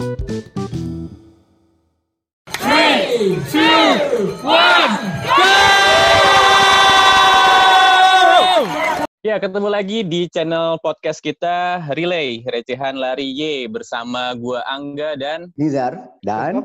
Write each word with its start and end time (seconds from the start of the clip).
Ya, 0.00 0.08
ketemu 9.36 9.68
lagi 9.68 10.00
di 10.00 10.24
channel 10.32 10.80
podcast 10.80 11.20
kita 11.20 11.84
Relay 11.92 12.40
Recehan 12.48 12.96
Lari 12.96 13.28
Y 13.28 13.68
bersama 13.68 14.32
gua 14.40 14.64
Angga 14.64 15.20
dan 15.20 15.52
Nizar 15.60 16.16
dan 16.24 16.64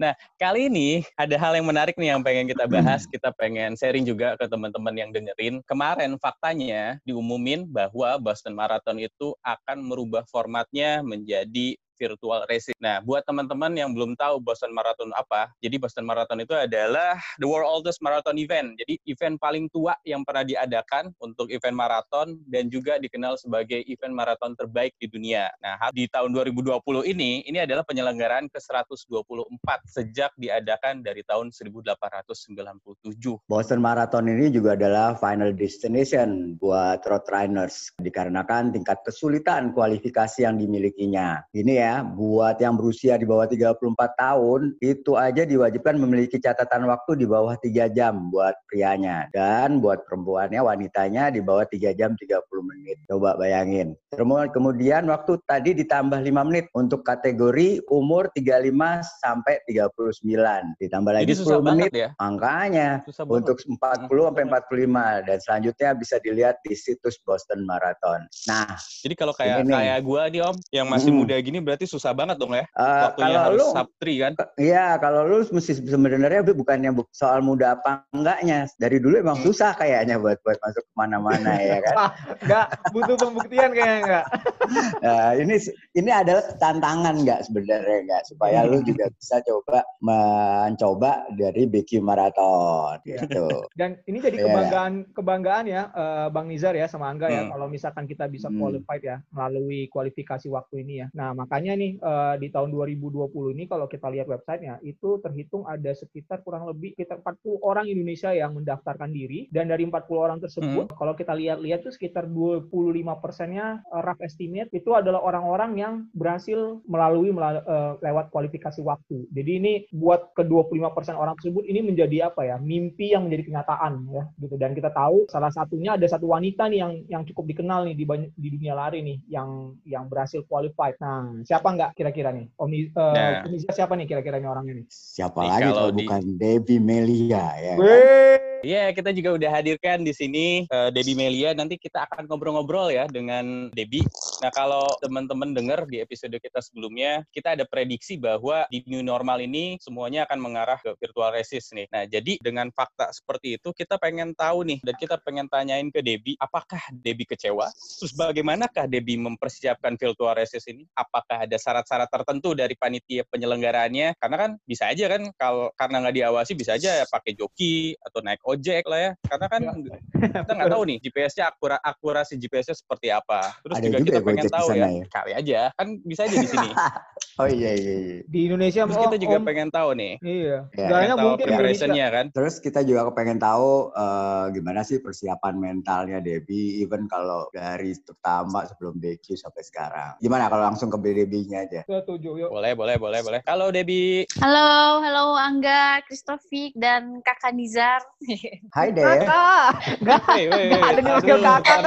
Nah, 0.00 0.16
kali 0.40 0.72
ini 0.72 1.04
ada 1.20 1.36
hal 1.36 1.52
yang 1.52 1.68
menarik 1.68 2.00
nih 2.00 2.16
yang 2.16 2.24
pengen 2.24 2.48
kita 2.48 2.64
bahas. 2.64 3.04
Kita 3.04 3.28
pengen 3.36 3.76
sharing 3.76 4.08
juga 4.08 4.32
ke 4.40 4.48
teman-teman 4.48 4.96
yang 4.96 5.12
dengerin. 5.12 5.60
Kemarin 5.68 6.16
faktanya 6.16 6.96
diumumin 7.04 7.68
bahwa 7.68 8.16
Boston 8.16 8.56
Marathon 8.56 8.96
itu 8.96 9.36
akan 9.44 9.84
merubah 9.84 10.24
formatnya 10.32 11.04
menjadi 11.04 11.76
virtual 11.98 12.46
racing. 12.46 12.78
Nah, 12.78 13.02
buat 13.02 13.26
teman-teman 13.26 13.74
yang 13.74 13.90
belum 13.90 14.14
tahu 14.14 14.38
Boston 14.38 14.70
Marathon 14.70 15.10
apa, 15.18 15.50
jadi 15.58 15.76
Boston 15.82 16.06
Marathon 16.06 16.38
itu 16.38 16.54
adalah 16.54 17.18
the 17.42 17.46
world 17.46 17.66
oldest 17.68 17.98
marathon 18.00 18.38
event. 18.38 18.78
Jadi 18.78 19.02
event 19.10 19.36
paling 19.36 19.66
tua 19.68 19.98
yang 20.06 20.22
pernah 20.22 20.46
diadakan 20.46 21.10
untuk 21.18 21.50
event 21.50 21.74
marathon 21.74 22.38
dan 22.46 22.70
juga 22.70 22.96
dikenal 22.96 23.36
sebagai 23.36 23.82
event 23.90 24.14
marathon 24.14 24.54
terbaik 24.54 24.94
di 24.96 25.10
dunia. 25.10 25.50
Nah, 25.58 25.76
di 25.90 26.06
tahun 26.06 26.30
2020 26.32 26.78
ini, 27.10 27.42
ini 27.44 27.58
adalah 27.58 27.82
penyelenggaraan 27.82 28.46
ke-124 28.52 29.68
sejak 29.88 30.30
diadakan 30.38 31.02
dari 31.02 31.24
tahun 31.26 31.50
1897. 31.50 33.48
Boston 33.48 33.80
Marathon 33.82 34.30
ini 34.30 34.52
juga 34.52 34.78
adalah 34.78 35.18
final 35.18 35.50
destination 35.56 36.54
buat 36.60 37.02
road 37.08 37.26
runners 37.28 37.90
dikarenakan 37.98 38.70
tingkat 38.70 39.00
kesulitan 39.02 39.72
kualifikasi 39.72 40.44
yang 40.44 40.60
dimilikinya. 40.60 41.42
Ini 41.50 41.72
ya 41.74 41.87
buat 42.02 42.56
yang 42.58 42.76
berusia 42.78 43.16
di 43.16 43.26
bawah 43.28 43.46
34 43.46 43.76
tahun, 44.18 44.60
itu 44.80 45.12
aja 45.14 45.42
diwajibkan 45.42 45.96
memiliki 45.98 46.38
catatan 46.38 46.86
waktu 46.86 47.24
di 47.24 47.26
bawah 47.26 47.54
3 47.58 47.88
jam 47.92 48.30
buat 48.32 48.54
prianya. 48.66 49.26
Dan 49.32 49.78
buat 49.82 50.04
perempuannya, 50.06 50.60
wanitanya 50.60 51.32
di 51.32 51.40
bawah 51.40 51.64
3 51.64 51.94
jam 51.94 52.14
30 52.14 52.42
menit. 52.62 52.98
Coba 53.08 53.34
bayangin. 53.38 53.96
Kemudian 54.14 55.08
waktu 55.08 55.40
tadi 55.44 55.72
ditambah 55.76 56.20
5 56.20 56.48
menit 56.48 56.66
untuk 56.74 57.04
kategori 57.06 57.84
umur 57.88 58.28
35 58.34 59.04
sampai 59.22 59.60
39. 59.68 60.80
Ditambah 60.80 61.12
lagi 61.14 61.24
Jadi 61.30 61.34
10 61.44 61.62
menit. 61.64 61.90
Ya? 61.94 62.08
Makanya 62.18 63.02
susah 63.06 63.24
untuk 63.28 63.60
40 63.62 64.28
sampai 64.28 64.44
45 64.48 65.26
dan 65.26 65.38
selanjutnya 65.38 65.88
bisa 65.94 66.16
dilihat 66.22 66.56
di 66.64 66.74
situs 66.74 67.20
Boston 67.22 67.62
Marathon. 67.68 68.26
Nah, 68.50 68.74
jadi 69.04 69.14
kalau 69.14 69.34
kayak 69.36 69.68
kayak 69.68 69.98
gua 70.02 70.26
nih 70.32 70.42
Om 70.42 70.56
yang 70.72 70.86
masih 70.88 71.10
hmm. 71.12 71.18
muda 71.22 71.36
gini 71.38 71.58
berarti 71.60 71.77
susah 71.84 72.16
banget 72.16 72.40
dong 72.40 72.56
ya. 72.56 72.64
Uh, 72.74 73.12
Waktunya 73.12 73.28
kalau 73.28 73.44
harus 73.44 73.60
lu, 73.60 73.66
sabtri 73.76 74.14
kan? 74.18 74.32
Iya, 74.58 74.86
kalau 74.98 75.20
lu 75.28 75.38
mesti 75.52 75.72
sebenarnya 75.78 76.42
bukannya 76.42 76.90
soal 77.12 77.44
muda 77.44 77.76
apa 77.78 78.02
enggaknya. 78.16 78.66
Dari 78.80 78.98
dulu 78.98 79.20
emang 79.20 79.38
susah 79.44 79.76
kayaknya 79.76 80.16
buat 80.16 80.40
buat 80.42 80.58
masuk 80.58 80.82
ke 80.82 80.92
mana-mana 80.96 81.52
ya 81.60 81.78
kan. 81.84 81.94
enggak, 82.42 82.66
butuh 82.90 83.16
pembuktian 83.20 83.70
kayaknya 83.76 83.98
enggak. 84.02 84.26
nah, 85.04 85.30
ini 85.36 85.54
ini 85.94 86.10
adalah 86.10 86.44
tantangan 86.56 87.14
enggak 87.20 87.40
sebenarnya 87.44 87.98
enggak 88.08 88.22
supaya 88.26 88.58
lu 88.64 88.80
juga 88.82 89.06
bisa 89.14 89.38
coba 89.44 89.84
mencoba 90.00 91.28
dari 91.36 91.68
BQ 91.68 92.00
Marathon 92.00 92.98
gitu. 93.04 93.68
Dan 93.76 94.00
ini 94.08 94.18
jadi 94.18 94.36
iya. 94.40 94.44
kebanggaan 94.48 94.92
yeah. 95.04 95.12
kebanggaan 95.14 95.64
ya 95.68 95.82
uh, 95.92 96.26
Bang 96.32 96.48
Nizar 96.48 96.74
ya 96.74 96.86
sama 96.88 97.10
Angga 97.10 97.28
ya 97.28 97.42
hmm. 97.44 97.52
kalau 97.52 97.66
misalkan 97.68 98.04
kita 98.06 98.30
bisa 98.30 98.48
hmm. 98.48 98.58
qualified 98.60 99.02
ya 99.02 99.16
melalui 99.32 99.88
kualifikasi 99.92 100.46
waktu 100.52 100.84
ini 100.86 100.94
ya. 101.04 101.06
Nah, 101.12 101.34
maka 101.34 101.60
makanya 101.68 101.84
nih 101.84 101.92
uh, 102.00 102.34
di 102.40 102.48
tahun 102.48 102.72
2020 102.72 103.28
ini 103.52 103.64
kalau 103.68 103.84
kita 103.84 104.08
lihat 104.08 104.24
websitenya 104.24 104.80
itu 104.80 105.20
terhitung 105.20 105.68
ada 105.68 105.92
sekitar 105.92 106.40
kurang 106.40 106.64
lebih 106.64 106.96
kita 106.96 107.20
40 107.20 107.60
orang 107.60 107.84
Indonesia 107.84 108.32
yang 108.32 108.56
mendaftarkan 108.56 109.12
diri 109.12 109.52
dan 109.52 109.68
dari 109.68 109.84
40 109.84 110.08
orang 110.16 110.40
tersebut 110.40 110.88
hmm. 110.88 110.96
kalau 110.96 111.12
kita 111.12 111.36
lihat-lihat 111.36 111.84
tuh 111.84 111.92
sekitar 111.92 112.24
25 112.24 112.72
persennya 113.20 113.84
uh, 113.92 114.00
rough 114.00 114.24
estimate 114.24 114.72
itu 114.72 114.96
adalah 114.96 115.20
orang-orang 115.20 115.76
yang 115.76 115.94
berhasil 116.16 116.80
melalui 116.88 117.36
melalui 117.36 117.60
uh, 117.68 118.00
lewat 118.00 118.32
kualifikasi 118.32 118.80
waktu. 118.80 119.28
Jadi 119.28 119.50
ini 119.60 119.72
buat 119.92 120.32
ke 120.32 120.48
25 120.48 120.96
persen 120.96 121.20
orang 121.20 121.36
tersebut 121.36 121.68
ini 121.68 121.84
menjadi 121.84 122.32
apa 122.32 122.48
ya 122.48 122.56
mimpi 122.56 123.12
yang 123.12 123.28
menjadi 123.28 123.52
kenyataan 123.52 124.08
ya 124.08 124.24
gitu 124.40 124.56
dan 124.56 124.72
kita 124.72 124.88
tahu 124.88 125.28
salah 125.28 125.52
satunya 125.52 126.00
ada 126.00 126.08
satu 126.08 126.32
wanita 126.32 126.64
nih 126.72 126.80
yang 126.80 126.92
yang 127.12 127.22
cukup 127.28 127.44
dikenal 127.52 127.84
nih 127.84 127.96
di 127.98 128.04
di 128.40 128.48
dunia 128.56 128.72
lari 128.72 129.04
nih 129.04 129.18
yang 129.28 129.76
yang 129.84 130.08
berhasil 130.08 130.40
qualified. 130.48 130.96
Nah 131.02 131.44
siapa 131.57 131.57
nggak 131.66 131.90
kira-kira 131.98 132.30
nih? 132.30 132.46
Om 132.54 132.70
uh, 132.70 133.12
nah. 133.14 133.42
siapa 133.74 133.98
nih 133.98 134.06
kira-kira 134.06 134.38
nih 134.38 134.48
orangnya 134.48 134.74
nih? 134.78 134.86
Siapa 134.86 135.42
nih, 135.42 135.48
lagi 135.50 135.70
kalau 135.74 135.90
di... 135.90 135.96
bukan 136.06 136.22
Debbie 136.38 136.82
Melia 136.82 137.46
ya. 137.58 137.74
Kan? 137.74 138.57
Iya, 138.58 138.90
yeah, 138.90 138.94
kita 138.94 139.14
juga 139.14 139.38
udah 139.38 139.50
hadirkan 139.54 140.02
di 140.02 140.10
sini 140.10 140.66
uh, 140.74 140.90
Debbie 140.90 141.14
Melia. 141.14 141.54
Nanti 141.54 141.78
kita 141.78 142.10
akan 142.10 142.26
ngobrol-ngobrol 142.26 142.90
ya 142.90 143.06
dengan 143.06 143.70
Debbie. 143.70 144.02
Nah, 144.42 144.50
kalau 144.50 144.90
teman-teman 144.98 145.54
dengar 145.54 145.86
di 145.86 146.02
episode 146.02 146.34
kita 146.42 146.58
sebelumnya, 146.58 147.22
kita 147.30 147.54
ada 147.54 147.62
prediksi 147.62 148.18
bahwa 148.18 148.66
di 148.66 148.82
new 148.90 148.98
normal 148.98 149.38
ini 149.38 149.78
semuanya 149.78 150.26
akan 150.26 150.42
mengarah 150.42 150.74
ke 150.82 150.90
virtual 150.98 151.30
resist 151.30 151.70
nih. 151.70 151.86
Nah, 151.94 152.10
jadi 152.10 152.42
dengan 152.42 152.74
fakta 152.74 153.14
seperti 153.14 153.62
itu, 153.62 153.70
kita 153.70 153.94
pengen 153.94 154.34
tahu 154.34 154.66
nih, 154.66 154.82
dan 154.82 154.94
kita 154.98 155.22
pengen 155.22 155.46
tanyain 155.46 155.86
ke 155.94 156.02
Debbie, 156.02 156.34
apakah 156.42 156.82
Debbie 156.90 157.30
kecewa? 157.30 157.70
Terus 157.70 158.10
bagaimanakah 158.18 158.90
Debbie 158.90 159.22
mempersiapkan 159.22 159.94
virtual 159.94 160.34
resist 160.34 160.66
ini? 160.66 160.82
Apakah 160.98 161.46
ada 161.46 161.54
syarat-syarat 161.54 162.10
tertentu 162.10 162.58
dari 162.58 162.74
panitia 162.74 163.22
penyelenggaraannya? 163.30 164.18
Karena 164.18 164.36
kan 164.36 164.50
bisa 164.66 164.90
aja 164.90 165.06
kan, 165.06 165.30
kalau 165.38 165.70
karena 165.78 166.02
nggak 166.02 166.16
diawasi, 166.26 166.58
bisa 166.58 166.74
aja 166.74 167.06
pakai 167.06 167.38
joki 167.38 167.94
atau 168.02 168.18
naik 168.18 168.47
ojek 168.48 168.84
lah 168.88 169.00
ya. 169.00 169.10
Karena 169.28 169.46
kan 169.52 169.60
ya. 169.62 169.98
kita 170.40 170.52
nggak 170.56 170.72
tahu 170.72 170.82
nih 170.88 170.96
GPS-nya 171.04 171.44
akura 171.52 171.76
akurasi 171.84 172.34
GPS-nya 172.40 172.76
seperti 172.76 173.12
apa. 173.12 173.52
Terus 173.60 173.76
Ada 173.76 173.84
juga, 173.84 173.98
juga 174.00 174.08
kita 174.08 174.20
pengen 174.24 174.46
tahu 174.48 174.68
ya, 174.72 174.86
ya? 174.88 175.04
Kali 175.12 175.32
aja. 175.36 175.60
Kan 175.76 175.88
bisa 176.04 176.20
aja 176.24 176.36
di 176.36 176.48
sini. 176.48 176.70
Oh 177.38 177.46
iya, 177.46 177.70
iya 177.70 177.94
iya. 178.02 178.16
Di 178.26 178.50
Indonesia 178.50 178.82
terus 178.82 178.98
kita 178.98 179.18
juga 179.22 179.38
om, 179.38 179.46
pengen 179.46 179.70
tahu 179.70 179.94
nih. 179.94 180.18
Iya. 180.26 180.66
Ya, 180.74 181.14
tahu 181.14 181.38
preparationnya 181.38 182.06
kan. 182.10 182.26
Terus 182.34 182.58
kita 182.58 182.82
juga 182.82 183.06
pengen 183.14 183.38
tahu 183.38 183.94
uh, 183.94 184.50
gimana 184.50 184.82
sih 184.82 184.98
persiapan 184.98 185.54
mentalnya 185.54 186.18
Debbie 186.18 186.82
even 186.82 187.06
kalau 187.06 187.46
dari 187.54 187.94
pertama 188.02 188.66
sebelum 188.66 188.98
BQ 188.98 189.38
sampai 189.38 189.62
sekarang. 189.62 190.12
Gimana 190.18 190.50
kalau 190.50 190.66
langsung 190.66 190.90
ke 190.90 190.98
Debbie-nya 190.98 191.70
aja? 191.70 191.80
Setuju 191.86 192.42
yuk. 192.42 192.50
Boleh 192.50 192.74
boleh 192.74 192.98
boleh 192.98 193.22
boleh. 193.22 193.40
Halo 193.46 193.70
Debbie. 193.70 194.26
Halo 194.42 194.98
halo 194.98 195.38
Angga 195.38 196.02
Kristofik 196.10 196.74
dan 196.74 197.22
Kakak 197.22 197.54
Nizar 197.54 198.02
Hai 198.74 198.88
deh. 198.92 199.04
Kakak. 199.04 199.70
Enggak. 200.00 200.22
ada 200.28 201.00
yang 201.00 201.10
manggil 201.10 201.38
kakak. 201.42 201.78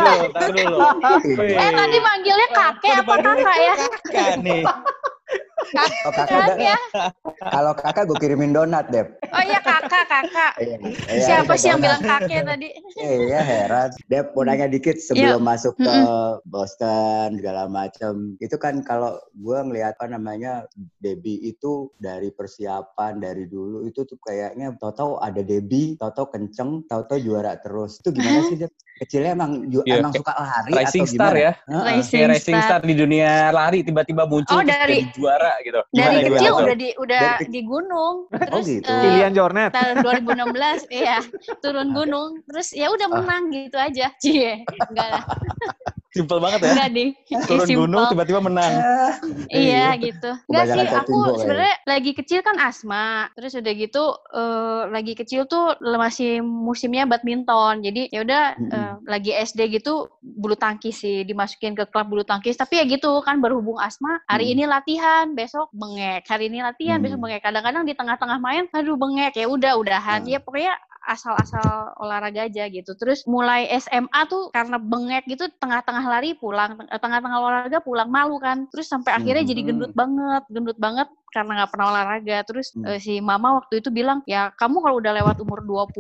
dulu. 0.52 0.78
Eh 1.62 1.70
tadi 1.72 1.98
manggilnya 2.02 2.48
kakek 2.52 2.94
apa 3.06 3.14
kakak 3.22 3.58
ya? 3.58 3.76
Kakak 4.10 4.34
nih. 4.44 4.64
Oh, 6.08 6.12
kakak 6.14 6.58
ya. 6.58 6.78
Kalau 7.42 7.72
kakak 7.78 8.04
gue 8.10 8.18
kirimin 8.20 8.52
donat, 8.54 8.90
Dep. 8.90 9.18
Oh 9.32 9.44
iya 9.44 9.60
kakak, 9.62 10.06
kakak. 10.10 10.54
Iya, 10.60 10.78
iya, 10.82 11.22
Siapa 11.24 11.54
sih 11.56 11.72
yang 11.72 11.82
bilang 11.82 12.02
kakek 12.04 12.44
tadi? 12.44 12.68
Iya, 12.98 13.40
heran. 13.42 13.90
Dep, 14.10 14.34
mau 14.34 14.44
nanya 14.44 14.68
dikit 14.68 14.98
sebelum 14.98 15.42
Yuk. 15.42 15.48
masuk 15.48 15.74
ke 15.78 15.94
Boston 16.50 17.40
segala 17.40 17.70
macam. 17.70 18.36
Itu 18.42 18.58
kan 18.58 18.82
kalau 18.84 19.18
gue 19.38 19.58
ngeliat 19.62 19.96
apa 20.02 20.10
namanya 20.10 20.66
Debbie 20.98 21.38
itu 21.46 21.94
dari 22.02 22.34
persiapan 22.34 23.22
dari 23.22 23.46
dulu 23.46 23.86
itu 23.86 24.02
tuh 24.08 24.18
kayaknya 24.26 24.74
tau-tau 24.82 25.22
ada 25.22 25.46
Debbie, 25.46 25.96
tau-tau 26.02 26.28
kenceng, 26.30 26.86
tau-tau 26.90 27.22
juara 27.22 27.54
terus. 27.62 28.02
Itu 28.02 28.10
gimana 28.10 28.50
sih, 28.50 28.58
Dep? 28.58 28.74
Kecilnya 29.02 29.34
emang 29.34 29.66
yeah. 29.66 29.98
emang 29.98 30.14
suka 30.14 30.30
lari 30.38 30.78
Rising 30.78 31.10
atau 31.10 31.14
star 31.18 31.34
gimana? 31.34 31.42
ya. 31.42 31.52
Uh-uh. 31.66 31.86
Rising, 31.90 32.22
Rising 32.30 32.58
star. 32.62 32.70
star 32.70 32.82
di 32.86 32.94
dunia 32.94 33.50
lari 33.50 33.80
tiba-tiba 33.82 34.30
muncul 34.30 34.54
oh, 34.54 34.62
dari, 34.62 35.10
juara 35.18 35.51
gitu. 35.64 35.82
Dari 35.92 36.18
Gimana 36.24 36.38
kecil 36.38 36.52
udah 36.56 36.76
di 36.76 36.90
udah 36.96 37.22
dari, 37.40 37.46
di 37.50 37.62
gunung. 37.66 38.16
Oh, 38.30 38.40
terus 38.40 38.66
oh 38.66 38.72
gitu. 38.72 38.90
Uh, 38.90 39.02
Pilihan 39.04 39.32
Jornet. 39.36 39.72
Tahun 39.74 39.96
2016 40.04 40.88
iya, 40.94 41.18
turun 41.60 41.90
gunung. 41.92 42.30
Terus 42.48 42.68
ya 42.72 42.88
udah 42.92 43.08
ah. 43.10 43.14
menang 43.20 43.44
gitu 43.52 43.78
aja. 43.78 44.08
Cie. 44.22 44.64
Enggak 44.68 45.08
lah. 45.20 45.24
Simpel 46.12 46.44
banget 46.44 46.60
ya. 46.68 46.72
Enggak 46.76 46.90
deh. 46.92 47.10
Turun 47.48 47.68
Simple. 47.68 47.80
gunung 47.88 48.04
tiba-tiba 48.12 48.40
menang. 48.44 48.74
iya 49.64 49.96
gitu. 49.96 50.36
Enggak 50.52 50.66
sih 50.76 50.88
aku 50.92 51.18
sebenarnya 51.40 51.76
lagi 51.88 52.12
kecil 52.12 52.40
kan 52.44 52.60
asma. 52.60 53.32
Terus 53.40 53.56
udah 53.56 53.74
gitu 53.80 54.04
uh, 54.36 54.92
lagi 54.92 55.16
kecil 55.16 55.48
tuh 55.48 55.80
masih 55.80 56.44
musimnya 56.44 57.08
badminton. 57.08 57.80
Jadi 57.80 58.12
ya 58.12 58.28
udah 58.28 58.44
mm 58.60 58.68
-hmm. 58.68 58.76
uh, 58.76 58.96
lagi 59.08 59.32
SD 59.32 59.72
gitu 59.72 60.12
bulu 60.20 60.60
tangkis 60.60 61.00
sih 61.00 61.24
dimasukin 61.24 61.80
ke 61.80 61.88
klub 61.88 62.12
bulu 62.12 62.28
tangkis. 62.28 62.60
Tapi 62.60 62.84
ya 62.84 62.86
gitu 62.92 63.24
kan 63.24 63.40
berhubung 63.40 63.80
asma, 63.80 64.20
hari 64.28 64.52
mm. 64.52 64.54
ini 64.60 64.64
latihan, 64.68 65.26
besok 65.32 65.72
bengek. 65.72 66.28
Hari 66.28 66.52
ini 66.52 66.60
latihan, 66.60 67.00
mm. 67.00 67.04
besok 67.08 67.20
bengek. 67.24 67.40
Kadang-kadang 67.40 67.88
di 67.88 67.96
tengah-tengah 67.96 68.40
main 68.44 68.68
aduh 68.76 69.00
bengek 69.00 69.40
ya 69.40 69.48
udah 69.48 69.80
udahan. 69.80 70.28
Mm. 70.28 70.36
Ya 70.36 70.40
pokoknya 70.44 70.76
asal-asal 71.06 71.98
olahraga 71.98 72.46
aja 72.46 72.70
gitu. 72.70 72.94
Terus 72.98 73.26
mulai 73.26 73.66
SMA 73.82 74.22
tuh 74.30 74.54
karena 74.54 74.78
bengek 74.78 75.26
gitu 75.26 75.50
tengah-tengah 75.58 76.06
lari 76.06 76.38
pulang, 76.38 76.78
tengah-tengah 76.90 77.38
olahraga 77.42 77.80
pulang 77.82 78.10
malu 78.10 78.38
kan. 78.38 78.70
Terus 78.70 78.90
sampai 78.90 79.18
akhirnya 79.18 79.42
jadi 79.46 79.62
gendut 79.74 79.94
banget, 79.98 80.44
gendut 80.50 80.78
banget 80.78 81.10
karena 81.32 81.64
nggak 81.64 81.72
pernah 81.72 81.88
olahraga. 81.96 82.38
Terus 82.46 82.76
hmm. 82.76 82.86
uh, 82.86 83.00
si 83.00 83.24
mama 83.24 83.58
waktu 83.58 83.80
itu 83.80 83.90
bilang, 83.90 84.22
ya 84.28 84.52
kamu 84.60 84.84
kalau 84.84 85.00
udah 85.00 85.14
lewat 85.18 85.38
umur 85.40 85.64
20, 85.64 85.96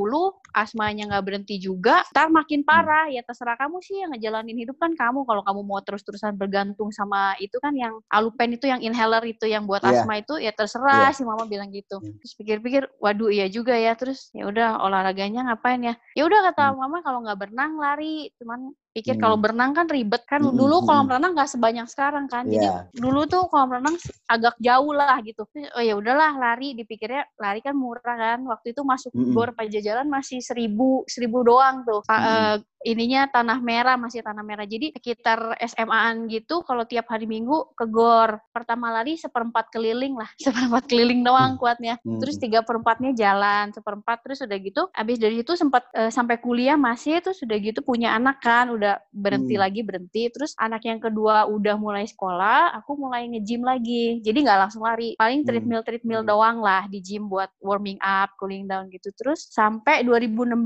asmanya 0.52 1.04
nggak 1.16 1.24
berhenti 1.24 1.56
juga, 1.58 2.04
ntar 2.12 2.28
makin 2.28 2.62
parah. 2.68 3.08
Hmm. 3.08 3.16
Ya 3.16 3.22
terserah 3.24 3.56
kamu 3.56 3.78
sih 3.82 4.04
yang 4.04 4.12
ngejalanin 4.12 4.58
hidup 4.60 4.78
kan 4.78 4.92
kamu. 4.94 5.24
Kalau 5.24 5.42
kamu 5.42 5.60
mau 5.64 5.80
terus-terusan 5.80 6.36
bergantung 6.36 6.92
sama 6.92 7.34
itu 7.40 7.56
kan 7.64 7.72
yang 7.74 7.98
alupen 8.12 8.60
itu, 8.60 8.68
yang 8.68 8.84
inhaler 8.84 9.24
itu, 9.26 9.48
yang 9.48 9.64
buat 9.66 9.82
yeah. 9.82 10.04
asma 10.04 10.20
itu, 10.20 10.38
ya 10.38 10.52
terserah 10.52 11.10
yeah. 11.10 11.16
si 11.16 11.24
mama 11.24 11.48
bilang 11.48 11.72
gitu. 11.72 11.98
Hmm. 11.98 12.20
Terus 12.20 12.34
pikir-pikir, 12.36 12.84
waduh 13.00 13.32
iya 13.32 13.48
juga 13.48 13.74
ya. 13.74 13.96
Terus 13.96 14.30
ya 14.36 14.46
udah 14.46 14.84
olahraganya 14.84 15.48
ngapain 15.48 15.82
ya? 15.82 15.96
Ya 16.14 16.28
udah 16.28 16.52
kata 16.52 16.76
hmm. 16.76 16.78
mama 16.78 16.98
kalau 17.02 17.24
nggak 17.24 17.40
berenang 17.40 17.80
lari, 17.80 18.30
cuman 18.36 18.76
pikir 18.92 19.16
hmm. 19.16 19.24
kalau 19.24 19.38
berenang 19.40 19.72
kan 19.72 19.88
ribet 19.88 20.24
kan 20.28 20.44
hmm. 20.44 20.52
dulu 20.52 20.84
kolam 20.84 21.08
renang 21.08 21.32
nggak 21.32 21.48
sebanyak 21.48 21.88
sekarang 21.88 22.28
kan 22.28 22.44
yeah. 22.48 22.60
jadi 22.60 22.68
dulu 23.00 23.24
tuh 23.24 23.48
kolam 23.48 23.72
renang 23.72 23.96
agak 24.28 24.56
jauh 24.60 24.92
lah 24.92 25.16
gitu 25.24 25.48
oh 25.48 25.84
ya 25.84 25.96
udahlah 25.96 26.36
lari 26.36 26.76
dipikirnya 26.76 27.24
lari 27.40 27.64
kan 27.64 27.72
murah 27.72 28.16
kan 28.20 28.44
waktu 28.44 28.76
itu 28.76 28.84
masuk 28.84 29.16
hmm. 29.16 29.32
gor 29.32 29.56
pajajaran 29.56 30.12
masih 30.12 30.44
seribu 30.44 31.08
seribu 31.08 31.48
doang 31.48 31.88
tuh 31.88 32.04
hmm. 32.04 32.12
uh, 32.12 32.58
ininya 32.82 33.30
tanah 33.30 33.62
merah 33.62 33.94
masih 33.96 34.26
tanah 34.26 34.42
merah 34.42 34.66
jadi 34.66 34.90
sekitar 34.98 35.54
SMA-an 35.62 36.26
gitu 36.28 36.66
kalau 36.66 36.82
tiap 36.90 37.06
hari 37.14 37.30
minggu 37.30 37.78
ke 37.78 37.86
gor 37.86 38.42
pertama 38.50 38.90
lari 38.90 39.16
seperempat 39.16 39.70
keliling 39.70 40.18
lah 40.18 40.30
seperempat 40.46 40.90
keliling 40.90 41.22
doang 41.22 41.56
hmm. 41.56 41.62
kuatnya 41.62 41.96
terus 42.20 42.42
tiga 42.42 42.66
perempatnya 42.66 43.14
jalan 43.14 43.70
seperempat 43.72 44.26
terus 44.26 44.42
udah 44.42 44.58
gitu 44.60 44.84
abis 44.92 45.18
dari 45.22 45.46
itu 45.46 45.54
sempat 45.54 45.86
uh, 45.94 46.10
sampai 46.10 46.42
kuliah 46.42 46.76
masih 46.76 47.22
tuh 47.22 47.38
sudah 47.38 47.58
gitu 47.62 47.86
punya 47.86 48.18
anak 48.18 48.42
kan 48.42 48.74
udah 48.82 48.98
berhenti 49.14 49.56
hmm. 49.56 49.62
lagi 49.62 49.82
berhenti 49.86 50.24
terus 50.34 50.58
anak 50.58 50.82
yang 50.90 50.98
kedua 50.98 51.46
udah 51.46 51.78
mulai 51.78 52.10
sekolah 52.10 52.74
aku 52.82 52.98
mulai 52.98 53.30
nge-gym 53.30 53.62
lagi 53.62 54.18
jadi 54.26 54.42
nggak 54.42 54.60
langsung 54.68 54.82
lari 54.82 55.14
paling 55.22 55.46
treadmill 55.46 55.86
treadmill 55.86 56.26
hmm. 56.26 56.30
doang 56.34 56.58
lah 56.66 56.90
di 56.90 56.98
gym 56.98 57.30
buat 57.30 57.54
warming 57.62 58.02
up 58.02 58.34
cooling 58.42 58.66
down 58.66 58.90
gitu 58.90 59.14
terus 59.14 59.46
sampai 59.54 60.02
2016 60.02 60.58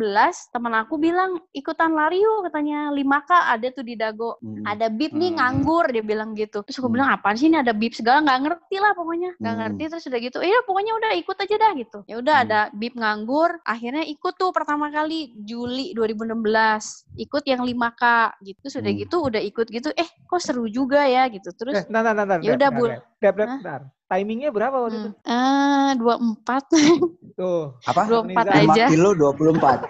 teman 0.56 0.74
aku 0.80 0.96
bilang 0.96 1.44
ikutan 1.52 1.92
lari 1.92 2.24
yuk 2.24 2.48
katanya 2.48 2.96
5k 2.96 3.32
ada 3.52 3.68
tuh 3.76 3.84
di 3.84 4.00
Dago 4.00 4.40
hmm. 4.40 4.64
ada 4.64 4.88
bib 4.88 5.12
nih 5.12 5.36
hmm. 5.36 5.38
nganggur 5.44 5.86
dia 5.92 6.04
bilang 6.06 6.32
gitu 6.38 6.64
terus 6.64 6.80
aku 6.80 6.88
hmm. 6.88 6.96
bilang 6.96 7.10
apa 7.12 7.36
sih 7.36 7.52
ini 7.52 7.60
ada 7.60 7.76
bib 7.76 7.92
segala 7.92 8.24
nggak 8.24 8.40
ngerti 8.48 8.76
lah 8.80 8.92
pokoknya 8.96 9.30
nggak 9.44 9.52
hmm. 9.52 9.62
ngerti 9.68 9.84
terus 9.92 10.06
udah 10.08 10.20
gitu 10.24 10.38
iya 10.40 10.60
pokoknya 10.64 10.94
udah 10.96 11.12
ikut 11.20 11.38
aja 11.38 11.56
dah 11.60 11.72
gitu 11.76 11.98
ya 12.08 12.16
udah 12.24 12.36
hmm. 12.40 12.46
ada 12.48 12.60
bib 12.72 12.94
nganggur 12.96 13.50
akhirnya 13.68 14.08
ikut 14.08 14.34
tuh 14.40 14.56
pertama 14.56 14.88
kali 14.88 15.36
Juli 15.44 15.92
2016 15.98 16.40
ikut 17.20 17.44
yang 17.44 17.62
5k 17.66 18.04
gitu 18.42 18.66
sudah 18.68 18.92
hmm. 18.92 19.02
gitu 19.06 19.16
udah 19.22 19.42
ikut 19.42 19.68
gitu 19.70 19.90
eh 19.96 20.08
kok 20.08 20.42
seru 20.42 20.66
juga 20.70 21.06
ya 21.06 21.30
gitu. 21.30 21.50
Terus 21.56 21.82
eh, 21.82 21.86
nah, 21.88 22.02
nah, 22.02 22.14
nah, 22.14 22.38
ya 22.42 22.56
udah 22.56 22.70
bul 22.72 22.92
timingnya 24.06 24.54
berapa 24.54 24.78
waktu 24.78 24.98
hmm. 24.98 25.06
itu 25.06 25.12
eh 25.26 25.92
dua 25.98 26.16
empat. 26.22 26.64
Tuh. 27.40 27.76
Apa? 27.90 28.02
Dua 28.08 28.22
empat 28.24 28.46
aja. 28.54 28.86
kilo 28.92 29.18
dua 29.18 29.32
puluh 29.34 29.58
empat. 29.58 29.90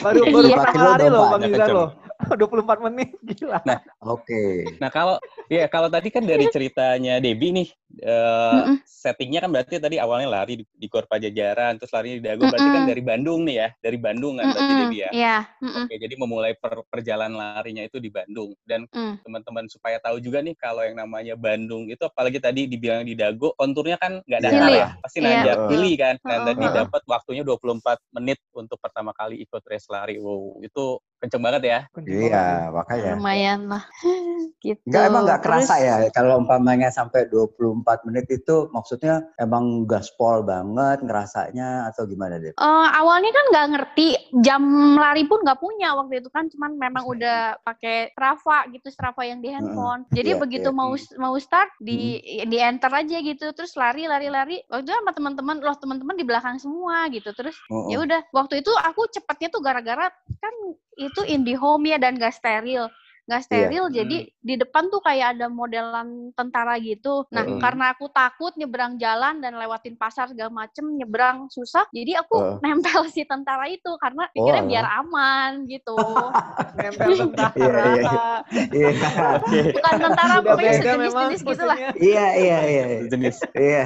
Baru 0.00 0.22
baru 0.30 0.48
iya. 0.48 0.56
pertama 0.60 0.90
hari 0.94 1.06
loh 1.10 1.24
bang 1.34 1.42
Izar 1.50 1.70
loh 1.74 1.88
24 2.40 2.86
menit 2.90 3.08
gila. 3.22 3.60
Nah, 3.64 3.80
oke. 4.02 4.24
Okay. 4.24 4.78
Nah, 4.80 4.90
kalau 4.90 5.16
ya 5.46 5.68
kalau 5.68 5.88
tadi 5.88 6.08
kan 6.08 6.24
dari 6.24 6.46
ceritanya 6.54 7.20
Debbie 7.20 7.52
nih 7.52 7.68
uh, 8.02 8.52
mm 8.52 8.62
-mm. 8.64 8.76
settingnya 8.84 9.44
kan 9.44 9.50
berarti 9.52 9.78
tadi 9.78 9.96
awalnya 10.00 10.28
lari 10.30 10.60
di, 10.60 10.64
di 10.66 10.86
Kor 10.90 11.06
Pajajaran, 11.06 11.78
terus 11.78 11.92
lari 11.94 12.18
di 12.18 12.22
Dago, 12.24 12.42
mm 12.42 12.48
-mm. 12.48 12.52
berarti 12.52 12.68
kan 12.72 12.84
dari 12.88 13.02
Bandung 13.04 13.40
nih 13.46 13.56
ya, 13.56 13.68
dari 13.78 13.98
Bandung 14.00 14.34
kan 14.40 14.44
mm 14.44 14.50
-mm. 14.50 14.56
berarti 14.56 14.74
Debbie 14.80 15.00
ya. 15.00 15.10
Yeah. 15.12 15.42
Mm 15.60 15.68
-mm. 15.70 15.84
Oke, 15.84 15.94
jadi 16.00 16.14
memulai 16.18 16.52
per, 16.58 16.72
perjalanan 16.88 17.36
larinya 17.36 17.84
itu 17.84 17.98
di 18.00 18.10
Bandung 18.10 18.56
dan 18.64 18.88
mm. 18.88 19.22
teman-teman 19.22 19.64
supaya 19.70 19.96
tahu 20.00 20.18
juga 20.18 20.40
nih 20.40 20.54
kalau 20.58 20.82
yang 20.82 20.96
namanya 20.98 21.34
Bandung 21.38 21.86
itu 21.86 22.02
apalagi 22.02 22.40
tadi 22.40 22.66
dibilang 22.66 23.06
di 23.06 23.14
Dago, 23.14 23.52
konturnya 23.54 24.00
kan 24.00 24.24
nggak 24.24 24.40
ada 24.40 24.48
yeah. 24.50 24.68
ya, 24.70 24.88
pasti 24.98 25.18
yeah. 25.20 25.26
nanjak 25.30 25.58
uh. 25.58 25.68
pilih 25.70 25.94
kan. 26.00 26.14
Dan 26.24 26.38
uh, 26.40 26.44
tadi 26.50 26.64
dapat 26.72 27.02
waktunya 27.06 27.42
24 27.46 28.16
menit 28.16 28.38
untuk 28.56 28.78
pertama 28.80 29.12
kali 29.14 29.38
ikut 29.44 29.62
race 29.68 29.88
lari. 29.92 30.16
Wow, 30.18 30.62
itu 30.64 30.98
kenceng 31.24 31.40
banget 31.40 31.62
ya. 31.64 31.78
Iya, 32.04 32.68
makanya. 32.68 33.12
Lumayan 33.16 33.60
lah. 33.72 33.84
gitu. 34.64 34.80
Enggak, 34.84 35.02
emang 35.08 35.22
nggak 35.24 35.42
kerasa 35.44 35.74
ya 35.80 35.94
kalau 36.12 36.40
umpamanya 36.40 36.92
sampai 36.92 37.28
24 37.32 38.04
menit 38.04 38.28
itu 38.28 38.68
maksudnya 38.72 39.24
emang 39.40 39.88
gaspol 39.88 40.44
banget 40.44 41.00
ngerasanya 41.00 41.88
atau 41.88 42.04
gimana 42.04 42.36
deh? 42.36 42.52
Uh, 42.60 42.88
awalnya 42.92 43.32
kan 43.32 43.44
nggak 43.52 43.68
ngerti, 43.76 44.08
jam 44.44 44.62
lari 45.00 45.24
pun 45.24 45.40
nggak 45.40 45.60
punya 45.60 45.96
waktu 45.96 46.20
itu 46.20 46.28
kan, 46.28 46.52
cuman 46.52 46.76
memang 46.76 47.04
udah 47.08 47.56
pakai 47.64 48.12
Strava 48.12 48.68
gitu, 48.72 48.88
Strava 48.92 49.22
yang 49.24 49.40
di 49.40 49.48
handphone. 49.48 50.04
Jadi 50.12 50.36
yeah, 50.36 50.40
begitu 50.40 50.68
yeah. 50.68 50.76
mau 50.76 50.92
mau 51.20 51.34
start 51.40 51.72
di 51.80 52.20
hmm. 52.20 52.48
di 52.52 52.58
enter 52.60 52.92
aja 52.92 53.16
gitu, 53.24 53.52
terus 53.56 53.72
lari 53.76 54.04
lari 54.04 54.28
lari. 54.28 54.56
Waktu 54.68 54.84
itu 54.84 54.92
sama 54.92 55.12
teman-teman, 55.16 55.56
loh 55.64 55.76
teman-teman 55.76 56.16
di 56.16 56.24
belakang 56.24 56.56
semua 56.60 57.08
gitu. 57.08 57.32
Terus 57.32 57.56
oh, 57.72 57.86
oh. 57.86 57.88
ya 57.88 58.00
udah, 58.04 58.20
waktu 58.32 58.60
itu 58.60 58.72
aku 58.72 59.08
cepatnya 59.12 59.48
tuh 59.52 59.62
gara-gara 59.64 60.08
kan 60.40 60.54
itu 60.96 61.20
home 61.54 61.90
ya 61.90 61.98
dan 61.98 62.16
gak 62.16 62.34
steril 62.34 62.90
nggak 63.24 63.40
iya. 63.40 63.46
steril 63.48 63.84
iya. 63.88 63.94
jadi 64.04 64.16
hmm. 64.20 64.32
di 64.44 64.54
depan 64.60 64.84
tuh 64.92 65.00
kayak 65.00 65.26
ada 65.36 65.48
modelan 65.48 66.28
tentara 66.36 66.76
gitu 66.76 67.24
nah 67.32 67.40
hmm. 67.40 67.56
karena 67.56 67.96
aku 67.96 68.12
takut 68.12 68.52
nyebrang 68.60 69.00
jalan 69.00 69.40
dan 69.40 69.56
lewatin 69.56 69.96
pasar 69.96 70.28
segala 70.28 70.52
macem 70.52 70.84
nyebrang 70.92 71.48
susah 71.48 71.88
jadi 71.88 72.20
aku 72.20 72.36
uh. 72.36 72.60
nempel 72.60 73.08
si 73.14 73.24
tentara 73.24 73.64
itu 73.72 73.88
karena 73.96 74.28
pikirnya 74.36 74.60
oh, 74.60 74.68
biar 74.68 74.86
aman 75.00 75.50
gitu 75.64 75.96
nempel 76.76 77.10
tentara 77.24 77.84
iya, 77.96 78.28
iya. 78.76 78.88
bukan 79.80 79.94
tentara 80.04 80.34
pokoknya 80.44 80.72
sejenis-jenis 80.84 81.40
gitu 81.48 81.64
lah 81.64 81.78
iya 81.96 82.26
iya 82.36 82.58
iya 82.68 82.84
sejenis 83.08 83.36
iya 83.56 83.84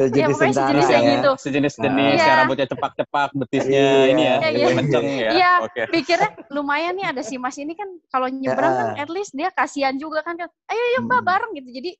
sejenis 0.00 0.38
ya, 0.40 0.48
sejenis 0.48 0.88
ya. 0.88 0.98
gitu 1.20 1.30
sejenis-jenis 1.44 2.16
nah. 2.16 2.24
yang 2.24 2.38
rambutnya 2.40 2.66
cepak-cepak 2.72 3.28
betisnya 3.36 4.08
ini 4.08 4.22
ya 4.24 4.36
iya, 4.48 4.66
kenceng 4.80 5.06
ya 5.12 5.30
iya 5.36 5.52
pikirnya 5.92 6.30
lumayan 6.48 6.96
nih 6.96 7.12
ada 7.12 7.20
si 7.20 7.36
mas 7.36 7.60
ini 7.60 7.76
kan 7.76 7.88
kalau 8.08 8.32
nyebrang 8.32 8.61
nyebrang 8.62 8.94
kan 8.94 9.02
at 9.02 9.10
least 9.10 9.32
dia 9.34 9.48
kasihan 9.50 9.94
juga 9.98 10.22
kan 10.22 10.38
ayo 10.42 10.84
yuk 10.98 11.02
mbak 11.10 11.20
hmm. 11.20 11.28
bareng 11.28 11.50
gitu. 11.58 11.68
Jadi 11.72 11.90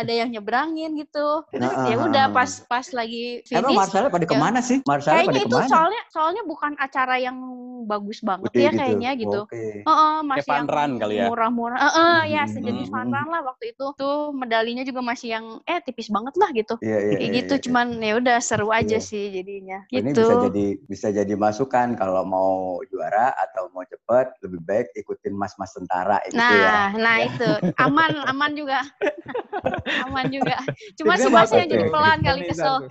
ada 0.00 0.12
yang 0.12 0.28
nyebrangin 0.30 0.90
gitu. 1.00 1.26
Terus 1.50 1.72
nah, 1.72 1.88
ya 1.88 1.96
udah 1.96 2.24
pas 2.30 2.50
pas 2.68 2.86
lagi 2.92 3.40
finish 3.46 3.62
emang 3.62 3.78
Marcel 3.78 4.06
pada 4.12 4.26
ya, 4.26 4.30
ke 4.30 4.36
mana 4.36 4.60
sih? 4.60 4.78
Marcel 4.84 5.12
kayaknya 5.14 5.42
itu 5.42 5.48
ke 5.48 5.58
mana? 5.58 5.70
soalnya 5.70 6.02
soalnya 6.12 6.42
bukan 6.44 6.72
acara 6.76 7.16
yang 7.16 7.38
bagus 7.86 8.18
banget 8.20 8.50
ya 8.52 8.70
gitu. 8.74 8.78
kayaknya 8.82 9.10
gitu. 9.16 9.40
Okay. 9.46 9.86
uh, 9.86 9.90
uh, 9.90 10.16
masih 10.26 10.50
yang 10.50 10.68
run 10.68 10.92
kali 10.98 11.14
ya? 11.22 11.26
murah-murah. 11.30 11.78
Uh, 11.78 11.88
uh, 11.94 12.18
ya 12.26 12.42
hmm, 12.44 12.52
sejenis 12.52 12.88
hmm. 12.90 12.96
run 13.14 13.28
lah 13.30 13.42
waktu 13.46 13.64
itu. 13.72 13.86
Tuh 13.94 14.34
medalinya 14.34 14.82
juga 14.82 15.00
masih 15.00 15.28
yang 15.38 15.46
eh 15.64 15.78
tipis 15.80 16.10
banget 16.10 16.34
lah 16.36 16.50
gitu. 16.52 16.74
Yeah, 16.82 16.98
yeah, 16.98 17.16
kayak 17.16 17.22
yeah, 17.22 17.36
gitu 17.42 17.54
yeah, 17.54 17.64
cuman 17.64 17.86
ya 18.02 18.12
udah 18.18 18.36
seru 18.42 18.68
aja 18.74 18.98
yeah. 18.98 19.02
sih 19.02 19.24
jadinya. 19.30 19.78
Gitu 19.88 20.02
ini 20.02 20.10
bisa 20.12 20.34
jadi 20.50 20.66
bisa 20.90 21.08
jadi 21.14 21.34
masukan 21.38 21.94
kalau 21.94 22.22
mau 22.26 22.82
juara 22.90 23.32
atau 23.38 23.70
mau 23.70 23.86
cepet 23.86 24.26
lebih 24.42 24.60
baik 24.66 24.86
ikutin 24.98 25.34
mas-mas 25.34 25.72
tentara 25.86 26.18
gitu 26.26 26.42
nah, 26.42 26.50
ya. 26.50 26.82
Nah, 26.98 27.16
itu 27.22 27.50
aman 27.78 28.10
aman 28.26 28.50
juga. 28.58 28.82
aman 30.10 30.26
juga. 30.34 30.58
Cuma 30.98 31.14
si 31.14 31.30
masnya 31.30 31.70
jadi 31.70 31.86
pelan 31.86 32.18
kali 32.26 32.50
kesel. 32.50 32.82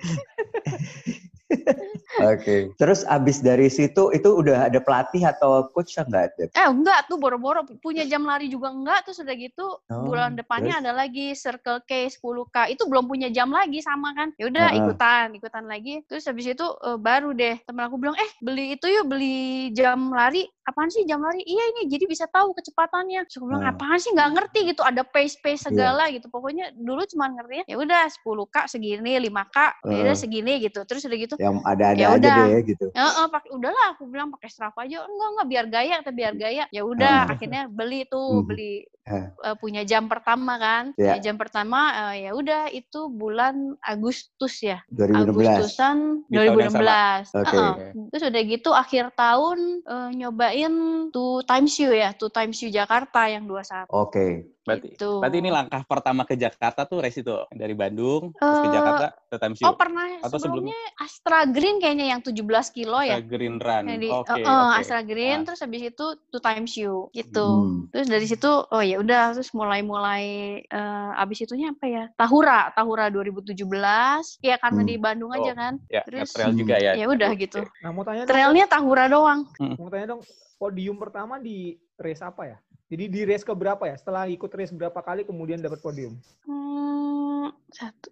Oke. 2.15 2.41
Okay. 2.41 2.59
Terus 2.79 3.03
abis 3.05 3.43
dari 3.43 3.67
situ 3.67 4.09
itu 4.15 4.29
udah 4.31 4.71
ada 4.71 4.79
pelatih 4.79 5.21
atau 5.27 5.67
coach 5.75 5.99
enggak 5.99 6.31
ada? 6.31 6.43
Eh 6.55 6.67
enggak 6.71 7.11
tuh 7.11 7.19
boro-boro 7.19 7.67
punya 7.83 8.07
jam 8.07 8.23
lari 8.23 8.47
juga 8.47 8.71
enggak 8.71 9.05
terus 9.05 9.19
udah 9.19 9.35
gitu 9.35 9.67
oh, 9.77 10.01
bulan 10.07 10.33
depannya 10.33 10.79
terus? 10.79 10.83
ada 10.87 10.91
lagi 10.95 11.27
Circle 11.35 11.83
K 11.83 12.07
10K 12.07 12.57
itu 12.71 12.83
belum 12.87 13.05
punya 13.05 13.27
jam 13.29 13.51
lagi 13.51 13.83
sama 13.83 14.15
kan. 14.15 14.31
Ya 14.39 14.47
udah 14.47 14.65
uh 14.65 14.71
-huh. 14.71 14.79
ikutan, 14.87 15.27
ikutan 15.35 15.65
lagi. 15.67 16.01
Terus 16.07 16.23
habis 16.25 16.45
itu 16.47 16.65
uh, 16.65 16.97
baru 16.97 17.35
deh 17.35 17.59
temen 17.67 17.83
aku 17.83 17.99
bilang, 17.99 18.15
"Eh, 18.15 18.31
beli 18.39 18.79
itu 18.79 18.87
yuk, 18.87 19.05
beli 19.11 19.69
jam 19.75 20.09
lari." 20.09 20.47
Apaan 20.65 20.89
sih 20.89 21.05
jam 21.05 21.21
lari? 21.21 21.45
Iya 21.45 21.63
ini 21.77 21.81
jadi 21.85 22.09
bisa 22.09 22.25
tahu 22.25 22.57
kecepatannya. 22.57 23.29
Terus 23.29 23.37
aku 23.37 23.45
bilang, 23.53 23.69
uh. 23.69 23.71
"Apaan 23.71 24.01
sih 24.01 24.09
nggak 24.17 24.29
ngerti 24.33 24.59
gitu, 24.73 24.81
ada 24.81 25.05
pace-pace 25.05 25.61
iya. 25.61 25.65
segala 25.69 26.03
yeah. 26.09 26.17
gitu." 26.17 26.27
Pokoknya 26.33 26.73
dulu 26.73 27.05
cuma 27.05 27.29
ngerti 27.29 27.69
ya 27.69 27.77
udah 27.77 28.09
10K 28.09 28.55
segini, 28.65 29.13
5K, 29.29 29.57
uh. 29.61 29.93
ya 29.93 29.99
udah 30.09 30.15
segini 30.17 30.53
gitu. 30.65 30.81
Terus 30.89 31.05
udah 31.05 31.17
gitu. 31.21 31.35
Yang 31.37 31.57
ada-ada 31.61 32.01
ya 32.01 32.07
aja 32.17 32.29
deh 32.49 32.65
gitu. 32.65 32.85
Ya, 32.97 33.05
uh, 33.05 33.27
pakai 33.29 33.49
udahlah 33.53 33.85
aku 33.93 34.09
bilang 34.09 34.33
pakai 34.33 34.49
Strava 34.49 34.89
aja. 34.89 35.05
Enggak 35.05 35.29
enggak 35.37 35.47
biar 35.53 35.65
gaya 35.69 35.95
atau 36.01 36.13
biar 36.17 36.33
gaya. 36.33 36.63
Ya 36.73 36.81
udah 36.81 37.29
uh. 37.29 37.33
akhirnya 37.37 37.69
beli 37.69 38.09
tuh, 38.09 38.41
hmm. 38.41 38.47
beli 38.49 38.89
uh, 39.07 39.55
punya 39.61 39.85
jam 39.85 40.09
pertama 40.09 40.57
kan. 40.57 40.83
Yeah. 40.97 41.17
Ya, 41.17 41.29
jam 41.29 41.37
pertama 41.37 41.93
uh, 41.93 42.15
ya 42.17 42.31
udah 42.33 42.73
itu 42.73 43.07
bulan 43.13 43.77
Agustus 43.81 44.61
ya. 44.65 44.81
2016. 44.89 45.29
Agustusan 45.29 45.97
2016. 46.29 47.31
Okay. 47.45 47.59
Uh, 47.61 47.73
terus 48.09 48.23
udah 48.27 48.41
gitu 48.45 48.69
akhir 48.73 49.13
tahun 49.13 49.85
uh, 49.85 50.09
nyobain 50.13 50.73
tuh 51.13 51.45
Times 51.45 51.77
You 51.77 51.93
ya, 51.93 52.17
tuh 52.17 52.33
Times 52.33 52.57
You 52.65 52.73
Jakarta 52.73 53.29
yang 53.29 53.45
21. 53.45 53.85
Oke. 53.89 54.09
Okay. 54.09 54.31
Berarti, 54.65 54.97
gitu. 54.97 55.21
berarti 55.21 55.37
ini 55.37 55.49
langkah 55.53 55.81
pertama 55.85 56.25
ke 56.25 56.33
Jakarta 56.33 56.89
tuh 56.89 56.97
race 56.97 57.21
itu 57.21 57.29
dari 57.53 57.77
Bandung 57.77 58.33
uh, 58.33 58.39
terus 58.41 58.59
ke 58.59 58.67
Eh, 58.67 58.73
Jakarta 58.73 59.05
ke 59.29 59.35
Times 59.37 59.59
Oh 59.61 59.77
pernah 59.77 60.05
Atau 60.25 60.41
sebelumnya 60.41 60.73
Astra 60.97 61.45
Green 61.45 61.77
kayaknya 61.77 62.17
yang 62.17 62.21
17 62.25 62.41
kilo 62.73 62.97
ya. 62.99 63.21
Ke 63.21 63.29
Green 63.29 63.61
Run. 63.61 63.85
Yang 63.85 63.99
di 64.01 64.09
Oke, 64.09 64.33
eh, 64.33 64.41
eh, 64.41 64.49
oke. 64.49 64.75
Astra 64.81 65.01
Green 65.05 65.37
Ah. 65.37 65.43
terus 65.45 65.59
habis 65.61 65.81
itu 65.85 66.05
two 66.33 66.41
times 66.41 66.73
you 66.73 67.13
gitu. 67.13 67.45
Hmm. 67.45 67.93
Terus 67.93 68.07
dari 68.09 68.25
situ 68.25 68.49
oh 68.49 68.81
ya 68.81 68.97
udah 68.97 69.37
terus 69.37 69.53
mulai-mulai 69.53 70.25
eh, 70.65 71.21
abis 71.21 71.45
itunya 71.45 71.69
apa 71.69 71.85
ya? 71.85 72.03
Tahura, 72.17 72.73
Tahura 72.73 73.05
2017. 73.13 74.41
Ya 74.41 74.57
karena 74.57 74.81
Hmm. 74.81 74.89
di 74.89 74.95
Bandung 74.97 75.29
Oh, 75.29 75.37
aja 75.37 75.53
kan. 75.53 75.73
Ya, 75.87 76.01
Terus 76.03 76.33
trail 76.33 76.57
juga 76.57 76.75
ya. 76.77 76.97
ya 76.97 77.05
udah 77.05 77.31
gitu. 77.35 77.61
Nah, 77.79 77.93
mau 77.93 78.01
tanya 78.01 78.25
dong, 78.25 78.33
Trailnya 78.33 78.65
Tahura 78.65 79.05
doang. 79.05 79.45
mau 79.77 79.89
tanya 79.89 80.17
dong, 80.17 80.21
podium 80.57 80.97
pertama 80.97 81.37
di 81.37 81.77
race 81.95 82.21
apa 82.21 82.43
ya? 82.47 82.57
Jadi 82.95 83.11
di 83.11 83.27
race 83.27 83.43
ke 83.43 83.51
berapa 83.51 83.83
ya? 83.91 83.99
Setelah 83.99 84.23
ikut 84.31 84.47
race 84.55 84.71
berapa 84.71 84.95
kali 85.03 85.27
kemudian 85.27 85.59
dapat 85.59 85.83
podium? 85.83 86.15
Hmm, 86.47 87.51
satu. 87.67 88.07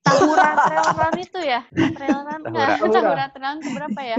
Tahura 0.00 0.48
Trail 0.64 0.88
Run 0.96 1.16
itu 1.20 1.40
ya? 1.44 1.60
Trail 1.68 2.20
Run 2.24 2.40
enggak? 2.48 2.80
Tahura. 2.80 2.88
Tahura 3.04 3.26
Trail 3.28 3.44
Run 3.52 3.58
ke 3.60 3.68
berapa 3.76 4.00
ya? 4.00 4.16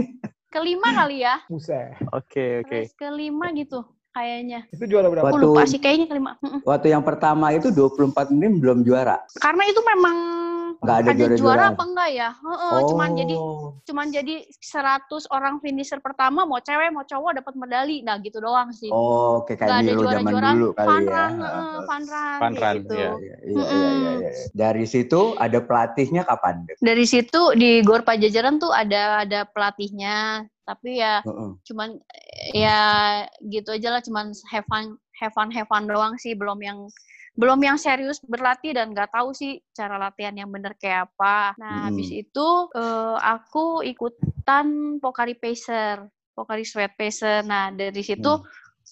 Kelima 0.53 0.93
kali 0.93 1.25
ya? 1.25 1.41
Buset. 1.49 1.97
Oke, 2.13 2.61
oke. 2.61 2.69
Race 2.69 2.93
kelima 2.93 3.49
gitu 3.57 3.81
kayaknya. 4.13 4.69
Itu 4.69 4.85
juara 4.85 5.09
berapa? 5.09 5.25
Aku 5.25 5.41
Waktu- 5.41 5.49
lupa 5.57 5.65
sih 5.65 5.81
kayaknya 5.81 6.05
kelima. 6.05 6.37
Waktu 6.61 6.93
yang 6.93 7.01
pertama 7.01 7.49
itu 7.49 7.73
24 7.73 8.29
menit 8.29 8.61
belum 8.61 8.85
juara. 8.85 9.17
Karena 9.41 9.65
itu 9.65 9.81
memang 9.81 10.15
Nggak 10.79 10.95
ada 10.95 11.09
ada 11.11 11.11
juara 11.11 11.35
juara-juaraan. 11.35 11.71
apa 11.75 11.83
enggak 11.91 12.09
ya? 12.15 12.29
Heeh, 12.39 12.77
cuman 12.87 13.09
jadi 13.11 13.35
cuman 13.83 14.07
jadi 14.15 14.35
100 14.63 15.23
orang 15.27 15.55
finisher 15.59 15.99
pertama 15.99 16.47
mau 16.47 16.63
cewek 16.63 16.87
mau 16.95 17.03
cowok 17.03 17.43
dapat 17.43 17.53
medali. 17.59 17.99
Nah, 17.99 18.15
gitu 18.23 18.39
doang 18.39 18.71
sih. 18.71 18.87
Oh, 18.87 19.43
oke 19.43 19.59
Nggak 19.59 19.67
kayak 19.67 19.75
ada 19.75 19.91
zaman 19.91 19.99
juara-juaraan. 19.99 20.55
dulu 20.55 20.67
kali 20.71 20.87
Fun 20.87 21.03
ya. 21.03 21.11
run, 21.11 21.33
heeh, 21.43 21.75
fun 21.83 22.03
run, 22.07 22.39
Fun 22.39 22.53
kayak 22.55 22.63
run, 22.63 22.75
gitu. 22.79 22.93
iya. 22.95 23.11
Iya, 23.19 23.35
iya, 23.43 23.65
iya, 23.67 23.89
iya, 23.91 24.11
iya. 24.23 24.31
Dari 24.55 24.85
situ 24.87 25.21
ada 25.35 25.59
pelatihnya 25.59 26.21
kapan? 26.23 26.55
Dek? 26.63 26.77
Dari 26.79 27.05
situ 27.05 27.41
di 27.59 27.83
Gor 27.83 28.07
Pajajaran 28.07 28.55
tuh 28.63 28.71
ada 28.71 29.27
ada 29.27 29.43
pelatihnya, 29.51 30.47
tapi 30.63 31.03
ya 31.03 31.19
Heeh. 31.27 31.59
cuman 31.67 31.99
ya 32.55 32.79
gitu 33.51 33.75
aja 33.75 33.99
lah 33.99 34.01
cuman 34.05 34.31
have 34.47 34.63
fun 34.71 34.95
have 35.19 35.35
fun 35.35 35.51
have 35.51 35.67
fun 35.67 35.83
doang 35.91 36.15
sih 36.15 36.31
belum 36.39 36.55
yang 36.63 36.79
belum 37.39 37.59
yang 37.63 37.79
serius 37.79 38.19
berlatih 38.19 38.75
dan 38.75 38.91
nggak 38.91 39.15
tahu 39.15 39.31
sih 39.31 39.63
cara 39.71 39.95
latihan 39.95 40.35
yang 40.35 40.51
bener 40.51 40.75
kayak 40.75 41.07
apa. 41.07 41.55
Nah, 41.55 41.87
habis 41.87 42.11
Mm-mm. 42.11 42.23
itu 42.27 42.47
eh, 42.75 43.15
aku 43.15 43.79
ikutan 43.87 44.99
Pokari 44.99 45.39
Pacer, 45.39 46.03
Pokari 46.35 46.67
Sweat 46.67 46.99
Pacer. 46.99 47.47
Nah, 47.47 47.71
dari 47.71 48.03
situ 48.03 48.27
Hmm. 48.27 48.43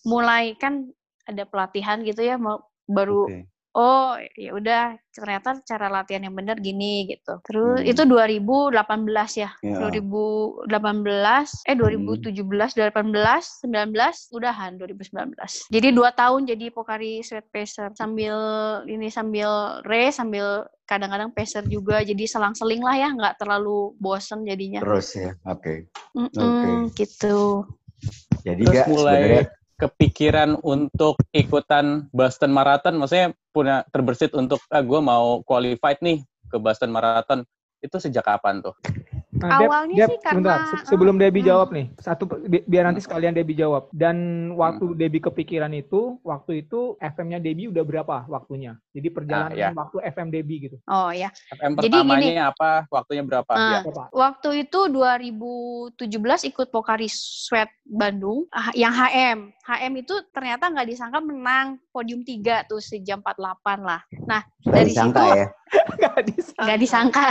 mulai 0.07 0.55
kan 0.55 0.87
ada 1.27 1.43
pelatihan 1.43 1.99
gitu 2.07 2.23
ya 2.23 2.39
mau 2.39 2.63
baru 2.87 3.27
Oke. 3.27 3.51
Oh 3.77 4.17
ya 4.33 4.57
udah 4.57 4.97
ternyata 5.13 5.61
cara 5.61 5.89
latihan 5.89 6.25
yang 6.25 6.33
bener 6.33 6.57
gini 6.57 7.05
gitu. 7.13 7.37
Terus 7.45 7.85
Hmm. 7.85 7.89
itu 7.93 8.01
2018 8.05 9.37
ya. 9.37 9.49
Ya. 9.61 9.77
2018 9.77 11.69
eh 11.69 11.75
2017 11.77 12.73
2018 12.73 13.65
19 13.69 14.35
udahan 14.37 14.71
2019 14.77 15.69
jadi 15.73 15.87
dua 15.93 16.09
tahun 16.13 16.49
jadi 16.49 16.73
Pokari 16.73 17.21
Sweat 17.21 17.47
Pacer 17.53 17.93
sambil 17.93 18.35
ini 18.89 19.11
sambil 19.13 19.81
race 19.85 20.17
sambil 20.17 20.65
kadang-kadang 20.87 21.35
pacer 21.35 21.67
juga 21.67 21.99
jadi 22.01 22.23
selang-seling 22.23 22.79
lah 22.79 22.95
ya 22.95 23.09
nggak 23.11 23.35
terlalu 23.43 23.91
bosen 23.99 24.47
jadinya 24.47 24.79
Terus 24.79 25.07
ya. 25.19 25.31
Oke. 25.43 25.91
Mm-mm, 26.15 26.95
gitu 26.95 27.67
Jadi 28.45 28.63
Terus 28.63 28.75
gak 28.77 28.87
mulai 28.87 29.13
sebenarnya 29.19 29.43
kepikiran 29.77 30.57
untuk 30.65 31.21
ikutan 31.29 32.09
Boston 32.09 32.49
Marathon, 32.49 32.97
maksudnya 32.97 33.33
punya 33.53 33.85
terbersit 33.93 34.33
untuk 34.33 34.57
ah 34.73 34.81
gue 34.81 34.99
mau 35.01 35.45
qualified 35.45 36.01
nih 36.01 36.25
ke 36.49 36.57
Boston 36.57 36.89
Marathon. 36.89 37.45
Itu 37.77 38.01
sejak 38.01 38.25
kapan 38.25 38.65
tuh? 38.65 38.73
Nah, 39.37 39.59
Awalnya 39.59 39.95
Dep, 39.95 40.09
sih 40.09 40.19
karena- 40.19 40.31
sebentar, 40.33 40.57
se- 40.75 40.85
sebelum 40.87 41.15
Debbie 41.15 41.41
Hmm. 41.41 41.49
jawab 41.49 41.67
nih, 41.69 41.85
satu 41.97 42.23
bi- 42.25 42.63
biar 42.63 42.83
nanti 42.83 42.99
sekalian 42.99 43.31
Debbie 43.31 43.53
jawab. 43.53 43.87
Dan 43.91 44.17
waktu 44.51 44.93
Debbie 44.93 45.21
kepikiran 45.21 45.69
itu, 45.71 46.17
waktu 46.21 46.63
itu 46.63 46.79
FM-nya 46.97 47.37
Debbie 47.37 47.67
udah 47.67 47.83
berapa 47.83 48.25
waktunya? 48.25 48.73
Jadi 48.89 49.07
perjalanan 49.07 49.53
ya. 49.53 49.69
waktu 49.71 49.97
FM 50.03 50.29
Debbie 50.29 50.59
gitu. 50.63 50.77
oh 50.83 51.09
ya 51.09 51.29
FM 51.51 51.77
Jadi 51.77 51.85
pertamanya 51.93 52.21
gini. 52.23 52.41
apa? 52.41 52.71
Waktunya 52.89 53.21
berapa? 53.21 53.51
Ah. 53.51 53.71
Ya. 53.79 54.05
Waktu 54.09 54.49
itu 54.63 54.79
2017 54.87 56.01
ikut 56.43 56.67
Pokari 56.67 57.05
Sweat 57.07 57.69
Bandung 57.83 58.49
ah, 58.49 58.73
yang 58.73 58.91
HM. 58.91 59.53
HM 59.61 59.93
itu 59.97 60.13
ternyata 60.29 60.65
nggak 60.65 60.87
disangka 60.87 61.19
menang 61.19 61.77
podium 61.97 62.21
3 62.21 62.69
tuh 62.69 62.77
sejam 62.77 63.17
48 63.25 63.81
lah. 63.81 64.01
Nah, 64.29 64.41
Gak 64.61 64.69
dari 64.69 64.89
disangka 64.93 65.21
situ 65.25 65.33
ya. 65.33 65.47
Nggak 65.97 66.23
disangka. 66.29 66.61
nggak 66.63 66.79
disangka, 66.79 67.25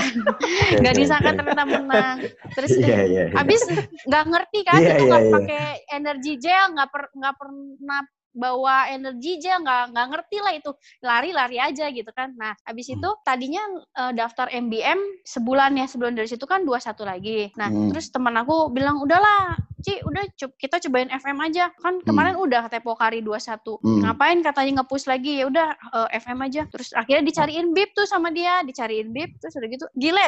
nggak 0.82 0.94
disangka 0.98 1.30
ternyata 1.32 1.64
menang. 1.64 2.16
Terus 2.52 2.70
Iya, 2.74 2.82
eh, 2.82 2.90
iya. 2.90 3.02
iya. 3.06 3.24
habis 3.32 3.60
nggak 4.04 4.24
ngerti 4.26 4.58
kan 4.66 4.80
Iya, 4.82 4.90
itu 4.90 5.02
nggak 5.06 5.22
iya. 5.22 5.32
pakai 5.32 5.64
energi 5.94 6.32
gel, 6.36 6.64
nggak 6.74 6.88
per, 6.90 7.02
nggak 7.14 7.34
pernah 7.38 8.00
bawa 8.36 8.92
energi 8.92 9.40
gel 9.40 9.64
nggak 9.64 9.96
nggak 9.96 10.06
ngerti 10.12 10.36
lah 10.44 10.52
itu 10.52 10.70
lari-lari 11.00 11.56
aja 11.56 11.88
gitu 11.88 12.12
kan 12.12 12.36
nah 12.36 12.52
habis 12.68 12.92
Hmm. 12.92 13.00
itu 13.00 13.08
tadinya 13.24 13.64
eh, 13.96 14.12
daftar 14.12 14.52
MBM 14.52 15.24
sebulan 15.24 15.72
ya 15.72 15.88
sebelum 15.88 16.12
dari 16.12 16.28
situ 16.28 16.44
kan 16.44 16.60
21 16.60 17.00
lagi 17.00 17.48
nah 17.56 17.72
Hmm. 17.72 17.88
terus 17.88 18.12
teman 18.12 18.36
aku 18.36 18.68
bilang 18.68 19.00
udahlah 19.00 19.56
Ci 19.86 20.02
udah 20.02 20.18
co- 20.34 20.56
kita 20.56 20.82
cobain 20.82 21.06
FM 21.08 21.38
aja 21.40 21.70
kan 21.76 22.02
kemarin 22.02 22.34
udah 22.36 22.66
kata 22.66 22.82
Pokari 22.82 23.22
21 23.22 23.78
Hmm. 23.78 24.02
ngapain 24.02 24.42
katanya 24.42 24.82
nge-push 24.82 25.06
lagi 25.06 25.38
ya 25.38 25.46
udah 25.46 25.68
eh, 26.02 26.18
FM 26.18 26.42
aja 26.42 26.66
terus 26.66 26.90
akhirnya 26.90 27.22
dicariin 27.22 27.70
bib 27.70 27.94
tuh 27.94 28.02
sama 28.02 28.28
dia 28.28 28.60
dicariin 28.60 29.08
bib 29.08 29.30
terus 29.38 29.54
udah 29.54 29.68
gitu 29.68 29.86
gile 29.94 30.26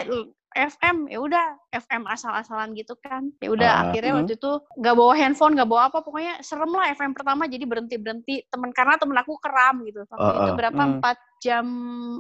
FM 0.49 1.07
ya 1.07 1.19
udah 1.19 1.45
FM 1.71 2.07
asal-asalan 2.07 2.73
gitu 2.73 2.95
kan 2.97 3.35
ya 3.37 3.51
udah 3.51 3.69
Ah. 3.69 3.83
akhirnya 3.85 4.13
Hmm. 4.13 4.21
waktu 4.23 4.35
itu 4.35 4.53
nggak 4.77 4.95
bawa 4.95 5.13
handphone 5.13 5.53
nggak 5.53 5.69
bawa 5.69 5.83
apa 5.85 5.99
pokoknya 6.01 6.39
serem 6.41 6.71
lah 6.71 6.87
FM 6.89 7.13
pertama 7.13 7.45
jadi 7.45 7.65
berhenti 7.65 7.97
berhenti 7.97 8.35
temen 8.45 8.71
karena 8.71 8.95
temen 8.95 9.15
aku 9.15 9.37
keram 9.37 9.83
gitu 9.83 10.07
waktu 10.07 10.23
Ah, 10.25 10.35
itu 10.41 10.51
ah. 10.51 10.57
berapa 10.57 10.79
Hmm. 10.81 10.93
empat 10.97 11.17
jam 11.39 11.65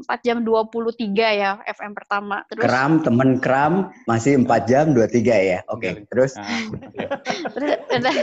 4 0.06 0.26
jam 0.26 0.38
23 0.46 1.14
ya 1.14 1.50
FM 1.66 1.92
pertama. 1.94 2.46
Terus? 2.46 2.62
Kram, 2.64 2.92
temen 3.02 3.30
kram, 3.42 3.90
masih 4.06 4.38
4 4.42 4.70
jam 4.70 4.84
23 4.94 5.22
ya. 5.22 5.58
Oke, 5.70 6.06
terus? 6.10 6.38
Ah, 6.38 6.46
iya. 6.94 7.08
terus 7.54 7.72
udah 7.98 8.16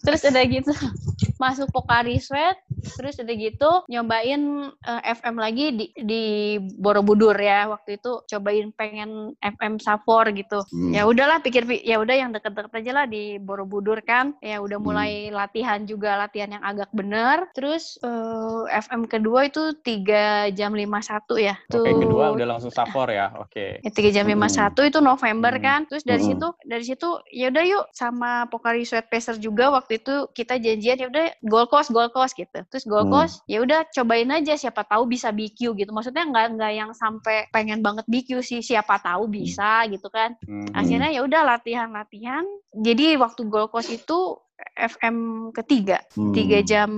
terus 0.00 0.22
udah 0.22 0.44
gitu 0.44 0.72
masuk 1.42 1.68
Pokari 1.70 2.18
Sweat 2.18 2.56
terus 2.96 3.16
udah 3.16 3.34
gitu 3.34 3.70
nyobain 3.88 4.42
eh, 4.70 5.02
FM 5.12 5.36
lagi 5.36 5.66
di 5.72 5.86
di 5.96 6.24
Borobudur 6.58 7.34
ya 7.34 7.66
waktu 7.66 7.96
itu 7.96 8.22
cobain 8.24 8.70
pengen 8.70 9.32
FM 9.40 9.78
Safor 9.78 10.30
gitu 10.30 10.56
Hmm. 10.66 10.90
ya 10.90 11.04
udahlah 11.04 11.38
pikir 11.38 11.64
ya 11.82 11.98
udah 11.98 12.14
yang 12.14 12.30
deket-deket 12.30 12.72
aja 12.74 12.92
lah 12.94 13.06
di 13.06 13.36
Borobudur 13.38 14.00
kan 14.00 14.34
ya 14.40 14.58
udah 14.58 14.76
Hmm. 14.76 14.86
mulai 14.86 15.12
latihan 15.28 15.82
juga 15.82 16.16
latihan 16.16 16.50
yang 16.50 16.64
agak 16.64 16.90
bener 16.90 17.46
terus 17.52 17.96
eh, 18.00 18.62
FM 18.74 19.06
kedua 19.06 19.46
itu 19.46 19.74
3 19.78 20.50
jam 20.50 20.72
51 20.72 21.38
ya 21.38 21.54
Oke, 21.70 21.90
kedua 21.96 22.32
udah 22.32 22.46
langsung 22.48 22.70
safor 22.70 23.08
ya. 23.08 23.30
Oke. 23.36 23.80
Ya, 23.80 23.90
tiga 23.90 24.10
jam 24.10 24.26
lima 24.26 24.46
satu 24.46 24.80
itu 24.80 24.98
November 24.98 25.52
Hmm. 25.52 25.62
kan. 25.62 25.80
Terus 25.84 26.02
dari 26.02 26.22
Hmm. 26.22 26.30
situ 26.34 26.48
dari 26.64 26.84
situ 26.84 27.08
ya 27.28 27.48
udah 27.48 27.64
yuk 27.64 27.84
sama 27.90 28.46
Pokari 28.48 28.82
Sweat 28.82 29.06
Pacer 29.06 29.36
juga 29.36 29.63
waktu 29.70 30.02
itu 30.02 30.28
kita 30.34 30.60
janjian 30.60 30.98
ya 31.00 31.06
udah 31.08 31.26
Gold 31.44 31.68
Coast 31.70 31.90
Gold 31.94 32.12
Coast 32.12 32.34
gitu. 32.34 32.60
Terus 32.68 32.84
Gold 32.84 33.08
Hmm. 33.08 33.14
Coast 33.14 33.44
ya 33.46 33.62
udah 33.62 33.86
cobain 33.88 34.30
aja 34.32 34.58
siapa 34.58 34.82
tahu 34.84 35.08
bisa 35.08 35.30
BQ 35.30 35.76
gitu. 35.78 35.90
Maksudnya 35.94 36.24
nggak 36.28 36.46
nggak 36.58 36.72
yang 36.74 36.90
sampai 36.92 37.48
pengen 37.54 37.80
banget 37.80 38.04
BQ 38.08 38.40
sih 38.42 38.60
siapa 38.60 39.00
tahu 39.00 39.30
bisa 39.30 39.86
gitu 39.88 40.08
kan. 40.10 40.34
Hmm. 40.44 40.68
Akhirnya 40.74 41.12
ya 41.14 41.24
udah 41.24 41.42
latihan-latihan. 41.56 42.44
Jadi 42.74 43.14
waktu 43.16 43.46
Gold 43.46 43.70
Coast 43.70 43.92
itu 43.92 44.40
FM 44.74 45.16
ketiga 45.52 46.00
Hmm. 46.12 46.32
tiga 46.32 46.58
jam 46.60 46.90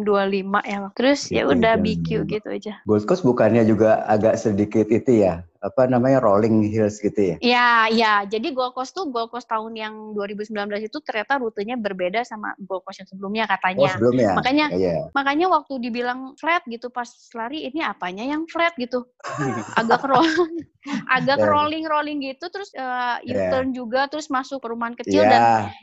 25 0.00 0.60
ya. 0.62 0.88
Terus 0.92 1.20
ya 1.28 1.44
udah 1.44 1.76
BQ 1.76 2.24
25. 2.24 2.32
gitu 2.32 2.48
aja. 2.50 2.74
Gold 2.82 3.04
Coast 3.04 3.22
bukannya 3.22 3.62
juga 3.62 4.02
agak 4.04 4.36
sedikit 4.36 4.86
itu 4.86 5.22
ya? 5.22 5.42
Apa 5.60 5.84
namanya 5.84 6.24
rolling 6.24 6.64
hills 6.64 6.96
gitu 6.98 7.20
ya? 7.20 7.36
Ya, 7.38 7.68
ya. 7.86 8.12
Jadi 8.24 8.48
Gold 8.50 8.72
Coast 8.72 8.96
tuh 8.96 9.12
Gold 9.12 9.28
Coast 9.28 9.44
tahun 9.44 9.76
yang 9.76 10.16
2019 10.16 10.56
itu 10.80 10.98
ternyata 11.04 11.36
rutenya 11.36 11.76
berbeda 11.76 12.24
sama 12.24 12.56
Gold 12.58 12.80
Coast 12.82 13.04
yang 13.04 13.08
sebelumnya 13.08 13.44
Oh 13.44 13.52
katanya. 13.52 13.90
sebelumnya? 13.92 14.30
Makanya 14.34 14.66
Iya. 14.72 14.96
makanya 15.12 15.46
waktu 15.50 15.72
dibilang 15.78 16.32
flat 16.34 16.64
gitu 16.64 16.88
pas 16.88 17.04
lari 17.36 17.68
ini 17.68 17.84
apanya 17.84 18.24
yang 18.24 18.48
flat 18.48 18.72
gitu. 18.76 19.04
Agak 19.76 20.00
rolling 20.00 20.64
agak 21.12 21.36
Ya. 21.36 21.44
rolling 21.44 21.84
rolling 21.84 22.18
gitu 22.24 22.48
terus 22.48 22.72
Ya. 22.72 23.20
U-turn 23.20 23.76
juga 23.76 24.08
terus 24.08 24.32
masuk 24.32 24.64
perumahan 24.64 24.96
kecil 24.96 25.20
Iya. 25.20 25.28
dan 25.28 25.42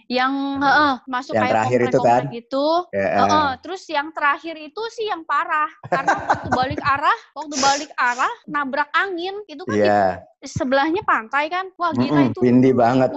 yang 0.10 0.34
heeh, 0.58 0.94
masuk 1.28 1.36
Yang 1.36 1.44
kayak 1.44 1.54
terakhir 1.54 1.80
itu 1.84 2.00
kan? 2.00 2.24
gitu. 2.32 2.68
Ya, 2.96 3.08
Heeh, 3.20 3.50
terus 3.60 3.82
yang 3.92 4.08
terakhir 4.16 4.56
itu 4.56 4.82
sih 4.96 5.06
yang 5.12 5.22
parah 5.28 5.68
karena 5.84 6.16
waktu 6.24 6.50
balik 6.56 6.80
arah, 6.80 7.20
waktu 7.36 7.56
balik 7.60 7.92
arah 8.00 8.34
nabrak 8.48 8.90
angin 8.96 9.36
itu 9.52 9.64
kan 9.68 9.76
di 9.76 9.84
Iya. 9.84 10.24
sebelahnya 10.48 11.04
pantai 11.04 11.52
kan. 11.52 11.68
Wah, 11.76 11.92
gila 11.92 12.08
Mm-mm, 12.08 12.32
itu. 12.32 12.40
windy 12.40 12.72
banget. 12.72 13.10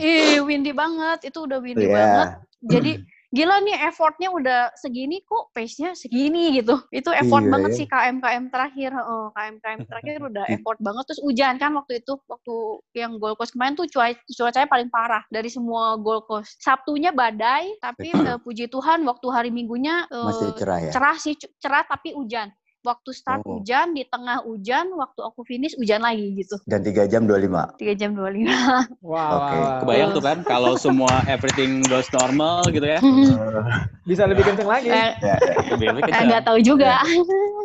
Ih, 0.00 0.40
windy 0.40 0.72
banget. 0.72 1.18
Itu 1.28 1.44
udah 1.44 1.58
windy 1.60 1.84
Iya. 1.84 1.92
banget. 1.92 2.28
Jadi 2.64 2.92
gila 3.30 3.62
nih 3.62 3.78
effortnya 3.86 4.28
udah 4.34 4.74
segini 4.74 5.22
kok 5.22 5.54
pace-nya 5.54 5.94
segini 5.94 6.50
gitu. 6.58 6.82
Itu 6.90 7.14
effort 7.14 7.46
Iya, 7.46 7.52
banget 7.54 7.70
ya. 7.70 7.76
sih 7.78 7.86
KM-KM 7.86 8.44
terakhir. 8.50 8.90
Heeh, 8.90 9.24
KM-KM 9.38 9.80
terakhir 9.86 10.16
udah 10.30 10.44
effort 10.50 10.78
banget. 10.82 11.04
Terus 11.06 11.20
hujan 11.22 11.54
kan 11.62 11.70
waktu 11.78 12.02
itu, 12.02 12.18
waktu 12.26 12.54
yang 12.98 13.22
Gold 13.22 13.38
Coast 13.38 13.54
kemarin 13.54 13.78
tuh 13.78 13.86
cuaca 13.86 14.18
cuacanya 14.26 14.68
paling 14.68 14.90
parah 14.90 15.22
dari 15.30 15.46
semua 15.46 15.94
Gold 16.02 16.26
Coast. 16.26 16.58
Sabtunya 16.58 17.14
badai, 17.14 17.78
tapi 17.78 18.10
eh, 18.34 18.38
puji 18.42 18.66
Tuhan 18.66 19.06
waktu 19.06 19.26
hari 19.30 19.50
Minggunya 19.54 20.10
eh, 20.10 20.26
Masih 20.26 20.48
cerah 20.58 20.78
ya? 20.82 20.90
cerah 20.90 21.16
sih, 21.16 21.34
cerah 21.62 21.86
tapi 21.86 22.10
hujan. 22.18 22.50
Waktu 22.80 23.12
start 23.12 23.44
Oh. 23.44 23.60
hujan, 23.60 23.92
di 23.92 24.08
tengah 24.08 24.40
hujan, 24.40 24.88
waktu 24.96 25.20
aku 25.20 25.44
finish 25.44 25.76
hujan 25.76 26.00
lagi 26.00 26.32
gitu. 26.32 26.56
Dan 26.64 26.80
3 26.80 27.04
jam 27.04 27.28
25. 27.28 27.76
3 27.76 27.92
jam 27.92 28.16
25. 28.16 28.48
Wow, 29.00 29.20
Oke. 29.36 29.52
wow, 29.52 29.52
wow. 29.52 29.80
Kebayang 29.84 30.10
tuh 30.12 30.24
kan 30.24 30.38
kalau 30.44 30.72
semua 30.76 31.20
everything 31.26 31.84
goes 31.84 32.08
normal 32.10 32.72
gitu 32.72 32.84
ya. 32.84 33.00
Bisa 34.08 34.24
lebih 34.24 34.44
kenceng 34.44 34.64
lagi. 34.64 34.88
Eh, 34.88 35.12
Ya, 35.20 35.36
ya. 35.36 35.54
Lebih 35.68 35.86
lebih 35.92 36.00
eh, 36.00 36.06
kencang. 36.08 36.26
nggak 36.26 36.42
tahu 36.48 36.58
juga. 36.60 36.92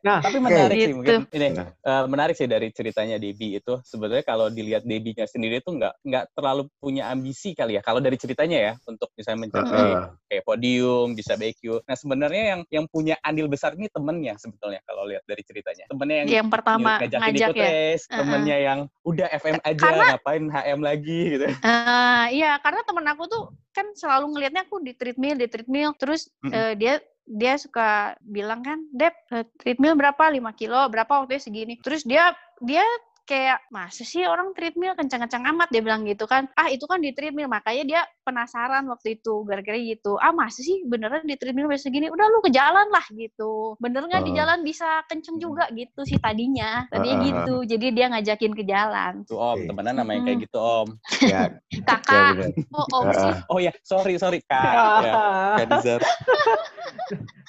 Nah, 0.00 0.18
Tapi 0.20 0.38
menarik 0.38 0.76
sih 0.76 0.86
Gitu. 0.86 0.96
mungkin 0.96 1.18
ini 1.30 1.48
Nah. 1.52 1.66
eh, 1.74 2.04
menarik 2.06 2.34
sih 2.34 2.46
dari 2.46 2.70
ceritanya 2.70 3.16
Debbie 3.16 3.58
itu 3.58 3.74
sebenarnya 3.82 4.22
kalau 4.22 4.46
dilihat 4.48 4.82
Debbie-nya 4.82 5.26
sendiri 5.26 5.60
tuh 5.60 5.76
nggak 5.76 5.94
nggak 6.02 6.24
terlalu 6.32 6.70
punya 6.76 7.06
ambisi 7.06 7.52
kali 7.52 7.74
ya 7.74 7.82
kalau 7.82 7.98
dari 7.98 8.14
ceritanya 8.14 8.58
ya 8.60 8.72
untuk 8.84 9.10
misalnya 9.14 9.38
mencapai 9.44 9.82
Heeh. 9.82 10.06
kayak 10.26 10.44
podium 10.44 11.06
bisa 11.12 11.34
BQ. 11.34 11.82
Nah 11.82 11.96
sebenarnya 11.96 12.42
yang 12.48 12.60
yang 12.70 12.84
punya 12.86 13.14
andil 13.20 13.46
besar 13.46 13.74
ini 13.74 13.86
temennya 13.86 14.34
sebetulnya 14.36 14.80
kalau 14.82 15.04
lihat 15.04 15.22
dari 15.24 15.42
ceritanya. 15.42 15.84
Temennya 15.86 16.16
yang 16.20 16.28
yang 16.42 16.48
pertama 16.48 16.96
ngajak 16.98 17.48
ikut 17.50 17.56
ya. 17.56 17.64
race, 17.66 18.04
Heeh. 18.06 18.18
temennya 18.18 18.56
yang 18.58 18.78
udah 19.02 19.28
FM 19.30 19.58
aja 19.60 19.80
Karena- 19.80 20.08
ngapain 20.14 20.44
HM 20.46 20.80
lagi 20.80 21.20
gitu. 21.30 21.46
Eh, 21.50 22.24
iya, 22.32 22.56
karena 22.58 22.80
temen 22.82 23.06
aku 23.06 23.24
tuh 23.26 23.42
kan 23.70 23.86
selalu 23.94 24.34
ngelihatnya 24.34 24.62
aku 24.64 24.82
di 24.82 24.92
treadmill, 24.92 25.36
di 25.36 25.46
treadmill, 25.46 25.90
terus 25.94 26.26
Mm-mm. 26.40 26.52
eh, 26.52 26.74
dia 26.74 26.94
dia 27.30 27.54
suka 27.54 28.18
bilang 28.26 28.66
kan, 28.66 28.82
Dep, 28.90 29.14
treadmill 29.62 29.94
berapa? 29.94 30.18
5 30.26 30.42
kilo, 30.58 30.80
berapa 30.90 31.22
waktunya 31.22 31.38
segini. 31.38 31.74
Terus 31.78 32.02
dia 32.02 32.34
dia 32.58 32.82
kayak 33.24 33.64
masa 33.68 34.02
sih 34.02 34.22
orang 34.22 34.52
treadmill 34.52 34.92
kencang-kencang 34.94 35.44
amat? 35.50 35.68
Dia 35.68 35.80
bilang 35.80 36.02
gitu 36.04 36.24
kan. 36.24 36.48
Ah 36.54 36.68
itu 36.68 36.84
kan 36.84 36.98
di 36.98 37.10
treadmill. 37.10 37.46
Makanya 37.46 37.84
dia 37.84 38.00
penasaran 38.20 38.86
waktu 38.86 39.16
itu 39.16 39.42
gara-gara 39.44 39.76
gitu. 39.76 40.16
Ah 40.16 40.30
masa 40.30 40.60
sih 40.60 40.84
beneran 40.84 41.24
di 41.24 41.34
treadmill 41.34 41.68
bisa 41.68 41.88
segini? 41.88 42.08
Udah 42.08 42.26
lu 42.26 42.40
ke 42.40 42.50
jalan 42.50 42.86
lah 42.88 43.04
gitu. 43.10 43.74
Bener 43.78 44.06
nggak 44.06 44.22
di 44.22 44.32
Oh. 44.32 44.36
jalan 44.36 44.58
bisa 44.62 44.86
kenceng 45.06 45.36
juga? 45.36 45.66
Gitu 45.70 46.00
sih 46.04 46.16
tadinya. 46.16 46.84
Tadinya 46.88 47.18
Heeh. 47.18 47.28
gitu. 47.42 47.54
Jadi 47.66 47.86
dia 47.90 48.06
ngajakin 48.10 48.52
ke 48.54 48.64
jalan. 48.64 49.12
Tuh 49.26 49.38
Om, 49.40 49.58
temenan 49.66 49.94
namanya 49.98 50.20
kayak 50.24 50.38
Mm. 50.38 50.44
gitu 50.44 50.58
Om. 50.58 50.88
Ya, 51.22 51.28
ya 51.28 51.40
kakak 51.88 52.34
benar. 52.36 52.50
oh 52.72 52.86
om 52.92 53.06
sih. 53.10 53.32
Heeh. 53.32 53.50
Oh 53.50 53.58
ya, 53.58 53.72
sorry 53.82 54.14
sorry. 54.16 54.38
Kak. 54.44 54.72
ya, 55.02 55.12
Kak 55.68 56.02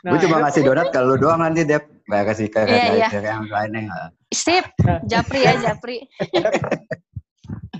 Gue 0.01 0.17
cuma 0.17 0.37
itu- 0.37 0.43
ngasih 0.43 0.61
donat 0.65 0.87
kalau 0.89 1.13
lu 1.13 1.17
doang 1.17 1.39
nanti 1.39 1.61
Dep. 1.61 1.85
Gak 2.09 2.23
kasih 2.27 2.47
ke 2.49 2.59
Iya, 2.65 2.85
iya. 2.97 3.07
ke 3.07 3.17
yang 3.23 3.45
lainnya. 3.47 4.11
Sip, 4.33 4.65
Japri 5.05 5.45
ya 5.45 5.53
Japri. 5.61 6.01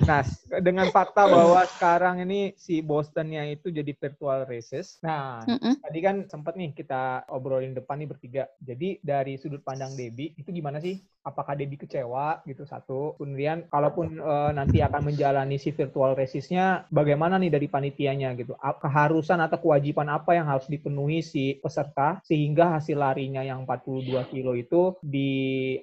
Nah, 0.01 0.25
dengan 0.59 0.89
fakta 0.89 1.29
bahwa 1.29 1.61
sekarang 1.77 2.25
ini 2.25 2.57
si 2.57 2.81
Bostonnya 2.81 3.45
itu 3.47 3.69
jadi 3.69 3.93
virtual 3.93 4.49
races. 4.49 4.97
Nah, 5.05 5.45
Mm-mm. 5.45 5.79
tadi 5.79 5.99
kan 6.01 6.15
sempat 6.27 6.57
nih 6.57 6.73
kita 6.73 7.29
obrolin 7.29 7.77
depan 7.77 8.01
nih 8.01 8.09
bertiga. 8.09 8.43
Jadi 8.59 8.97
dari 9.01 9.37
sudut 9.37 9.61
pandang 9.61 9.93
Debbie 9.93 10.33
itu 10.35 10.49
gimana 10.49 10.81
sih? 10.81 10.99
Apakah 11.21 11.53
Debbie 11.53 11.77
kecewa 11.77 12.41
gitu 12.49 12.65
satu? 12.65 13.13
Kemudian 13.21 13.69
kalaupun 13.69 14.17
eh, 14.17 14.51
nanti 14.57 14.81
akan 14.81 15.13
menjalani 15.13 15.61
si 15.61 15.69
virtual 15.69 16.17
races-nya, 16.17 16.89
bagaimana 16.89 17.37
nih 17.37 17.53
dari 17.53 17.69
panitianya 17.69 18.33
gitu? 18.33 18.57
Keharusan 18.57 19.37
atau 19.37 19.61
kewajiban 19.61 20.09
apa 20.09 20.33
yang 20.33 20.49
harus 20.49 20.65
dipenuhi 20.65 21.21
si 21.21 21.61
peserta 21.61 22.17
sehingga 22.25 22.73
hasil 22.81 22.97
larinya 22.97 23.45
yang 23.45 23.69
42 23.69 24.33
kilo 24.33 24.57
itu 24.57 24.97
di 25.05 25.31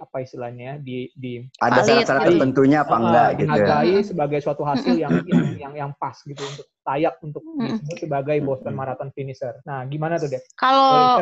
apa 0.03 0.27
istilahnya 0.27 0.83
di 0.83 1.07
di 1.15 1.47
Ada 1.63 1.87
syarat-syarat 1.87 2.23
tertentunya 2.35 2.83
apa 2.83 2.97
uh, 2.99 3.01
enggak 3.01 3.29
gitu 3.39 3.55
ya? 3.55 3.79
Sebagai 4.09 4.39
suatu 4.41 4.65
hasil 4.65 4.97
yang 4.97 5.13
yang 5.29 5.45
yang, 5.61 5.73
yang 5.77 5.91
pas 6.01 6.17
gitu 6.25 6.41
untuk 6.41 6.67
layak 6.89 7.21
untuk 7.21 7.45
Mm. 7.45 7.69
disebut 7.69 7.97
sebagai 8.09 8.37
Boston 8.41 8.73
Marathon 8.73 9.11
finisher. 9.13 9.61
Nah, 9.69 9.85
gimana 9.85 10.17
tuh? 10.17 10.33
Boleh 10.33 10.41
Kalau 10.57 11.21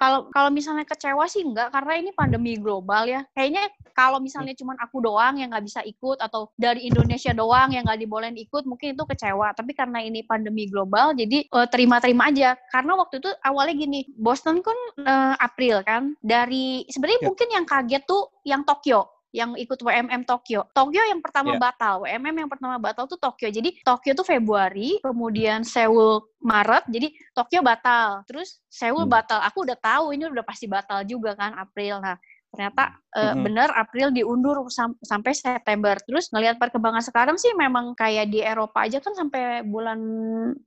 kalau 0.00 0.18
kalau 0.32 0.50
misalnya 0.54 0.88
kecewa 0.88 1.28
sih 1.28 1.44
enggak 1.44 1.74
karena 1.74 2.00
ini 2.00 2.10
pandemi 2.16 2.56
global 2.56 3.04
ya. 3.04 3.20
Kayaknya 3.36 3.68
kalau 3.92 4.18
misalnya 4.22 4.56
cuman 4.56 4.80
aku 4.80 5.04
doang 5.04 5.36
yang 5.36 5.52
nggak 5.52 5.66
bisa 5.66 5.80
ikut 5.84 6.18
atau 6.24 6.48
dari 6.56 6.88
Indonesia 6.88 7.36
doang 7.36 7.74
yang 7.76 7.84
nggak 7.84 8.00
dibolehin 8.00 8.38
ikut 8.38 8.64
mungkin 8.64 8.96
itu 8.96 9.04
kecewa. 9.04 9.52
Tapi 9.52 9.76
karena 9.76 10.00
ini 10.00 10.24
pandemi 10.24 10.64
global 10.70 11.12
jadi 11.12 11.44
eh, 11.44 11.68
terima-terima 11.68 12.32
aja. 12.32 12.56
Karena 12.72 12.96
waktu 12.96 13.20
itu 13.20 13.30
awalnya 13.44 13.74
gini, 13.76 14.00
Boston 14.16 14.64
kan 14.64 14.78
eh, 15.04 15.34
April 15.36 15.84
kan. 15.84 16.16
Dari 16.24 16.88
sebenarnya 16.88 17.20
Ya. 17.24 17.26
mungkin 17.28 17.48
yang 17.52 17.66
kaget 17.68 18.02
tuh 18.08 18.30
yang 18.44 18.62
Tokyo 18.64 19.13
yang 19.34 19.58
ikut 19.58 19.82
WMM 19.82 20.22
Tokyo. 20.22 20.70
Tokyo 20.70 21.02
yang 21.02 21.18
pertama 21.18 21.58
Ya. 21.58 21.58
batal, 21.58 22.06
WMM 22.06 22.46
yang 22.46 22.50
pertama 22.50 22.78
batal 22.78 23.10
tuh 23.10 23.18
Tokyo. 23.18 23.50
Jadi 23.50 23.82
Tokyo 23.82 24.14
tuh 24.14 24.22
Februari, 24.22 25.02
kemudian 25.02 25.66
Seoul 25.66 26.22
Maret, 26.38 26.86
jadi 26.86 27.10
Tokyo 27.34 27.66
batal. 27.66 28.22
Terus 28.30 28.62
Seoul 28.70 29.10
Hmm. 29.10 29.10
batal. 29.10 29.42
Aku 29.42 29.66
udah 29.66 29.74
tahu 29.74 30.14
ini 30.14 30.30
udah 30.30 30.46
pasti 30.46 30.70
batal 30.70 31.02
juga 31.02 31.34
kan 31.34 31.50
April. 31.58 31.98
Nah, 31.98 32.14
ternyata 32.54 32.94
eh, 33.14 33.30
Mm-mm. 33.30 33.42
bener 33.42 33.70
April 33.74 34.14
diundur 34.14 34.70
sam- 34.70 34.94
sampai 35.02 35.34
September. 35.34 35.98
Terus 35.98 36.30
ngelihat 36.30 36.54
perkembangan 36.54 37.02
sekarang 37.02 37.34
sih 37.34 37.50
memang 37.54 37.94
kayak 37.94 38.30
di 38.30 38.38
Eropa 38.38 38.86
aja 38.86 39.02
kan 39.02 39.14
sampai 39.14 39.66
bulan 39.66 39.98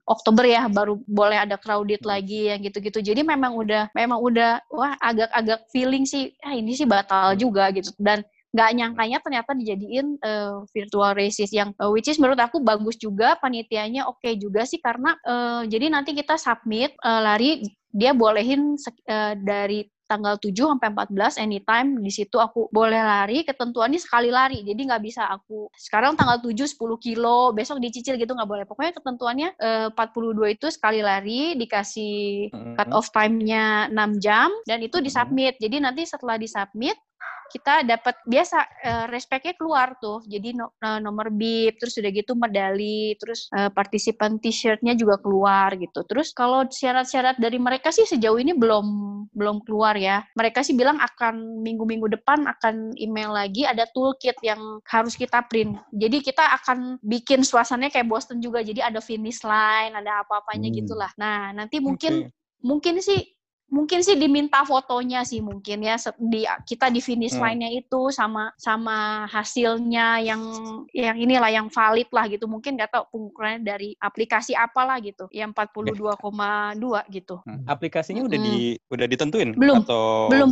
Oktober 0.04 0.44
ya 0.44 0.68
baru 0.68 1.00
boleh 1.04 1.40
ada 1.40 1.56
crowded 1.56 2.04
lagi 2.04 2.48
yang 2.48 2.60
gitu-gitu. 2.60 3.00
Jadi 3.00 3.24
memang 3.24 3.56
udah 3.56 3.88
memang 3.92 4.20
udah 4.20 4.60
wah 4.68 4.92
agak-agak 5.00 5.64
feeling 5.72 6.04
sih 6.04 6.36
ah 6.40 6.52
ini 6.52 6.76
sih 6.76 6.84
batal 6.84 7.32
juga 7.32 7.68
gitu. 7.72 7.92
Dan 7.96 8.20
nggak 8.48 8.70
nyangkanya 8.80 9.18
ternyata 9.20 9.52
dijadiin 9.52 10.16
eh, 10.24 10.56
virtual 10.72 11.12
races 11.12 11.52
yang 11.52 11.76
eh, 11.76 11.90
which 11.92 12.08
is 12.08 12.16
menurut 12.16 12.40
aku 12.40 12.64
bagus 12.64 12.96
juga 12.96 13.36
panitianya 13.36 14.08
oke 14.08 14.28
juga 14.40 14.64
sih 14.64 14.80
karena 14.80 15.12
eh, 15.20 15.62
jadi 15.68 15.92
nanti 15.92 16.16
kita 16.16 16.40
submit 16.40 16.96
eh, 16.96 17.20
lari 17.20 17.50
dia 17.92 18.16
bolehin 18.16 18.76
eh, 19.04 19.34
dari 19.36 19.84
tanggal 20.08 20.40
7 20.40 20.56
sampai 20.56 20.88
14 20.96 21.36
anytime 21.36 22.00
di 22.00 22.08
situ 22.08 22.40
aku 22.40 22.72
boleh 22.72 22.96
lari 22.96 23.44
ketentuannya 23.44 24.00
sekali 24.00 24.32
lari 24.32 24.64
jadi 24.64 24.80
nggak 24.88 25.04
bisa 25.04 25.28
aku 25.28 25.68
sekarang 25.76 26.16
tanggal 26.16 26.40
7 26.40 26.56
10 26.56 26.80
kilo 26.96 27.52
besok 27.52 27.76
dicicil 27.84 28.16
gitu 28.16 28.32
nggak 28.32 28.48
boleh. 28.48 28.64
Pokoknya 28.64 28.96
ketentuannya 28.96 29.48
eh, 29.60 29.88
42 29.92 30.56
itu 30.56 30.66
sekali 30.72 31.04
lari 31.04 31.52
dikasih 31.60 32.48
cut 32.80 32.88
off 32.96 33.12
time-nya 33.12 33.92
6 33.92 34.24
jam 34.24 34.48
dan 34.64 34.80
itu 34.80 35.04
disubmit. 35.04 35.60
Jadi 35.60 35.84
nanti 35.84 36.08
setelah 36.08 36.40
disubmit 36.40 36.96
kita 37.48 37.80
dapat 37.80 38.20
biasa 38.28 38.58
eh, 38.84 39.06
respect-nya 39.08 39.56
keluar 39.56 39.96
tuh. 39.96 40.20
Jadi 40.28 40.52
no- 40.52 40.76
eh, 40.78 41.00
nomor 41.00 41.32
bib, 41.32 41.80
terus 41.80 41.96
udah 41.96 42.12
gitu 42.12 42.36
medali, 42.36 43.16
terus 43.16 43.48
eh, 43.56 43.72
partisipan 43.72 44.36
t-shirtnya 44.36 44.92
juga 44.92 45.16
keluar 45.16 45.72
gitu. 45.80 46.04
Terus 46.04 46.36
kalau 46.36 46.68
syarat-syarat 46.68 47.40
dari 47.40 47.56
mereka 47.56 47.88
sih 47.88 48.04
sejauh 48.04 48.36
ini 48.36 48.52
belum 48.52 48.86
belum 49.32 49.64
keluar 49.64 49.96
ya. 49.96 50.24
Mereka 50.36 50.60
sih 50.60 50.76
bilang 50.76 51.00
akan 51.00 51.64
minggu-minggu 51.64 52.20
depan 52.20 52.44
akan 52.44 52.92
email 53.00 53.32
lagi 53.32 53.64
ada 53.64 53.88
toolkit 53.90 54.36
yang 54.44 54.60
harus 54.84 55.16
kita 55.16 55.40
print. 55.48 55.72
Jadi 55.92 56.20
kita 56.20 56.44
akan 56.62 57.00
bikin 57.00 57.40
suasananya 57.42 57.92
kayak 57.96 58.08
Boston 58.08 58.44
juga. 58.44 58.60
Jadi 58.60 58.84
ada 58.84 59.00
finish 59.00 59.40
line, 59.40 59.96
ada 59.96 60.20
apa-apanya 60.24 60.68
Hmm. 60.68 60.78
gitulah. 60.84 61.10
Nah, 61.16 61.56
nanti 61.56 61.80
mungkin 61.80 62.28
Oke. 62.28 62.34
mungkin 62.60 63.00
sih 63.00 63.37
mungkin 63.68 64.00
sih 64.00 64.16
diminta 64.16 64.64
fotonya 64.64 65.28
sih 65.28 65.44
mungkin 65.44 65.84
ya 65.84 66.00
di 66.16 66.48
kita 66.64 66.88
di 66.88 67.04
finish 67.04 67.36
Hmm. 67.36 67.44
line-nya 67.52 67.70
itu 67.84 68.08
sama 68.08 68.48
sama 68.56 69.28
hasilnya 69.28 70.24
yang 70.24 70.40
yang 70.96 71.16
inilah 71.20 71.52
yang 71.52 71.68
valid 71.68 72.08
lah 72.08 72.24
gitu 72.32 72.48
mungkin 72.48 72.80
nggak 72.80 72.88
tahu 72.88 73.04
pengukurannya 73.12 73.60
dari 73.60 73.92
aplikasi 74.00 74.56
apalah 74.56 74.96
gitu 75.04 75.28
yang 75.30 75.52
42,2 75.52 77.04
gitu 77.12 77.36
Hmm, 77.44 77.64
Aplikasinya 77.68 78.24
udah 78.24 78.38
Mm-mm. 78.40 78.48
di 78.48 78.56
udah 78.88 79.06
ditentuin 79.06 79.50
Belum. 79.52 79.84
atau 79.84 80.28
Belum, 80.32 80.48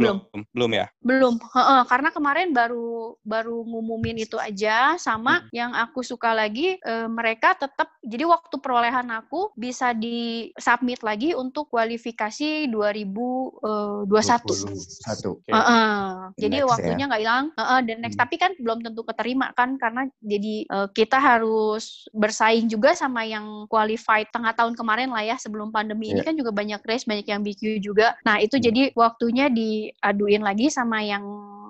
belum 0.53 0.71
ya? 0.73 0.87
belum 1.07 1.35
heeh, 1.39 1.81
karena 1.87 2.09
kemarin 2.11 2.51
baru 2.51 3.15
baru 3.23 3.63
ngumumin 3.63 4.27
itu 4.27 4.37
aja 4.37 4.99
sama 4.99 5.39
Hmm. 5.41 5.49
yang 5.55 5.73
aku 5.73 6.03
suka 6.03 6.35
lagi 6.35 6.77
eh, 6.77 7.09
mereka 7.09 7.55
tetap 7.55 7.89
jadi 8.03 8.27
waktu 8.27 8.59
perolehan 8.59 9.07
aku 9.15 9.55
bisa 9.55 9.95
di 9.95 10.51
submit 10.59 11.01
lagi 11.07 11.31
untuk 11.33 11.71
kualifikasi 11.71 12.67
2021 13.07 14.75
Satu. 14.77 15.31
Oke. 15.39 15.51
Heeh. 15.53 15.97
The 16.37 16.41
Jadi 16.47 16.57
next 16.61 16.71
waktunya 16.73 17.05
nggak 17.07 17.23
hilang. 17.23 17.45
Heeh, 17.55 17.79
dan 17.87 17.97
next 18.03 18.17
Hmm. 18.17 18.23
tapi 18.25 18.37
kan 18.37 18.51
belum 18.57 18.79
tentu 18.81 19.03
keterima 19.05 19.53
kan 19.53 19.77
karena 19.77 20.03
jadi 20.21 20.55
eh, 20.67 20.89
kita 20.93 21.19
harus 21.21 22.09
bersaing 22.11 22.67
juga 22.67 22.97
sama 22.97 23.23
yang 23.23 23.69
qualified 23.69 24.27
tengah 24.33 24.53
tahun 24.53 24.75
kemarin 24.75 25.13
lah 25.13 25.23
ya 25.23 25.37
sebelum 25.37 25.69
pandemi 25.71 26.11
ini 26.11 26.21
Iya. 26.23 26.29
kan 26.33 26.35
juga 26.35 26.51
banyak 26.51 26.81
race 26.83 27.05
banyak 27.05 27.27
yang 27.27 27.43
BQ 27.43 27.63
juga. 27.79 28.17
Nah 28.25 28.41
itu 28.41 28.57
Hmm. 28.57 28.65
jadi 28.65 28.83
waktunya 28.97 29.47
diaduin 29.49 30.43
lagi 30.43 30.73
sama 30.73 31.03
yang 31.03 31.25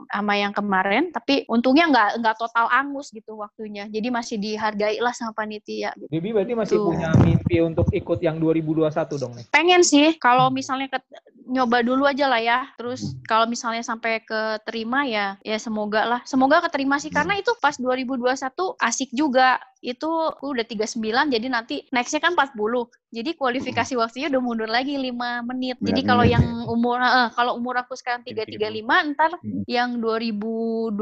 sama 0.07 0.39
yang 0.39 0.55
kemarin, 0.55 1.11
tapi 1.11 1.43
untungnya 1.51 1.91
nggak 1.91 2.23
nggak 2.23 2.37
total 2.39 2.71
angus 2.71 3.11
gitu 3.11 3.35
waktunya. 3.35 3.91
Jadi 3.91 4.07
masih 4.07 4.39
dihargai 4.39 5.03
lah 5.03 5.11
sama 5.11 5.35
panitia. 5.35 5.91
Gitu. 5.99 6.07
Bibi 6.07 6.31
berarti 6.31 6.55
masih 6.55 6.79
Tuh. 6.79 6.87
punya 6.95 7.11
mimpi 7.19 7.59
untuk 7.59 7.91
ikut 7.91 8.23
yang 8.23 8.39
2021 8.39 9.19
dong 9.19 9.35
nih? 9.35 9.43
Pengen 9.51 9.83
sih, 9.83 10.15
kalau 10.15 10.47
misalnya 10.47 10.87
ke, 10.95 11.03
nyoba 11.47 11.81
dulu 11.87 12.05
aja 12.05 12.27
lah 12.27 12.43
ya. 12.43 12.59
Terus 12.75 13.15
kalau 13.25 13.47
misalnya 13.47 13.81
sampai 13.87 14.23
keterima 14.27 15.07
ya, 15.07 15.39
ya 15.41 15.59
semoga 15.59 16.03
lah. 16.05 16.21
Semoga 16.27 16.61
keterima 16.67 16.99
sih 16.99 17.11
karena 17.11 17.39
itu 17.39 17.55
pas 17.63 17.79
2021 17.79 18.35
asik 18.83 19.11
juga 19.15 19.63
itu 19.85 20.09
aku 20.09 20.57
udah 20.57 20.65
39 20.65 21.05
jadi 21.33 21.47
nanti 21.53 21.85
nextnya 21.93 22.21
kan 22.25 22.33
40 22.33 22.57
jadi 23.13 23.31
kualifikasi 23.37 23.93
hmm. 23.95 24.01
waktunya 24.01 24.27
udah 24.33 24.43
mundur 24.43 24.71
lagi 24.71 24.97
5 24.97 25.49
menit 25.53 25.77
jadi 25.85 26.01
kalau 26.03 26.25
yang 26.25 26.65
umur 26.67 27.01
uh, 27.01 27.29
kalau 27.37 27.57
umur 27.61 27.77
aku 27.81 27.93
sekarang 27.95 28.25
335 28.25 29.13
ntar 29.13 29.31
hmm. 29.41 29.69
yang 29.69 30.01
2021 30.01 30.97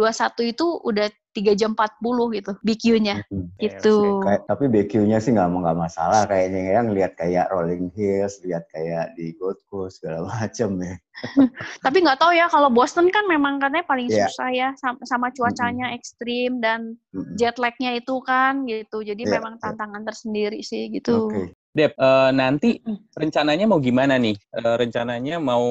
itu 0.52 0.66
udah 0.82 1.08
tiga 1.34 1.52
jam 1.58 1.74
40 1.74 2.38
gitu 2.38 2.52
BQ-nya 2.62 3.26
hmm. 3.26 3.58
gitu. 3.58 4.22
Kayak, 4.22 4.46
tapi 4.46 4.64
BQ-nya 4.70 5.18
sih 5.18 5.34
nggak 5.34 5.50
nggak 5.50 5.76
masalah 5.76 6.30
kayaknya 6.30 6.78
yang 6.78 6.94
lihat 6.94 7.18
kayak 7.18 7.50
Rolling 7.50 7.90
Hills, 7.98 8.38
lihat 8.46 8.70
kayak 8.70 9.18
di 9.18 9.34
Gold 9.34 9.58
Coast 9.66 9.98
segala 9.98 10.24
macam 10.30 10.78
ya. 10.78 10.94
tapi 11.84 12.02
nggak 12.02 12.18
tahu 12.18 12.32
ya 12.34 12.50
kalau 12.50 12.68
Boston 12.68 13.08
kan 13.08 13.24
memang 13.30 13.62
katanya 13.62 13.86
paling 13.86 14.10
yeah. 14.10 14.26
susah 14.26 14.48
ya 14.50 14.68
sama, 14.78 14.98
sama 15.06 15.26
cuacanya 15.30 15.90
mm-hmm. 15.90 15.98
ekstrim 15.98 16.52
dan 16.58 16.98
mm-hmm. 17.14 17.34
jet 17.38 17.56
lag-nya 17.56 17.96
itu 17.96 18.18
kan 18.26 18.66
gitu. 18.66 19.00
Jadi 19.06 19.22
yeah, 19.24 19.38
memang 19.38 19.62
tantangan 19.62 20.02
yeah. 20.02 20.08
tersendiri 20.10 20.60
sih 20.60 20.90
gitu. 20.90 21.30
Okay. 21.30 21.54
Dep, 21.74 21.98
uh, 21.98 22.30
nanti 22.30 22.78
rencananya 23.18 23.66
mau 23.66 23.82
gimana 23.82 24.14
nih? 24.14 24.38
Uh, 24.54 24.78
rencananya 24.78 25.42
mau 25.42 25.66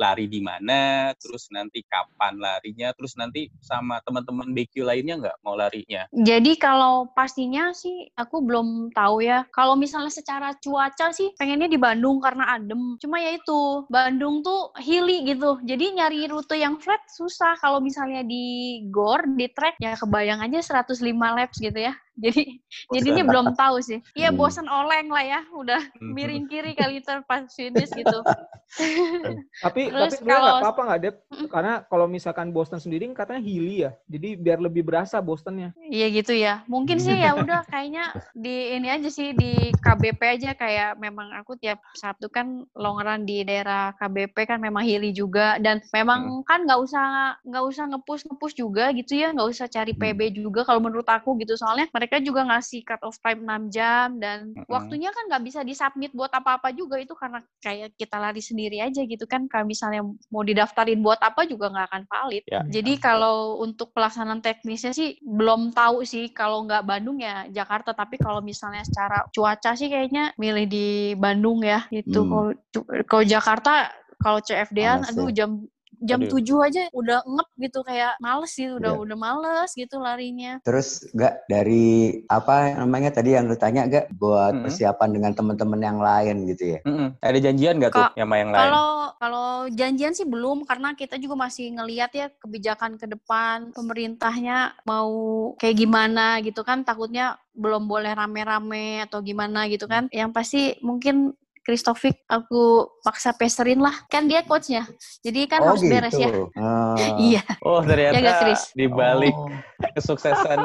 lari 0.00 0.24
di 0.24 0.40
mana? 0.40 1.12
Terus 1.20 1.52
nanti 1.52 1.84
kapan 1.84 2.40
larinya? 2.40 2.88
Terus 2.96 3.20
nanti 3.20 3.52
sama 3.60 4.00
teman-teman 4.00 4.48
BQ 4.56 4.80
lainnya 4.80 5.20
nggak 5.20 5.36
mau 5.44 5.52
larinya? 5.52 6.08
Jadi 6.08 6.56
kalau 6.56 7.12
pastinya 7.12 7.76
sih 7.76 8.08
aku 8.16 8.40
belum 8.40 8.96
tahu 8.96 9.28
ya. 9.28 9.44
Kalau 9.52 9.76
misalnya 9.76 10.08
secara 10.08 10.56
cuaca 10.56 11.12
sih 11.12 11.36
pengennya 11.36 11.68
di 11.68 11.76
Bandung 11.76 12.16
karena 12.24 12.56
adem. 12.56 12.96
Cuma 12.96 13.20
ya 13.20 13.36
itu 13.36 13.84
Bandung 13.92 14.40
tuh 14.40 14.72
hilly 14.80 15.28
gitu. 15.28 15.60
Jadi 15.68 16.00
nyari 16.00 16.32
rute 16.32 16.56
yang 16.56 16.80
flat 16.80 17.04
susah. 17.12 17.60
Kalau 17.60 17.84
misalnya 17.84 18.24
di 18.24 18.80
gor, 18.88 19.20
di 19.36 19.52
trek 19.52 19.76
ya 19.84 20.00
kebayang 20.00 20.40
aja 20.40 20.80
105 20.80 20.96
laps 21.12 21.60
gitu 21.60 21.76
ya. 21.76 21.92
Jadi 22.12 22.60
jadi 22.92 23.08
ini 23.08 23.22
belum 23.24 23.56
tahu 23.56 23.80
sih. 23.80 23.98
Iya 24.12 24.30
hmm. 24.30 24.38
bosan 24.38 24.68
oleng 24.68 25.08
lah 25.08 25.24
ya, 25.24 25.40
udah 25.56 25.80
hmm. 25.80 26.12
miring 26.12 26.44
kiri 26.44 26.76
kali 26.76 27.00
pas 27.24 27.48
finish 27.48 27.92
gitu. 27.92 28.18
tapi 29.64 29.92
Terus 29.92 30.16
tapi 30.16 30.32
kalau 30.32 30.64
apa-apa 30.64 30.80
nggak 30.88 31.00
Dep? 31.04 31.16
Karena 31.52 31.84
kalau 31.88 32.06
misalkan 32.08 32.52
Boston 32.56 32.80
sendiri 32.80 33.04
katanya 33.12 33.42
hilly 33.44 33.84
ya, 33.84 33.90
jadi 34.08 34.36
biar 34.40 34.58
lebih 34.64 34.84
berasa 34.84 35.20
Bostonnya. 35.20 35.76
Iya 35.92 36.06
gitu 36.08 36.32
ya. 36.32 36.64
Mungkin 36.68 36.96
sih 36.96 37.12
ya 37.12 37.36
udah 37.36 37.64
kayaknya 37.72 38.16
di 38.32 38.76
ini 38.76 38.88
aja 38.88 39.08
sih 39.12 39.36
di 39.36 39.72
KBP 39.76 40.20
aja 40.24 40.50
kayak 40.56 40.96
memang 40.96 41.32
aku 41.36 41.56
tiap 41.60 41.84
Sabtu 41.96 42.32
kan 42.32 42.64
long 42.72 42.98
run 43.00 43.28
di 43.28 43.44
daerah 43.44 43.92
KBP 44.00 44.48
kan 44.48 44.58
memang 44.60 44.84
hilly 44.84 45.12
juga 45.12 45.60
dan 45.60 45.84
memang 45.92 46.40
hmm. 46.40 46.44
kan 46.48 46.64
nggak 46.64 46.80
usah 46.80 47.36
nggak 47.44 47.64
usah 47.68 47.84
ngepush 47.92 48.24
ngepush 48.28 48.56
juga 48.56 48.88
gitu 48.96 49.20
ya, 49.20 49.36
nggak 49.36 49.48
usah 49.52 49.68
cari 49.68 49.92
PB 49.92 50.20
hmm. 50.32 50.36
juga 50.48 50.60
kalau 50.64 50.80
menurut 50.80 51.06
aku 51.08 51.36
gitu 51.40 51.56
soalnya 51.60 51.92
mereka 52.02 52.18
juga 52.18 52.42
ngasih 52.50 52.82
cut 52.82 52.98
off 53.06 53.22
time 53.22 53.46
6 53.46 53.70
jam 53.70 54.18
dan 54.18 54.50
mm-hmm. 54.50 54.66
waktunya 54.66 55.14
kan 55.14 55.30
nggak 55.30 55.44
bisa 55.46 55.62
disubmit 55.62 56.10
buat 56.10 56.34
apa-apa 56.34 56.74
juga 56.74 56.98
itu 56.98 57.14
karena 57.14 57.38
kayak 57.62 57.94
kita 57.94 58.18
lari 58.18 58.42
sendiri 58.42 58.82
aja 58.82 59.06
gitu 59.06 59.22
kan 59.30 59.46
kalau 59.46 59.70
misalnya 59.70 60.02
mau 60.34 60.42
didaftarin 60.42 60.98
buat 60.98 61.22
apa 61.22 61.46
juga 61.46 61.70
nggak 61.70 61.86
akan 61.94 62.02
valid. 62.10 62.42
Yeah. 62.50 62.66
Jadi 62.66 62.98
kalau 62.98 63.62
untuk 63.62 63.94
pelaksanaan 63.94 64.42
teknisnya 64.42 64.90
sih 64.90 65.14
belum 65.22 65.70
tahu 65.70 66.02
sih 66.02 66.34
kalau 66.34 66.66
nggak 66.66 66.82
Bandung 66.82 67.22
ya 67.22 67.46
Jakarta 67.54 67.94
tapi 67.94 68.18
kalau 68.18 68.42
misalnya 68.42 68.82
secara 68.82 69.22
cuaca 69.30 69.78
sih 69.78 69.86
kayaknya 69.86 70.34
milih 70.34 70.66
di 70.66 71.14
Bandung 71.14 71.62
ya 71.62 71.86
itu 71.94 72.18
hmm. 72.18 73.06
kalau 73.06 73.22
Jakarta 73.22 73.94
kalau 74.18 74.42
CFD-an 74.42 75.06
aduh 75.06 75.30
ya. 75.30 75.46
jam 75.46 75.70
jam 76.02 76.20
Aduh. 76.26 76.42
7 76.42 76.66
aja 76.66 76.82
udah 76.90 77.18
ngep 77.22 77.48
gitu 77.70 77.80
kayak 77.86 78.18
males 78.18 78.52
sih 78.52 78.68
udah 78.68 78.92
yeah. 78.98 79.02
udah 79.02 79.16
males 79.16 79.70
gitu 79.72 80.02
larinya. 80.02 80.58
Terus 80.66 81.06
gak 81.14 81.46
dari 81.46 82.22
apa 82.26 82.76
namanya 82.82 83.14
tadi 83.14 83.38
yang 83.38 83.46
lu 83.46 83.56
tanya 83.56 83.86
gak 83.86 84.10
buat 84.18 84.52
mm 84.52 84.56
-hmm. 84.58 84.64
persiapan 84.66 85.10
dengan 85.14 85.32
teman-teman 85.32 85.80
yang 85.80 85.98
lain 86.02 86.36
gitu 86.50 86.76
ya? 86.76 86.80
Mm 86.82 86.94
-hmm. 86.94 87.08
Ada 87.22 87.38
janjian 87.38 87.74
gak 87.78 87.92
tuh 87.94 88.06
sama 88.18 88.34
yang 88.36 88.50
lain? 88.50 88.62
Kalau 88.66 88.90
kalau 89.16 89.50
janjian 89.70 90.12
sih 90.12 90.26
belum 90.26 90.66
karena 90.66 90.98
kita 90.98 91.16
juga 91.22 91.38
masih 91.38 91.72
ngeliat 91.78 92.10
ya 92.12 92.26
kebijakan 92.42 92.98
ke 92.98 93.06
depan 93.06 93.70
pemerintahnya 93.70 94.74
mau 94.82 95.12
kayak 95.56 95.78
gimana 95.78 96.42
gitu 96.42 96.66
kan 96.66 96.82
takutnya 96.82 97.38
belum 97.52 97.84
boleh 97.84 98.16
rame-rame 98.16 99.04
atau 99.04 99.20
gimana 99.20 99.68
gitu 99.68 99.84
kan. 99.84 100.08
Yang 100.08 100.30
pasti 100.32 100.62
mungkin 100.80 101.36
Kristovic 101.62 102.26
aku 102.26 102.90
paksa 103.06 103.30
peserin 103.38 103.78
lah. 103.78 103.94
Kan 104.10 104.26
dia 104.26 104.42
coachnya. 104.42 104.82
Jadi 105.22 105.46
kan 105.46 105.62
oh, 105.62 105.72
harus 105.72 105.82
gitu. 105.86 105.94
beres 105.94 106.16
ya. 106.18 106.30
Oh. 106.34 106.94
iya. 107.22 107.42
Oh 107.62 107.78
ternyata 107.86 108.18
ya 108.18 108.34
Chris? 108.42 108.74
di 108.74 108.90
balik 108.90 109.30
oh. 109.30 109.46
kesuksesan 109.94 110.58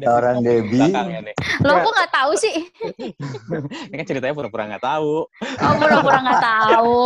ada 0.00 0.08
orang 0.08 0.40
Debbie. 0.40 0.88
lo 1.60 1.72
kok 1.84 1.92
nggak 1.92 2.12
tahu 2.12 2.32
sih. 2.40 2.56
Ini 3.92 3.94
kan 4.00 4.06
ceritanya 4.08 4.32
pura-pura 4.32 4.64
nggak 4.72 4.84
tahu. 4.84 5.28
Oh 5.44 5.72
pura-pura 5.76 6.18
nggak 6.24 6.40
tahu. 6.40 7.04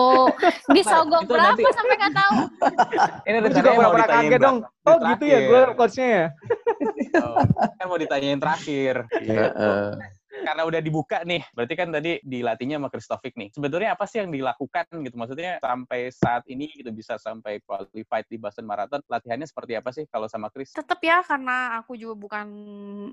Ini 0.70 0.82
sogok 0.86 1.22
berapa 1.26 1.58
nanti... 1.58 1.62
sampai 1.74 1.94
nggak 1.98 2.14
tahu? 2.14 2.34
Ini 3.26 3.36
juga 3.50 3.70
pura-pura 3.74 4.06
kaget 4.06 4.40
dong. 4.40 4.58
oh 4.82 4.98
gitu 5.14 5.24
ya 5.26 5.38
gue 5.46 5.60
coachnya 5.74 6.08
ya? 6.08 6.26
Oh, 7.12 7.36
kan 7.76 7.86
mau 7.92 8.00
ditanyain 8.00 8.40
terakhir. 8.40 9.04
Gitu. 9.20 9.36
uh 9.36 9.92
karena 10.32 10.62
udah 10.64 10.80
dibuka 10.80 11.20
nih, 11.28 11.44
berarti 11.52 11.74
kan 11.76 11.88
tadi 11.92 12.16
dilatihnya 12.24 12.80
sama 12.80 12.88
Kristovic 12.88 13.36
nih. 13.36 13.48
Sebetulnya 13.52 13.92
apa 13.92 14.08
sih 14.08 14.24
yang 14.24 14.32
dilakukan 14.32 14.88
gitu? 15.04 15.16
Maksudnya 15.20 15.60
sampai 15.60 16.08
saat 16.08 16.44
ini 16.48 16.72
gitu 16.72 16.88
bisa 16.88 17.20
sampai 17.20 17.60
qualified 17.60 18.24
di 18.32 18.40
Boston 18.40 18.64
Marathon, 18.64 19.04
latihannya 19.04 19.44
seperti 19.44 19.76
apa 19.76 19.92
sih 19.92 20.08
kalau 20.08 20.26
sama 20.26 20.48
Chris? 20.48 20.72
Tetap 20.72 20.98
ya, 21.04 21.20
karena 21.20 21.76
aku 21.76 21.94
juga 22.00 22.16
bukan 22.16 22.46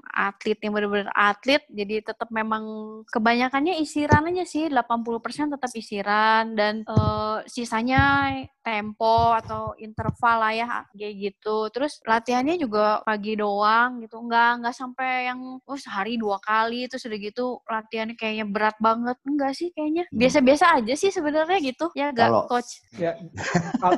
atlet 0.08 0.60
yang 0.64 0.72
benar-benar 0.72 1.12
atlet, 1.12 1.64
jadi 1.68 2.02
tetap 2.02 2.32
memang 2.32 2.64
kebanyakannya 3.12 3.84
isiran 3.84 4.32
aja 4.32 4.48
sih, 4.48 4.72
80% 4.72 5.56
tetap 5.60 5.72
isiran 5.76 6.56
dan 6.56 6.88
uh, 6.88 7.44
sisanya 7.46 8.32
tempo 8.70 9.34
atau 9.34 9.74
interval 9.82 10.38
lah 10.46 10.54
ya 10.54 10.68
kayak 10.94 11.16
gitu. 11.18 11.58
Terus 11.74 11.98
latihannya 12.06 12.62
juga 12.62 13.02
pagi 13.02 13.34
doang 13.34 14.06
gitu, 14.06 14.22
nggak 14.22 14.52
nggak 14.62 14.76
sampai 14.78 15.34
yang 15.34 15.58
oh 15.58 15.78
sehari 15.80 16.22
dua 16.22 16.38
kali 16.38 16.86
itu 16.86 17.02
sudah 17.02 17.18
gitu 17.18 17.58
latihannya 17.66 18.14
kayaknya 18.14 18.46
berat 18.46 18.78
banget. 18.78 19.18
Enggak 19.26 19.58
sih 19.58 19.74
kayaknya. 19.74 20.06
Hmm. 20.10 20.18
biasa-biasa 20.22 20.66
aja 20.78 20.94
sih 20.94 21.10
sebenarnya 21.10 21.58
gitu. 21.66 21.90
Ya 21.98 22.14
enggak 22.14 22.46
coach? 22.46 22.86
Ya 23.02 23.18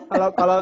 kalau 0.08 0.32
kalau 0.32 0.60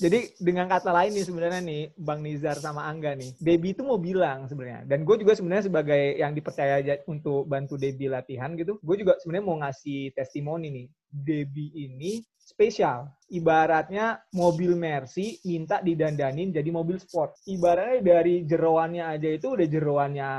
jadi 0.00 0.32
dengan 0.40 0.64
kata 0.72 0.88
lain 0.96 1.12
nih 1.12 1.24
sebenarnya 1.28 1.60
nih 1.60 1.82
Bang 2.00 2.24
Nizar 2.24 2.56
sama 2.56 2.88
Angga 2.88 3.12
nih. 3.12 3.36
Debi 3.36 3.76
itu 3.76 3.84
mau 3.84 4.00
bilang 4.00 4.48
sebenarnya 4.48 4.88
dan 4.88 5.04
gue 5.04 5.16
juga 5.20 5.36
sebenarnya 5.36 5.68
sebagai 5.68 6.02
yang 6.16 6.32
dipercaya 6.32 6.80
untuk 7.10 7.44
bantu 7.50 7.74
Debi 7.76 8.06
latihan 8.06 8.54
gitu 8.54 8.78
gue 8.80 8.96
juga 8.96 9.18
sebenarnya 9.18 9.46
mau 9.46 9.58
ngasih 9.60 10.14
testimoni 10.14 10.68
nih 10.70 10.86
Debi 11.10 11.74
ini 11.74 12.22
spesial. 12.50 13.06
Ibaratnya 13.30 14.26
mobil 14.34 14.74
Mercy 14.74 15.38
minta 15.46 15.78
didandanin 15.78 16.50
jadi 16.50 16.66
mobil 16.74 16.98
sport. 16.98 17.38
Ibaratnya 17.46 18.02
dari 18.02 18.42
jeroannya 18.42 19.06
aja 19.06 19.28
itu 19.30 19.54
udah 19.54 19.66
jeroannya 19.70 20.30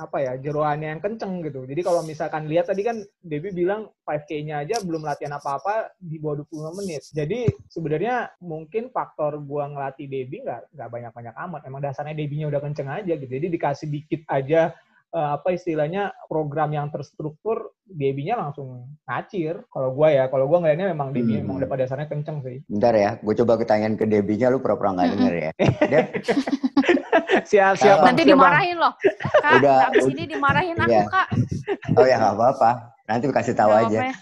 apa 0.00 0.16
ya? 0.16 0.32
Jeroannya 0.40 0.96
yang 0.96 1.02
kenceng 1.04 1.44
gitu. 1.44 1.68
Jadi 1.68 1.80
kalau 1.84 2.00
misalkan 2.08 2.48
lihat 2.48 2.72
tadi 2.72 2.80
kan 2.80 3.04
Debbie 3.20 3.52
bilang 3.52 3.84
5K-nya 4.08 4.64
aja 4.64 4.80
belum 4.80 5.04
latihan 5.04 5.36
apa-apa 5.36 5.92
di 6.00 6.16
bawah 6.16 6.40
25 6.48 6.78
menit. 6.80 7.04
Jadi 7.12 7.44
sebenarnya 7.68 8.32
mungkin 8.40 8.88
faktor 8.88 9.36
gua 9.44 9.68
ngelatih 9.68 10.08
Debbie 10.08 10.40
nggak 10.40 10.72
nggak 10.72 10.88
banyak-banyak 10.88 11.34
amat. 11.36 11.60
Emang 11.68 11.84
dasarnya 11.84 12.16
Debbie-nya 12.16 12.48
udah 12.48 12.60
kenceng 12.64 12.88
aja 12.88 13.12
gitu. 13.12 13.28
Jadi 13.28 13.46
dikasih 13.52 13.92
dikit 13.92 14.24
aja 14.24 14.72
uh, 15.12 15.38
apa 15.38 15.54
istilahnya 15.54 16.10
program 16.26 16.72
yang 16.72 16.88
terstruktur 16.88 17.76
Debinya 17.92 18.48
langsung 18.48 18.88
ngacir. 19.04 19.68
Kalau 19.68 19.92
gue 19.92 20.08
ya, 20.16 20.24
kalau 20.32 20.48
gue 20.48 20.58
ngeliatnya 20.64 20.96
memang 20.96 21.12
Debi 21.12 21.36
hmm. 21.36 21.40
memang 21.44 21.54
udah 21.60 21.68
pada 21.68 21.84
dasarnya 21.84 22.08
kenceng 22.08 22.40
sih. 22.40 22.64
Bentar 22.64 22.96
ya, 22.96 23.10
gue 23.20 23.34
coba 23.44 23.60
ketanyain 23.60 24.00
ke 24.00 24.08
Debinya, 24.08 24.48
lu 24.48 24.64
pura-pura 24.64 24.96
nggak 24.96 25.08
denger 25.12 25.34
ya. 25.36 25.50
siap 27.50 27.76
siap. 27.76 28.00
Nanti 28.00 28.24
dimarahin 28.24 28.80
loh. 28.80 28.96
Kak, 29.44 29.60
udah, 29.60 29.92
abis 29.92 30.08
ini 30.08 30.24
dimarahin 30.24 30.76
aku 30.80 30.88
iya. 30.88 31.04
kak. 31.04 31.28
Oh 32.00 32.06
ya 32.08 32.16
nggak 32.16 32.34
apa-apa. 32.38 32.70
Nanti 33.12 33.28
kasih 33.28 33.54
tahu 33.58 33.72
aja. 33.76 34.08
Ya. 34.08 34.14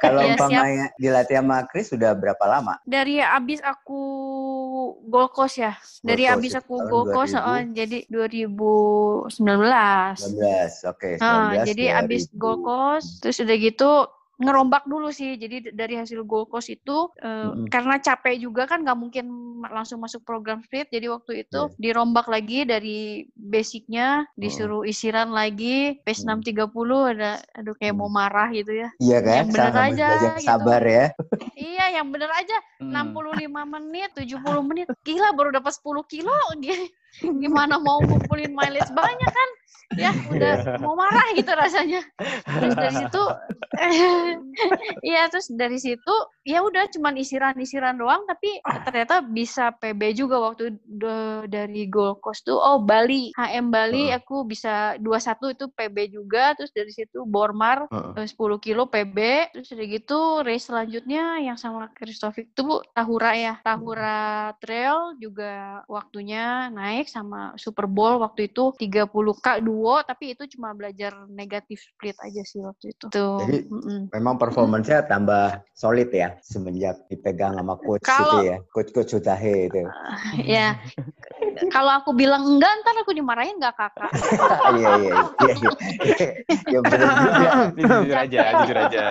Kalau 0.00 0.24
ya, 0.24 0.32
umpamanya 0.32 0.86
dilatih 0.96 1.36
sama 1.42 1.68
Chris 1.68 1.92
sudah 1.92 2.16
berapa 2.16 2.40
lama? 2.48 2.80
Dari 2.88 3.20
abis 3.20 3.60
aku 3.60 4.02
Gold 5.08 5.32
Coast 5.32 5.56
ya. 5.58 5.72
Dari 6.04 6.28
Gold 6.28 6.34
abis 6.38 6.52
ya, 6.54 6.60
aku 6.60 6.74
Gold 6.86 7.08
Coast, 7.16 7.34
oh, 7.34 7.60
jadi 7.72 7.98
2019. 8.06 9.32
19, 9.34 9.40
oke. 10.86 11.00
Okay, 11.00 11.12
oh, 11.18 11.50
jadi 11.64 11.84
2000. 11.96 12.00
abis 12.04 12.22
Gold 12.36 12.60
Coast, 12.62 13.08
terus 13.24 13.36
udah 13.40 13.56
gitu 13.56 13.90
ngerombak 14.38 14.86
dulu 14.86 15.10
sih. 15.10 15.34
Jadi 15.34 15.74
dari 15.74 15.98
hasil 15.98 16.22
Gold 16.22 16.48
Coast 16.54 16.70
itu 16.70 17.10
uh, 17.20 17.50
mm-hmm. 17.50 17.66
karena 17.74 17.98
capek 17.98 18.38
juga 18.38 18.70
kan 18.70 18.86
nggak 18.86 18.98
mungkin 18.98 19.26
langsung 19.66 19.98
masuk 19.98 20.22
program 20.22 20.62
speed. 20.62 20.88
Jadi 20.94 21.06
waktu 21.10 21.32
itu 21.42 21.60
yeah. 21.66 21.78
dirombak 21.82 22.30
lagi 22.30 22.62
dari 22.62 23.26
basicnya, 23.34 24.30
disuruh 24.38 24.86
isiran 24.86 25.34
lagi. 25.34 25.98
Pace 26.06 26.22
mm. 26.22 26.46
630 26.46 27.12
ada 27.18 27.42
aduh 27.58 27.74
kayak 27.74 27.94
mm. 27.94 27.98
mau 27.98 28.10
marah 28.10 28.48
gitu 28.54 28.70
ya. 28.70 28.88
Iya 29.02 29.18
kan? 29.26 29.34
Yang 29.42 29.50
bener 29.58 29.74
aja 29.74 30.06
gitu. 30.14 30.46
sabar 30.46 30.82
ya. 30.86 31.06
iya, 31.58 31.84
yang 31.98 32.08
bener 32.14 32.30
aja. 32.30 32.56
Mm. 32.78 33.18
65 33.18 33.74
menit, 33.74 34.10
70 34.14 34.38
menit. 34.70 34.86
Gila 35.02 35.34
baru 35.34 35.50
dapat 35.50 35.74
10 35.74 36.06
kilo. 36.06 36.34
Gimana 37.20 37.80
mau 37.80 37.98
ngumpulin 38.04 38.52
mileage 38.52 38.92
banyak 38.92 39.30
kan? 39.32 39.50
ya 39.96 40.12
udah 40.12 40.76
mau 40.84 40.92
marah 40.92 41.32
gitu 41.32 41.48
rasanya. 41.48 42.04
Terus 42.44 42.74
dari 42.76 42.94
situ 43.00 43.22
Iya 45.08 45.30
terus 45.30 45.48
dari 45.54 45.78
situ 45.78 46.14
ya 46.42 46.60
udah 46.60 46.90
cuman 46.90 47.14
isiran-isiran 47.16 47.96
doang 47.96 48.26
tapi 48.28 48.58
ternyata 48.84 49.22
bisa 49.22 49.70
PB 49.78 50.18
juga 50.18 50.42
waktu 50.42 50.76
dari 51.48 51.88
Gold 51.88 52.20
Coast 52.20 52.44
tuh. 52.44 52.58
Oh 52.58 52.82
Bali 52.82 53.32
HM 53.38 53.70
Bali 53.72 54.12
uh. 54.12 54.20
aku 54.20 54.44
bisa 54.44 54.98
21 55.00 55.56
itu 55.56 55.64
PB 55.72 55.96
juga. 56.10 56.52
Terus 56.58 56.74
dari 56.74 56.92
situ 56.92 57.24
Bormar 57.24 57.88
uh. 57.88 58.12
10 58.12 58.34
kilo 58.60 58.90
PB 58.90 59.18
terus 59.56 59.72
dari 59.72 59.86
gitu 59.88 60.42
race 60.44 60.68
selanjutnya 60.68 61.40
yang 61.40 61.56
sama 61.56 61.88
Kristovic 61.94 62.52
tuh 62.52 62.84
Tahura 62.92 63.32
ya. 63.38 63.54
Tahura 63.64 64.52
Trail 64.60 65.16
juga 65.16 65.80
waktunya 65.88 66.68
naik 66.68 66.97
sama 67.06 67.54
Super 67.54 67.86
Bowl 67.86 68.18
waktu 68.18 68.50
itu 68.50 68.74
30k 68.74 69.62
duo 69.62 70.02
tapi 70.02 70.34
itu 70.34 70.50
cuma 70.58 70.74
belajar 70.74 71.14
negatif 71.30 71.78
split 71.78 72.18
aja 72.18 72.42
sih 72.42 72.58
waktu 72.64 72.90
itu 72.90 73.06
tuh 73.06 73.38
Jadi 73.46 73.58
Mm-mm. 73.70 74.00
memang 74.10 74.34
performanya 74.40 75.06
tambah 75.06 75.62
solid 75.76 76.10
ya 76.10 76.34
semenjak 76.42 76.98
dipegang 77.06 77.54
sama 77.54 77.78
coach 77.78 78.02
kalau, 78.02 78.42
itu 78.42 78.50
ya, 78.50 78.56
coach-coach 78.74 79.12
Utahe 79.20 79.70
itu. 79.70 79.84
Uh, 79.84 80.16
ya, 80.58 80.80
kalau 81.74 81.92
aku 81.98 82.10
bilang 82.14 82.42
enggak, 82.44 82.70
ntar 82.84 82.94
aku 83.02 83.12
dimarahin 83.16 83.58
nggak 83.58 83.74
kakak? 83.74 84.10
iya 84.78 84.90
iya 84.98 85.14
iya. 85.42 85.54
iya. 85.56 85.70
Ya 86.72 86.80
benar 86.84 87.08
juga. 87.72 88.04
jujur 88.04 88.16
aja, 88.16 88.40
jujur 88.62 88.76
aja. 88.78 89.04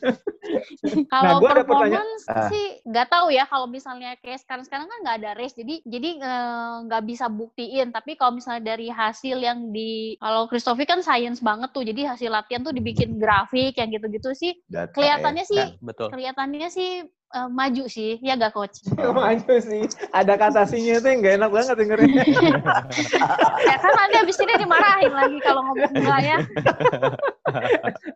kalau 1.12 1.38
nah, 1.38 1.52
performance 1.52 2.24
uh. 2.26 2.48
sih 2.48 2.80
nggak 2.88 3.08
tahu 3.12 3.28
ya. 3.30 3.44
Kalau 3.46 3.66
misalnya 3.68 4.16
kayak 4.24 4.40
sekarang-sekarang 4.42 4.88
kan 4.88 4.98
nggak 5.04 5.16
ada 5.22 5.30
race, 5.36 5.54
jadi 5.54 5.84
jadi 5.84 6.10
eh, 6.20 6.74
nggak 6.88 7.02
bisa 7.04 7.26
buktiin. 7.28 7.92
Tapi 7.92 8.16
kalau 8.16 8.40
misalnya 8.40 8.74
dari 8.74 8.88
hasil 8.88 9.36
yang 9.38 9.70
di 9.70 10.16
kalau 10.18 10.48
Kristofi 10.48 10.88
kan 10.88 11.04
science 11.04 11.44
banget 11.44 11.70
tuh, 11.76 11.84
jadi 11.84 12.16
hasil 12.16 12.32
latihan 12.32 12.64
tuh 12.64 12.72
dibikin 12.72 13.20
grafik 13.20 13.76
yang 13.76 13.92
gitu-gitu 13.92 14.32
sih. 14.32 14.56
Data, 14.66 14.92
kelihatannya 14.96 15.44
ya. 15.44 15.50
sih, 15.50 15.62
nah, 15.62 15.84
betul. 15.84 16.08
kelihatannya 16.10 16.68
sih 16.72 16.90
uh, 17.34 17.48
maju 17.50 17.84
sih, 17.86 18.18
ya 18.22 18.34
gak 18.34 18.54
coach? 18.54 18.82
maju 19.18 19.54
sih. 19.62 19.86
Ada 20.10 20.34
kasasinya 20.36 20.98
tuh 20.98 21.08
yang 21.10 21.20
gak 21.22 21.34
enak 21.38 21.50
banget 21.50 21.74
dengerin. 21.78 22.10
ya 23.70 23.76
kan 23.78 23.92
nanti 23.94 24.16
abis 24.18 24.36
ini 24.42 24.54
dimarahin 24.58 25.12
lagi 25.14 25.38
kalau 25.42 25.62
ngomong 25.70 25.92
enggak 25.94 26.20
ya. 26.22 26.38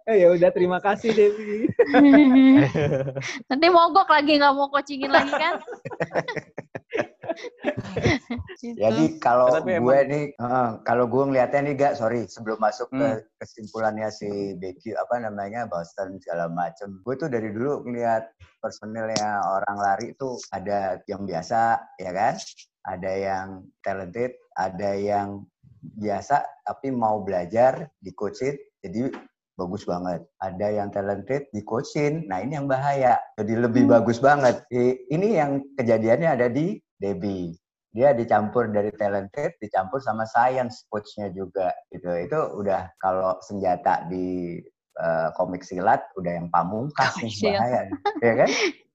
eh 0.10 0.16
ya 0.20 0.28
udah 0.34 0.50
terima 0.52 0.78
kasih 0.82 1.10
Devi. 1.14 1.66
nanti 3.50 3.66
mogok 3.70 4.08
lagi 4.10 4.38
nggak 4.38 4.52
mau 4.54 4.68
coachingin 4.70 5.10
lagi 5.10 5.32
kan? 5.34 5.54
Gitu. 8.60 8.78
Jadi 8.78 9.04
kalau 9.18 9.50
gue 9.62 9.74
emang... 9.74 10.06
nih, 10.08 10.24
uh, 10.40 10.80
kalau 10.86 11.04
gue 11.06 11.22
ngeliatnya 11.28 11.60
nih 11.66 11.74
gak, 11.76 11.94
sorry 11.98 12.24
sebelum 12.30 12.58
masuk 12.58 12.88
hmm. 12.90 13.00
ke 13.00 13.08
kesimpulannya 13.42 14.08
si 14.08 14.58
Becky 14.58 14.94
apa 14.96 15.20
namanya 15.20 15.66
Boston 15.68 16.16
segala 16.22 16.48
macem, 16.48 17.00
gue 17.04 17.14
tuh 17.18 17.28
dari 17.28 17.50
dulu 17.52 17.84
ngeliat 17.84 18.30
personilnya 18.62 19.44
orang 19.44 19.76
lari 19.76 20.06
itu 20.16 20.40
ada 20.54 20.98
yang 21.10 21.28
biasa, 21.28 21.78
ya 22.00 22.10
kan? 22.14 22.34
Ada 22.84 23.12
yang 23.12 23.46
talented, 23.80 24.36
ada 24.56 24.90
yang 24.96 25.44
biasa 25.84 26.44
tapi 26.64 26.88
mau 26.92 27.20
belajar 27.20 27.92
di 28.00 28.12
coachin, 28.16 28.56
jadi 28.80 29.12
bagus 29.54 29.86
banget. 29.86 30.26
Ada 30.42 30.66
yang 30.82 30.88
talented 30.90 31.46
di 31.54 31.62
coachin, 31.62 32.26
nah 32.26 32.42
ini 32.42 32.58
yang 32.58 32.66
bahaya. 32.66 33.22
Jadi 33.38 33.54
lebih 33.54 33.86
hmm. 33.86 33.92
bagus 33.94 34.18
banget. 34.18 34.66
Ini 34.74 35.28
yang 35.30 35.62
kejadiannya 35.78 36.28
ada 36.28 36.46
di 36.50 36.74
Debbie 37.04 37.52
dia 37.94 38.16
dicampur 38.16 38.72
dari 38.72 38.90
talented 38.96 39.54
dicampur 39.60 40.00
sama 40.00 40.24
science 40.24 40.88
coachnya 40.88 41.28
juga 41.30 41.70
gitu 41.92 42.08
itu 42.16 42.38
udah 42.58 42.88
kalau 42.98 43.36
senjata 43.44 44.08
di 44.08 44.58
uh, 44.98 45.30
komik 45.36 45.60
silat 45.62 46.02
udah 46.16 46.32
yang 46.32 46.48
pamungkas 46.48 47.12
nih 47.20 47.54
bahaya 47.54 47.82
ya 48.24 48.34
kan 48.40 48.50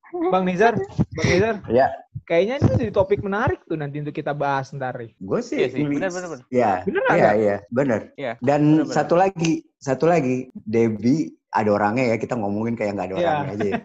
Bang 0.10 0.42
Nizar, 0.42 0.74
Bang 1.14 1.28
Nizar. 1.30 1.56
Ya. 1.70 1.94
Kayaknya 2.26 2.56
ini 2.62 2.74
jadi 2.86 2.94
topik 2.94 3.22
menarik 3.26 3.62
tuh 3.66 3.78
nanti 3.78 4.02
untuk 4.02 4.14
kita 4.14 4.34
bahas 4.34 4.70
ntar. 4.74 4.98
Gue 5.18 5.42
sih, 5.42 5.66
iya 5.66 5.70
sih. 5.70 5.82
Benar, 5.82 6.10
benar, 6.14 6.30
benar. 6.34 6.46
Ya, 6.54 6.72
benar 6.86 7.02
iya, 7.14 7.32
iya, 7.38 7.56
benar. 7.74 8.02
Ya, 8.18 8.34
Dan 8.42 8.62
benar, 8.62 8.86
benar. 8.86 8.94
satu 8.94 9.16
lagi, 9.18 9.69
satu 9.80 10.12
lagi, 10.12 10.52
Debbie 10.54 11.40
ada 11.50 11.70
orangnya 11.74 12.14
ya 12.14 12.16
kita 12.22 12.38
ngomongin 12.38 12.78
kayak 12.78 12.94
nggak 12.94 13.08
ada 13.10 13.16
yeah. 13.16 13.26
orangnya 13.26 13.54
aja. 13.56 13.70
Ya. 13.70 13.78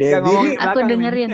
Debbie 0.00 0.34
ini 0.34 0.52
aku 0.58 0.78
dengerin. 0.82 1.30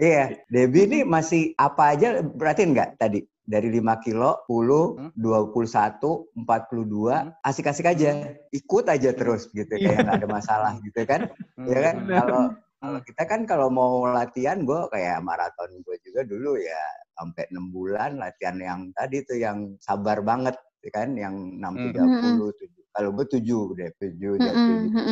Iya, 0.00 0.24
Debbie 0.48 0.84
ini 0.88 0.98
masih 1.04 1.52
apa 1.60 1.92
aja 1.92 2.24
berarti 2.24 2.70
nggak 2.70 2.96
tadi? 2.96 3.20
Dari 3.44 3.68
5 3.68 4.00
kilo, 4.00 4.40
10, 4.48 5.12
hmm? 5.12 5.20
21, 5.20 6.32
42, 6.48 6.48
hmm? 6.48 7.44
asik-asik 7.44 7.84
aja. 7.84 8.32
Ikut 8.48 8.88
aja 8.88 9.12
terus 9.12 9.52
gitu, 9.52 9.68
kayak 9.68 10.00
nggak 10.00 10.24
ada 10.24 10.28
masalah 10.30 10.72
gitu 10.80 11.04
kan. 11.04 11.28
Hmm. 11.60 11.68
Ya 11.68 11.78
kan? 11.84 11.96
Kalau 12.08 12.42
kalau 12.84 13.00
kita 13.04 13.22
kan 13.28 13.40
kalau 13.44 13.68
mau 13.68 14.08
latihan, 14.08 14.64
gue 14.64 14.88
kayak 14.88 15.20
maraton 15.20 15.72
gue 15.84 15.96
juga 16.04 16.24
dulu 16.24 16.56
ya 16.56 16.80
sampai 17.16 17.44
enam 17.52 17.72
bulan 17.72 18.20
latihan 18.20 18.56
yang 18.60 18.80
tadi 18.92 19.24
tuh 19.24 19.38
yang 19.40 19.76
sabar 19.80 20.20
banget 20.20 20.56
kan, 20.90 21.12
yang 21.16 21.60
6, 21.60 21.92
30, 21.92 22.00
hmm 22.00 22.82
kalau 22.94 23.10
gue 23.10 23.26
tujuh 23.26 23.74
deh 23.74 23.90
tujuh 23.98 24.38
dan 24.38 24.54
tujuh 24.54 25.02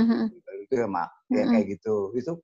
itu 0.63 0.75
emang 0.79 1.11
ya 1.29 1.45
kayak 1.51 1.67
gitu. 1.77 2.15
Itu 2.15 2.39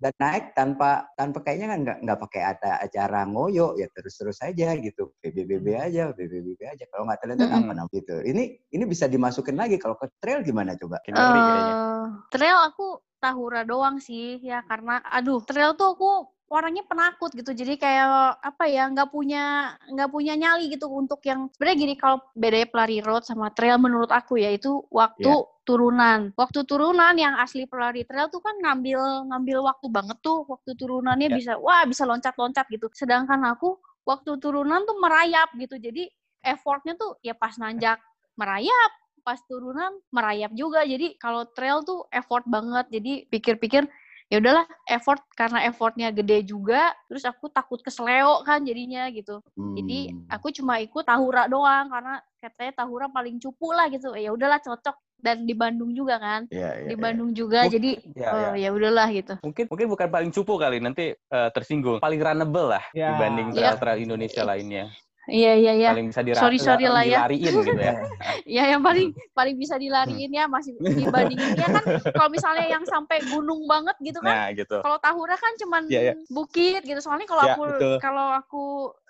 dan 0.00 0.14
naik 0.16 0.56
tanpa 0.56 1.12
tanpa 1.14 1.44
kayaknya 1.44 1.66
kan 1.68 1.78
nggak 1.84 1.98
nggak 2.08 2.18
pakai 2.24 2.42
ada 2.56 2.72
acara 2.80 3.28
ngoyo 3.28 3.76
ya 3.76 3.86
terus 3.92 4.16
terus 4.16 4.40
aja 4.40 4.72
gitu. 4.80 5.12
BBBB 5.20 5.76
aja 5.76 6.10
BBBB 6.16 6.60
aja. 6.72 6.84
Kalau 6.88 7.04
nggak 7.04 7.20
ternyata 7.20 7.44
apa 7.52 7.68
namanya 7.68 7.84
gitu. 7.92 8.16
Ini 8.24 8.42
ini 8.72 8.84
bisa 8.88 9.04
dimasukin 9.06 9.60
lagi 9.60 9.76
kalau 9.76 9.94
ke 10.00 10.08
trail 10.18 10.40
gimana 10.40 10.72
coba? 10.80 10.98
Uh, 11.12 12.18
trail 12.32 12.58
aku 12.64 12.98
tahura 13.20 13.68
doang 13.68 14.00
sih 14.00 14.40
ya 14.40 14.64
karena 14.64 15.04
aduh 15.04 15.42
trail 15.44 15.74
tuh 15.76 15.98
aku 15.98 16.37
orangnya 16.48 16.84
penakut 16.88 17.30
gitu. 17.36 17.52
Jadi 17.52 17.76
kayak 17.76 18.40
apa 18.40 18.64
ya 18.66 18.88
nggak 18.88 19.12
punya 19.12 19.76
nggak 19.84 20.10
punya 20.10 20.34
nyali 20.34 20.72
gitu 20.72 20.88
untuk 20.88 21.20
yang 21.24 21.52
sebenarnya 21.52 21.76
gini 21.76 21.94
kalau 21.94 22.18
bedanya 22.32 22.68
pelari 22.68 22.98
road 23.04 23.22
sama 23.24 23.52
trail 23.52 23.76
menurut 23.76 24.08
aku 24.08 24.40
ya 24.40 24.52
itu 24.52 24.80
waktu 24.88 25.28
yeah. 25.28 25.44
turunan. 25.68 26.32
Waktu 26.34 26.64
turunan 26.64 27.14
yang 27.20 27.36
asli 27.36 27.68
pelari 27.68 28.08
trail 28.08 28.32
tuh 28.32 28.40
kan 28.40 28.56
ngambil 28.58 29.28
ngambil 29.28 29.58
waktu 29.68 29.86
banget 29.92 30.18
tuh. 30.24 30.48
Waktu 30.48 30.72
turunannya 30.74 31.28
yeah. 31.28 31.36
bisa 31.36 31.52
wah 31.60 31.84
bisa 31.84 32.08
loncat-loncat 32.08 32.66
gitu. 32.72 32.88
Sedangkan 32.96 33.44
aku 33.44 33.76
waktu 34.08 34.40
turunan 34.40 34.88
tuh 34.88 34.96
merayap 34.96 35.52
gitu. 35.60 35.76
Jadi 35.76 36.08
effortnya 36.40 36.96
tuh 36.96 37.20
ya 37.20 37.36
pas 37.36 37.52
nanjak 37.60 38.00
merayap 38.40 38.92
pas 39.20 39.36
turunan 39.44 39.92
merayap 40.08 40.56
juga. 40.56 40.80
Jadi 40.88 41.20
kalau 41.20 41.44
trail 41.52 41.84
tuh 41.84 42.08
effort 42.08 42.48
banget. 42.48 42.88
Jadi 42.88 43.28
pikir-pikir 43.28 43.84
ya 44.28 44.44
udahlah 44.44 44.68
effort 44.84 45.24
karena 45.32 45.64
effortnya 45.64 46.12
gede 46.12 46.44
juga 46.44 46.92
terus 47.08 47.24
aku 47.24 47.48
takut 47.48 47.80
kesleo 47.80 48.44
kan 48.44 48.60
jadinya 48.60 49.08
gitu 49.08 49.40
hmm. 49.56 49.74
jadi 49.80 49.98
aku 50.28 50.52
cuma 50.52 50.84
ikut 50.84 51.04
tahura 51.08 51.48
doang 51.48 51.88
karena 51.88 52.20
katanya 52.36 52.72
tahura 52.84 53.08
paling 53.08 53.40
cupu 53.40 53.72
lah 53.72 53.88
gitu 53.88 54.12
ya 54.12 54.28
udahlah 54.28 54.60
cocok 54.60 54.96
dan 55.18 55.42
di 55.48 55.54
Bandung 55.56 55.90
juga 55.96 56.20
kan 56.22 56.46
ya, 56.52 56.78
ya, 56.78 56.92
di 56.92 56.94
iya. 56.94 57.02
Bandung 57.02 57.34
ya. 57.34 57.36
juga 57.40 57.60
oh, 57.66 57.70
jadi 57.72 57.90
ya, 58.14 58.30
ya. 58.30 58.50
ya 58.54 58.70
udahlah 58.70 59.08
gitu 59.10 59.34
mungkin 59.42 59.64
mungkin 59.66 59.86
bukan 59.90 60.08
paling 60.12 60.30
cupu 60.30 60.54
kali 60.60 60.78
nanti 60.78 61.16
uh, 61.32 61.50
tersinggung 61.50 61.98
paling 61.98 62.20
runnable 62.22 62.70
lah 62.70 62.84
ya. 62.94 63.16
dibanding 63.16 63.50
trail-trail 63.50 63.98
Indonesia 63.98 64.42
lainnya 64.46 64.92
Iya 65.28 65.52
iya 65.60 65.72
iya. 65.76 65.90
Paling 65.92 66.08
bisa 66.08 66.22
dira 66.24 66.40
sorry, 66.40 66.58
sorry 66.58 66.88
lah 66.88 67.04
ya. 67.04 67.28
dilariin 67.28 67.52
gitu 67.52 67.76
ya. 67.76 67.94
Iya 68.48 68.64
yang 68.76 68.80
paling 68.80 69.12
paling 69.36 69.56
bisa 69.60 69.76
dilariin 69.76 70.32
ya 70.32 70.48
masih 70.48 70.72
dibandinginnya 70.80 71.68
kan 71.68 71.84
kalau 72.16 72.30
misalnya 72.32 72.64
yang 72.64 72.84
sampai 72.88 73.20
gunung 73.28 73.68
banget 73.68 73.92
gitu 74.00 74.24
kan. 74.24 74.48
Nah, 74.48 74.48
gitu. 74.56 74.80
Kalau 74.80 74.96
Tahura 74.96 75.36
kan 75.36 75.52
cuman 75.60 75.82
yeah, 75.92 76.12
yeah. 76.12 76.16
bukit 76.32 76.80
gitu. 76.80 76.96
Soalnya 77.04 77.28
kalau 77.28 77.44
yeah, 77.44 77.54
aku 77.54 77.62
kalau 78.00 78.26
aku 78.32 78.64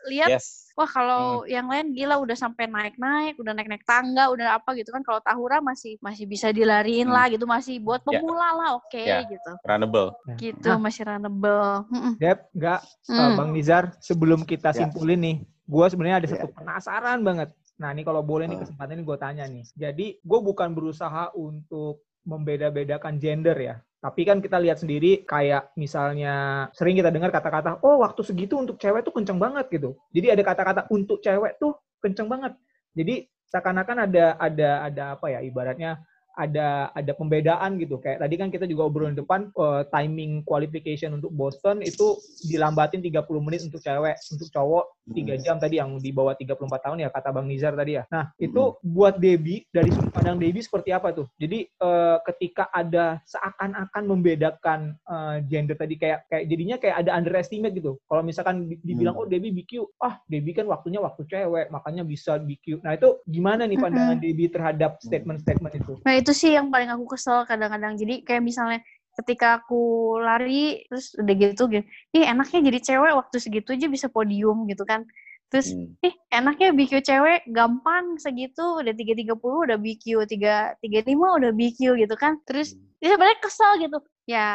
lihat 0.06 0.30
yes. 0.30 0.70
wah 0.78 0.86
kalau 0.86 1.42
hmm. 1.42 1.50
yang 1.50 1.66
lain 1.70 1.94
gila 1.94 2.18
udah 2.18 2.34
sampai 2.34 2.66
naik-naik, 2.66 3.38
udah 3.38 3.54
naik-naik 3.54 3.86
tangga, 3.86 4.30
udah 4.34 4.58
apa 4.58 4.74
gitu 4.74 4.90
kan. 4.90 5.06
Kalau 5.06 5.22
Tahura 5.22 5.62
masih 5.62 6.02
masih 6.02 6.26
bisa 6.26 6.50
dilariin 6.50 7.06
hmm. 7.06 7.14
lah 7.14 7.30
gitu, 7.30 7.46
masih 7.46 7.78
buat 7.78 8.02
ya. 8.02 8.18
pemula 8.18 8.42
yeah. 8.42 8.50
lah 8.58 8.68
oke 8.74 8.90
okay, 8.90 9.06
ya, 9.06 9.14
yeah. 9.14 9.22
gitu. 9.30 9.52
Runnable. 9.62 10.08
Gitu 10.34 10.70
nah. 10.74 10.82
masih 10.82 11.02
runnable. 11.06 11.86
Dep, 12.18 12.38
enggak 12.58 12.80
hmm. 13.06 13.18
uh, 13.22 13.30
Bang 13.38 13.50
Nizar 13.54 13.94
sebelum 14.02 14.42
kita 14.42 14.74
ya. 14.74 14.82
simpulin 14.82 15.22
nih 15.22 15.38
gue 15.68 15.86
sebenarnya 15.92 16.24
ada 16.24 16.28
yeah. 16.28 16.34
satu 16.40 16.48
penasaran 16.56 17.20
banget. 17.20 17.48
Nah, 17.78 17.94
ini 17.94 18.02
kalau 18.02 18.24
boleh 18.24 18.50
nih 18.50 18.58
kesempatan 18.64 18.98
ini 18.98 19.04
gue 19.06 19.18
tanya 19.20 19.44
nih. 19.46 19.64
Jadi, 19.76 20.06
gue 20.18 20.40
bukan 20.42 20.74
berusaha 20.74 21.30
untuk 21.36 22.02
membeda-bedakan 22.26 23.20
gender 23.20 23.54
ya. 23.54 23.76
Tapi 23.98 24.22
kan 24.26 24.38
kita 24.38 24.62
lihat 24.62 24.78
sendiri 24.78 25.26
kayak 25.26 25.74
misalnya 25.74 26.66
sering 26.70 26.94
kita 26.94 27.10
dengar 27.10 27.34
kata-kata, 27.34 27.82
oh 27.82 28.02
waktu 28.02 28.22
segitu 28.22 28.54
untuk 28.54 28.78
cewek 28.78 29.02
tuh 29.02 29.10
kenceng 29.10 29.42
banget 29.42 29.66
gitu. 29.74 29.98
Jadi 30.14 30.38
ada 30.38 30.42
kata-kata 30.46 30.80
untuk 30.94 31.18
cewek 31.18 31.58
tuh 31.58 31.74
kenceng 31.98 32.30
banget. 32.30 32.54
Jadi 32.94 33.26
seakan-akan 33.50 34.06
ada 34.06 34.38
ada 34.38 34.70
ada 34.86 35.04
apa 35.18 35.26
ya 35.34 35.40
ibaratnya 35.42 35.98
ada 36.38 36.94
ada 36.94 37.12
pembedaan 37.18 37.76
gitu. 37.82 37.98
Kayak 37.98 38.22
tadi 38.22 38.34
kan 38.38 38.48
kita 38.54 38.64
juga 38.70 38.86
obrolin 38.86 39.18
depan 39.18 39.50
uh, 39.58 39.82
timing 39.90 40.46
qualification 40.46 41.18
untuk 41.18 41.34
Boston 41.34 41.82
itu 41.82 42.14
dilambatin 42.46 43.02
30 43.02 43.26
menit 43.42 43.66
untuk 43.66 43.82
cewek, 43.82 44.14
untuk 44.30 44.48
cowok 44.54 44.84
3 45.10 45.18
hmm. 45.18 45.42
jam 45.42 45.56
tadi 45.58 45.82
yang 45.82 45.98
di 45.98 46.14
bawah 46.14 46.38
34 46.38 46.54
tahun 46.84 46.98
ya 47.02 47.08
kata 47.10 47.28
Bang 47.34 47.50
Nizar 47.50 47.74
tadi 47.74 47.98
ya. 47.98 48.06
Nah, 48.14 48.30
itu 48.38 48.62
hmm. 48.62 48.78
buat 48.86 49.18
Debbie 49.18 49.66
dari 49.74 49.90
sudut 49.90 50.14
pandang 50.14 50.38
Debbie 50.38 50.62
seperti 50.62 50.94
apa 50.94 51.10
tuh? 51.10 51.26
Jadi 51.34 51.66
uh, 51.82 52.22
ketika 52.22 52.70
ada 52.70 53.18
seakan-akan 53.26 54.02
membedakan 54.06 54.94
uh, 55.10 55.42
gender 55.50 55.74
tadi 55.74 55.98
kayak 55.98 56.30
kayak 56.30 56.44
jadinya 56.46 56.76
kayak 56.78 57.02
ada 57.02 57.10
underestimate 57.18 57.74
gitu. 57.74 57.98
Kalau 58.06 58.22
misalkan 58.22 58.70
dibilang 58.86 59.18
hmm. 59.18 59.22
oh 59.24 59.26
Debbie 59.26 59.50
BQ, 59.50 59.72
ah 59.98 60.22
Debbie 60.30 60.54
kan 60.54 60.70
waktunya 60.70 61.02
waktu 61.02 61.26
cewek, 61.26 61.72
makanya 61.74 62.06
bisa 62.06 62.38
BQ. 62.38 62.84
Nah, 62.86 62.94
itu 62.94 63.18
gimana 63.26 63.66
nih 63.66 63.78
pandangan 63.80 64.16
mm 64.16 64.22
-hmm. 64.22 64.32
Debbie 64.36 64.52
terhadap 64.52 64.92
statement-statement 65.02 65.74
itu? 65.80 65.92
Nah, 66.04 66.14
itu 66.14 66.27
sih 66.32 66.56
yang 66.56 66.72
paling 66.72 66.88
aku 66.92 67.16
kesel 67.16 67.44
kadang-kadang. 67.44 67.96
Jadi 67.96 68.24
kayak 68.24 68.42
misalnya 68.44 68.80
ketika 69.18 69.58
aku 69.58 70.14
lari 70.22 70.86
terus 70.86 71.10
udah 71.18 71.34
gitu 71.34 71.62
gitu 71.66 71.84
ih 72.14 72.24
enaknya 72.30 72.70
jadi 72.70 72.78
cewek 72.78 73.12
waktu 73.18 73.36
segitu 73.42 73.74
aja 73.74 73.90
bisa 73.90 74.06
podium 74.06 74.70
gitu 74.70 74.86
kan 74.86 75.02
terus 75.50 75.74
hmm. 75.74 75.98
ih 76.06 76.14
enaknya 76.30 76.70
BQ 76.70 77.02
cewek 77.02 77.40
gampang 77.50 78.14
segitu 78.22 78.78
udah 78.78 78.94
tiga 78.94 79.18
tiga 79.18 79.34
puluh 79.34 79.66
udah 79.66 79.74
BQ 79.80 80.28
tiga 80.30 80.78
tiga 80.78 81.02
lima 81.02 81.34
udah 81.34 81.50
BQ 81.50 81.98
gitu 81.98 82.14
kan 82.14 82.38
terus 82.46 82.78
hmm. 82.78 83.02
ya 83.02 83.06
sebenarnya 83.10 83.38
kesel 83.42 83.72
gitu 83.82 83.98
ya 84.30 84.48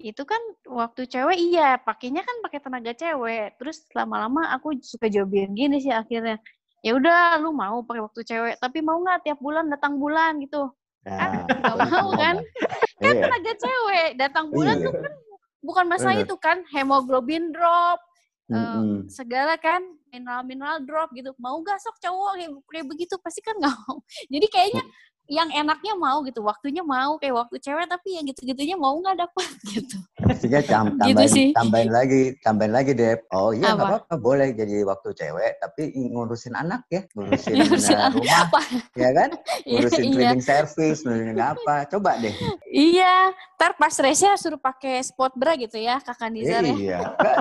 itu 0.00 0.22
kan 0.24 0.40
waktu 0.64 1.08
cewek 1.08 1.36
iya 1.36 1.76
pakainya 1.80 2.24
kan 2.24 2.36
pakai 2.40 2.60
tenaga 2.64 2.92
cewek 2.96 3.60
terus 3.60 3.84
lama-lama 3.92 4.48
aku 4.56 4.80
suka 4.80 5.12
jawabin 5.12 5.52
gini 5.52 5.76
sih 5.80 5.92
akhirnya 5.92 6.40
ya 6.80 6.96
udah 6.96 7.40
lu 7.40 7.52
mau 7.52 7.84
pakai 7.84 8.00
waktu 8.04 8.20
cewek 8.24 8.54
tapi 8.60 8.80
mau 8.80 8.96
nggak 9.00 9.28
tiap 9.28 9.38
bulan 9.44 9.68
datang 9.68 10.00
bulan 10.00 10.40
gitu 10.40 10.72
nah, 11.06 11.46
nggak 11.46 11.76
mau 11.86 12.10
kan? 12.18 12.36
kan 12.98 13.14
iya. 13.14 13.22
tenaga 13.22 13.52
cewek 13.54 14.10
datang 14.18 14.46
bulan 14.50 14.76
iya. 14.80 14.86
tuh 14.90 14.94
kan 14.98 15.14
bukan 15.62 15.84
masalah 15.86 16.16
itu 16.18 16.36
kan 16.38 16.58
hemoglobin 16.74 17.54
drop 17.54 17.98
mm 18.50 18.54
-hmm. 18.54 18.62
uh, 18.62 18.98
segala 19.10 19.54
kan 19.58 19.82
mineral-mineral 20.10 20.80
drop 20.86 21.12
gitu 21.12 21.34
mau 21.36 21.58
gak 21.60 21.82
sok 21.82 21.98
cowok 22.00 22.32
kayak, 22.40 22.50
kayak 22.72 22.86
begitu 22.88 23.14
pasti 23.20 23.40
kan 23.44 23.54
nggak 23.58 23.74
mau 23.84 23.98
jadi 24.32 24.46
kayaknya 24.48 24.84
yang 25.26 25.50
enaknya 25.50 25.94
mau 25.98 26.22
gitu 26.22 26.38
waktunya 26.46 26.86
mau 26.86 27.18
kayak 27.18 27.34
waktu 27.34 27.58
cewek 27.58 27.86
tapi 27.90 28.14
yang 28.14 28.24
gitu-gitunya 28.30 28.78
mau 28.78 28.94
nggak 29.02 29.26
dapat 29.26 29.48
gitu. 29.74 29.96
Sehingga 30.38 30.62
tam 30.62 30.94
gitu 30.94 31.02
tambahin, 31.02 31.16
gitu 31.18 31.26
sih. 31.34 31.48
tambahin 31.50 31.90
lagi 31.90 32.22
tambahin 32.42 32.72
lagi 32.74 32.90
deh 32.94 33.18
oh 33.34 33.50
iya 33.50 33.74
nggak 33.74 33.86
apa-apa 33.90 34.14
boleh 34.22 34.54
jadi 34.54 34.86
waktu 34.86 35.08
cewek 35.18 35.58
tapi 35.58 35.82
ngurusin 35.94 36.54
anak 36.54 36.86
ya 36.90 37.02
ngurusin 37.18 37.54
uh, 37.58 38.10
rumah 38.14 38.38
apa? 38.46 38.60
ya 38.94 39.10
kan? 39.12 39.30
Iya, 39.66 39.82
ngurusin 39.82 40.04
iya, 40.04 40.12
cleaning 40.14 40.42
iya. 40.42 40.46
service 40.46 41.00
ngurusin 41.02 41.40
apa 41.42 41.74
coba 41.90 42.10
deh. 42.22 42.34
Iya 42.70 43.14
ntar 43.56 43.72
pas 43.74 43.94
race 43.98 44.28
suruh 44.38 44.60
pakai 44.60 45.02
sport 45.02 45.34
bra 45.34 45.58
gitu 45.58 45.80
ya 45.80 45.98
kakak 45.98 46.30
Nizar 46.30 46.62
ya. 46.62 46.76
Iya 46.76 47.00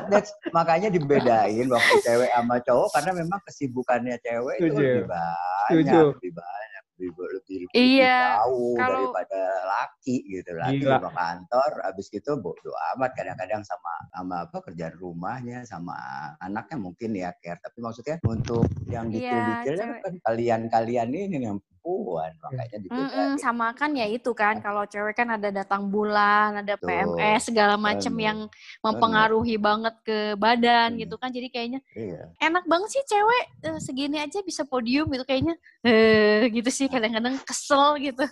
That's, 0.10 0.34
makanya 0.50 0.90
dibedain 0.90 1.68
waktu 1.70 1.96
cewek 2.02 2.30
sama 2.34 2.58
cowok 2.66 2.90
karena 2.98 3.12
memang 3.14 3.40
kesibukannya 3.46 4.16
cewek 4.26 4.58
itu 4.58 4.74
lebih 4.74 5.06
banyak 5.06 5.94
lebih 6.18 6.32
banyak 6.34 6.75
lebih 6.96 7.12
lebih, 7.12 7.68
iya, 7.76 8.40
tahu 8.40 8.80
kalau... 8.80 9.12
daripada 9.12 9.42
laki 9.68 10.16
gitu 10.32 10.52
laki 10.56 10.80
di 10.80 11.10
kantor 11.12 11.72
habis 11.84 12.08
itu 12.16 12.32
bodo 12.40 12.72
amat 12.96 13.12
kadang-kadang 13.20 13.62
sama 13.68 13.94
sama 14.16 14.36
apa 14.48 14.58
kerjaan 14.64 14.96
rumahnya 14.96 15.68
sama 15.68 15.96
anaknya 16.40 16.78
mungkin 16.80 17.12
ya 17.16 17.36
care. 17.44 17.60
Tapi 17.60 17.78
maksudnya 17.84 18.16
untuk 18.24 18.64
yang 18.88 19.12
detail-detailnya 19.12 19.86
iya, 19.92 20.00
kan 20.00 20.14
kalian-kalian 20.24 21.10
ini 21.12 21.38
yang 21.44 21.60
perempuan 21.86 22.32
iya. 22.34 22.42
makanya 22.42 22.78
dibedain. 22.82 23.06
Mm 23.06 23.10
-mm, 23.12 23.32
sama 23.38 23.68
kan 23.78 23.92
ya 23.94 24.08
itu 24.10 24.32
kan 24.34 24.56
kalau 24.64 24.84
cewek 24.90 25.16
kan 25.16 25.28
ada 25.30 25.50
datang 25.54 25.88
bulan, 25.92 26.66
ada 26.66 26.76
Tuh, 26.80 26.88
PMS 26.88 27.42
segala 27.54 27.76
macam 27.78 28.14
yang 28.18 28.38
mempengaruhi 28.82 29.56
bener. 29.60 29.66
banget 29.68 29.96
ke 30.02 30.18
badan 30.40 30.90
hmm. 30.96 31.00
gitu 31.06 31.16
kan. 31.20 31.30
Jadi 31.30 31.48
kayaknya 31.52 31.80
iya. 31.94 32.32
enak 32.42 32.66
banget 32.66 32.90
sih 32.98 33.04
cewek 33.06 33.44
uh, 33.70 33.80
segini 33.80 34.18
aja 34.22 34.42
bisa 34.42 34.66
podium 34.66 35.12
gitu 35.14 35.26
kayaknya. 35.28 35.56
Eh 35.86 36.50
gitu 36.50 36.70
sih 36.72 36.88
kadang-kadang 36.90 37.38
kesel 37.46 38.00
gitu. 38.02 38.26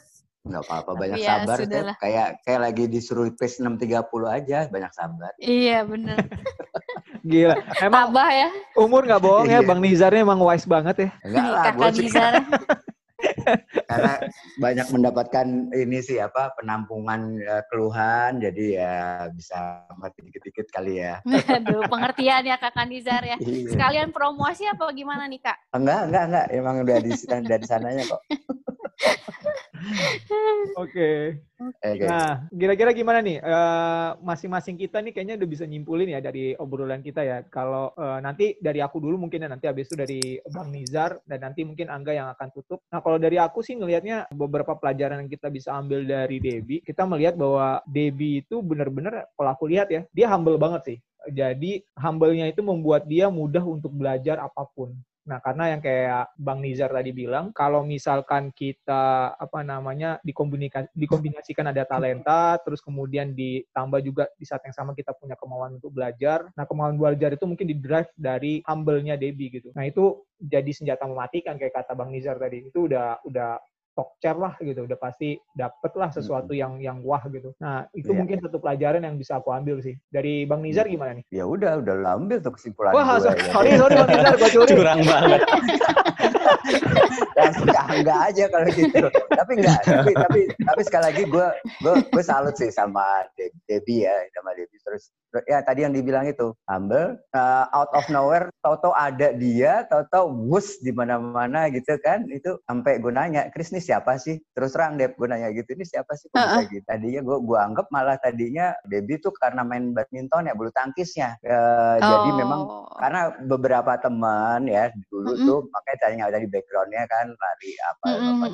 Enggak 0.43 0.67
apa-apa, 0.67 0.91
banyak 0.99 1.23
ya, 1.23 1.39
sabar. 1.39 1.55
Kayak, 1.55 1.95
kayak 2.03 2.27
kayak 2.43 2.59
lagi 2.59 2.83
disuruh 2.91 3.31
pace 3.31 3.63
630 3.63 4.03
aja, 4.27 4.67
banyak 4.67 4.91
sabar. 4.91 5.31
Iya, 5.39 5.87
bener. 5.87 6.19
Gila. 7.31 7.55
Emang 7.79 8.11
Abah 8.11 8.27
ya. 8.27 8.49
Umur 8.75 9.07
nggak 9.07 9.23
bohong 9.23 9.47
ya, 9.47 9.63
iya. 9.63 9.67
Bang 9.67 9.79
Nizarnya 9.79 10.27
emang 10.27 10.43
wise 10.43 10.67
banget 10.67 11.07
ya. 11.07 11.09
Enggak 11.23 11.47
lah, 11.47 11.63
Kakak 11.71 11.91
Nizar. 11.95 12.33
karena 13.89 14.13
banyak 14.59 14.87
mendapatkan 14.91 15.47
ini 15.71 15.99
sih 16.03 16.19
apa 16.19 16.53
penampungan 16.59 17.39
uh, 17.43 17.63
keluhan 17.71 18.39
jadi 18.39 18.65
ya 18.79 18.95
bisa 19.31 19.87
mati 19.97 20.23
dikit-dikit 20.23 20.67
kali 20.71 21.03
ya. 21.03 21.19
Aduh, 21.25 21.87
pengertian 21.87 22.43
ya 22.47 22.55
Kak 22.59 22.75
Nizar 22.87 23.23
ya. 23.23 23.37
Iya. 23.39 23.71
Sekalian 23.71 24.09
promosi 24.11 24.67
apa 24.67 24.89
gimana 24.91 25.27
nih 25.27 25.41
Kak? 25.41 25.57
Enggak, 25.75 26.01
enggak, 26.09 26.23
enggak. 26.29 26.45
Emang 26.51 26.75
udah 26.83 26.97
di 26.99 27.11
dari 27.43 27.65
sananya 27.65 28.03
kok. 28.07 28.21
Oke. 30.79 31.37
Okay. 31.83 32.07
Nah, 32.07 32.47
kira-kira 32.51 32.91
gimana 32.95 33.19
nih? 33.19 33.39
Uh, 33.43 34.15
masing-masing 34.23 34.79
kita 34.79 35.03
nih 35.03 35.11
kayaknya 35.11 35.35
udah 35.39 35.49
bisa 35.49 35.63
nyimpulin 35.67 36.15
ya 36.15 36.19
dari 36.23 36.55
obrolan 36.55 37.03
kita 37.03 37.21
ya. 37.23 37.37
Kalau 37.51 37.91
uh, 37.95 38.19
nanti 38.23 38.55
dari 38.63 38.79
aku 38.79 39.03
dulu 39.03 39.27
mungkin 39.27 39.43
ya 39.43 39.49
nanti 39.51 39.67
habis 39.67 39.91
itu 39.91 39.95
dari 39.99 40.21
Bang 40.51 40.71
Nizar 40.71 41.19
dan 41.27 41.43
nanti 41.43 41.67
mungkin 41.67 41.91
Angga 41.91 42.15
yang 42.15 42.31
akan 42.31 42.47
tutup. 42.55 42.79
Nah, 42.89 43.03
kalau 43.03 43.19
dari 43.19 43.35
aku 43.39 43.59
sih 43.59 43.75
ngelihatnya 43.75 44.31
beberapa 44.31 44.75
pelajaran 44.79 45.27
yang 45.27 45.31
kita 45.31 45.51
bisa 45.51 45.75
ambil 45.75 46.07
dari 46.07 46.39
Debbie, 46.39 46.83
kita 46.83 47.03
melihat 47.03 47.35
bahwa 47.35 47.83
Debbie 47.87 48.43
itu 48.43 48.63
benar-benar 48.63 49.27
kalau 49.35 49.49
aku 49.51 49.67
lihat 49.67 49.91
ya, 49.91 50.07
dia 50.15 50.31
humble 50.31 50.55
banget 50.55 50.81
sih. 50.95 50.97
Jadi 51.23 51.79
humble-nya 51.95 52.51
itu 52.51 52.59
membuat 52.59 53.07
dia 53.07 53.31
mudah 53.31 53.63
untuk 53.63 53.95
belajar 53.95 54.43
apa 54.43 54.67
pun. 54.75 54.91
Nah, 55.23 55.39
karena 55.39 55.71
yang 55.71 55.81
kayak 55.81 56.35
Bang 56.35 56.59
Nizar 56.59 56.91
tadi 56.91 57.15
bilang, 57.15 57.55
kalau 57.55 57.87
misalkan 57.87 58.51
kita 58.51 59.31
apa 59.39 59.63
namanya 59.63 60.19
dikombinasikan 60.27 61.71
ada 61.71 61.87
talenta, 61.87 62.59
terus 62.59 62.83
kemudian 62.83 63.31
ditambah 63.31 64.03
juga 64.03 64.27
di 64.35 64.43
saat 64.43 64.67
yang 64.67 64.75
sama 64.75 64.91
kita 64.91 65.15
punya 65.15 65.39
kemauan 65.39 65.79
untuk 65.79 65.95
belajar. 65.95 66.51
Nah, 66.59 66.67
kemauan 66.67 66.99
belajar 66.99 67.31
itu 67.31 67.47
mungkin 67.47 67.71
di 67.71 67.79
drive 67.79 68.11
dari 68.19 68.59
humble-nya 68.67 69.15
Debbie 69.15 69.47
gitu. 69.47 69.71
Nah, 69.71 69.87
itu 69.87 70.27
jadi 70.43 70.71
senjata 70.75 71.07
mematikan 71.07 71.55
kayak 71.55 71.71
kata 71.71 71.95
Bang 71.95 72.11
Nizar 72.11 72.35
tadi. 72.35 72.67
Itu 72.67 72.91
udah 72.91 73.23
udah 73.23 73.63
talk 73.93 74.17
chair 74.19 74.37
lah 74.37 74.53
gitu. 74.59 74.85
Udah 74.85 74.97
pasti 74.97 75.37
dapet 75.57 75.91
lah 75.95 76.09
sesuatu 76.09 76.51
yang 76.53 76.81
yang 76.81 77.01
wah 77.05 77.21
gitu. 77.29 77.53
Nah 77.61 77.85
itu 77.93 78.11
yeah. 78.11 78.19
mungkin 78.19 78.37
satu 78.41 78.57
pelajaran 78.59 79.05
yang 79.05 79.15
bisa 79.15 79.39
aku 79.39 79.53
ambil 79.53 79.79
sih. 79.79 79.95
Dari 80.09 80.45
bang 80.45 80.61
Nizar 80.61 80.85
gimana 80.89 81.17
nih? 81.17 81.25
Ya 81.29 81.45
udah 81.45 81.79
udah 81.79 81.95
ambil 82.17 82.41
tuh 82.41 82.53
kesimpulan 82.57 82.91
wah 82.91 83.17
gue, 83.17 83.29
sorry 83.29 83.71
ya. 83.71 83.77
sorry 83.79 83.95
bang 83.95 84.09
Nizar 84.09 84.35
gue 84.35 84.49
curi. 84.51 84.71
Curang 84.73 85.01
banget. 85.05 85.41
Langsung 87.33 87.67
enggak 87.69 88.19
aja 88.29 88.43
kalau 88.49 88.67
gitu. 88.73 89.05
Tapi 89.33 89.51
enggak 89.61 89.79
tapi 89.85 90.11
tapi 90.13 90.39
tapi 90.53 90.81
sekali 90.85 91.03
lagi 91.13 91.23
gue 91.29 91.47
gue 91.81 91.93
gue 92.09 92.23
salut 92.23 92.55
sih 92.57 92.69
sama 92.73 93.25
Debbie 93.69 94.05
ya 94.05 94.15
sama 94.33 94.53
Debbie. 94.57 94.81
Terus 94.81 95.13
ya 95.49 95.61
tadi 95.65 95.85
yang 95.85 95.93
dibilang 95.93 96.25
itu 96.29 96.53
humble 96.69 97.17
uh, 97.33 97.65
out 97.73 97.89
of 97.97 98.05
nowhere 98.13 98.49
tau-tau 98.61 98.93
ada 98.93 99.33
dia 99.33 99.85
tau-tau 99.89 100.29
wus 100.29 100.81
di 100.81 100.93
mana-mana 100.93 101.69
gitu 101.69 101.97
kan. 102.01 102.25
Itu 102.29 102.61
sampai 102.65 103.01
gue 103.01 103.11
nanya 103.13 103.49
Chris 103.53 103.73
siapa 103.83 104.15
sih 104.15 104.39
terus 104.55 104.71
terang 104.71 104.95
deh 104.95 105.11
gue 105.11 105.27
nanya 105.27 105.51
gitu 105.51 105.75
ini 105.75 105.83
siapa 105.83 106.15
sih 106.15 106.31
kok 106.31 106.39
uh 106.39 106.57
-uh. 106.57 106.63
gitu 106.71 106.87
tadinya 106.87 107.19
gue 107.19 107.37
gue 107.43 107.59
anggap 107.59 107.91
malah 107.91 108.15
tadinya 108.15 108.71
Debbie 108.87 109.19
tuh 109.19 109.35
karena 109.35 109.67
main 109.67 109.91
badminton 109.91 110.47
ya 110.47 110.55
bulu 110.55 110.71
tangkisnya 110.71 111.35
uh, 111.43 111.99
oh. 111.99 112.07
jadi 112.07 112.29
memang 112.39 112.61
karena 112.95 113.21
beberapa 113.43 113.99
teman 113.99 114.63
ya 114.71 114.87
dulu 115.11 115.35
mm 115.35 115.37
-hmm. 115.37 115.47
tuh 115.51 115.59
makanya 115.67 115.97
tanya 115.99 116.31
dari 116.31 116.47
backgroundnya 116.47 117.03
kan 117.11 117.27
lari 117.27 117.71
apa, 117.83 118.05
mm 118.07 118.15
-hmm. 118.15 118.31
apa 118.39 118.45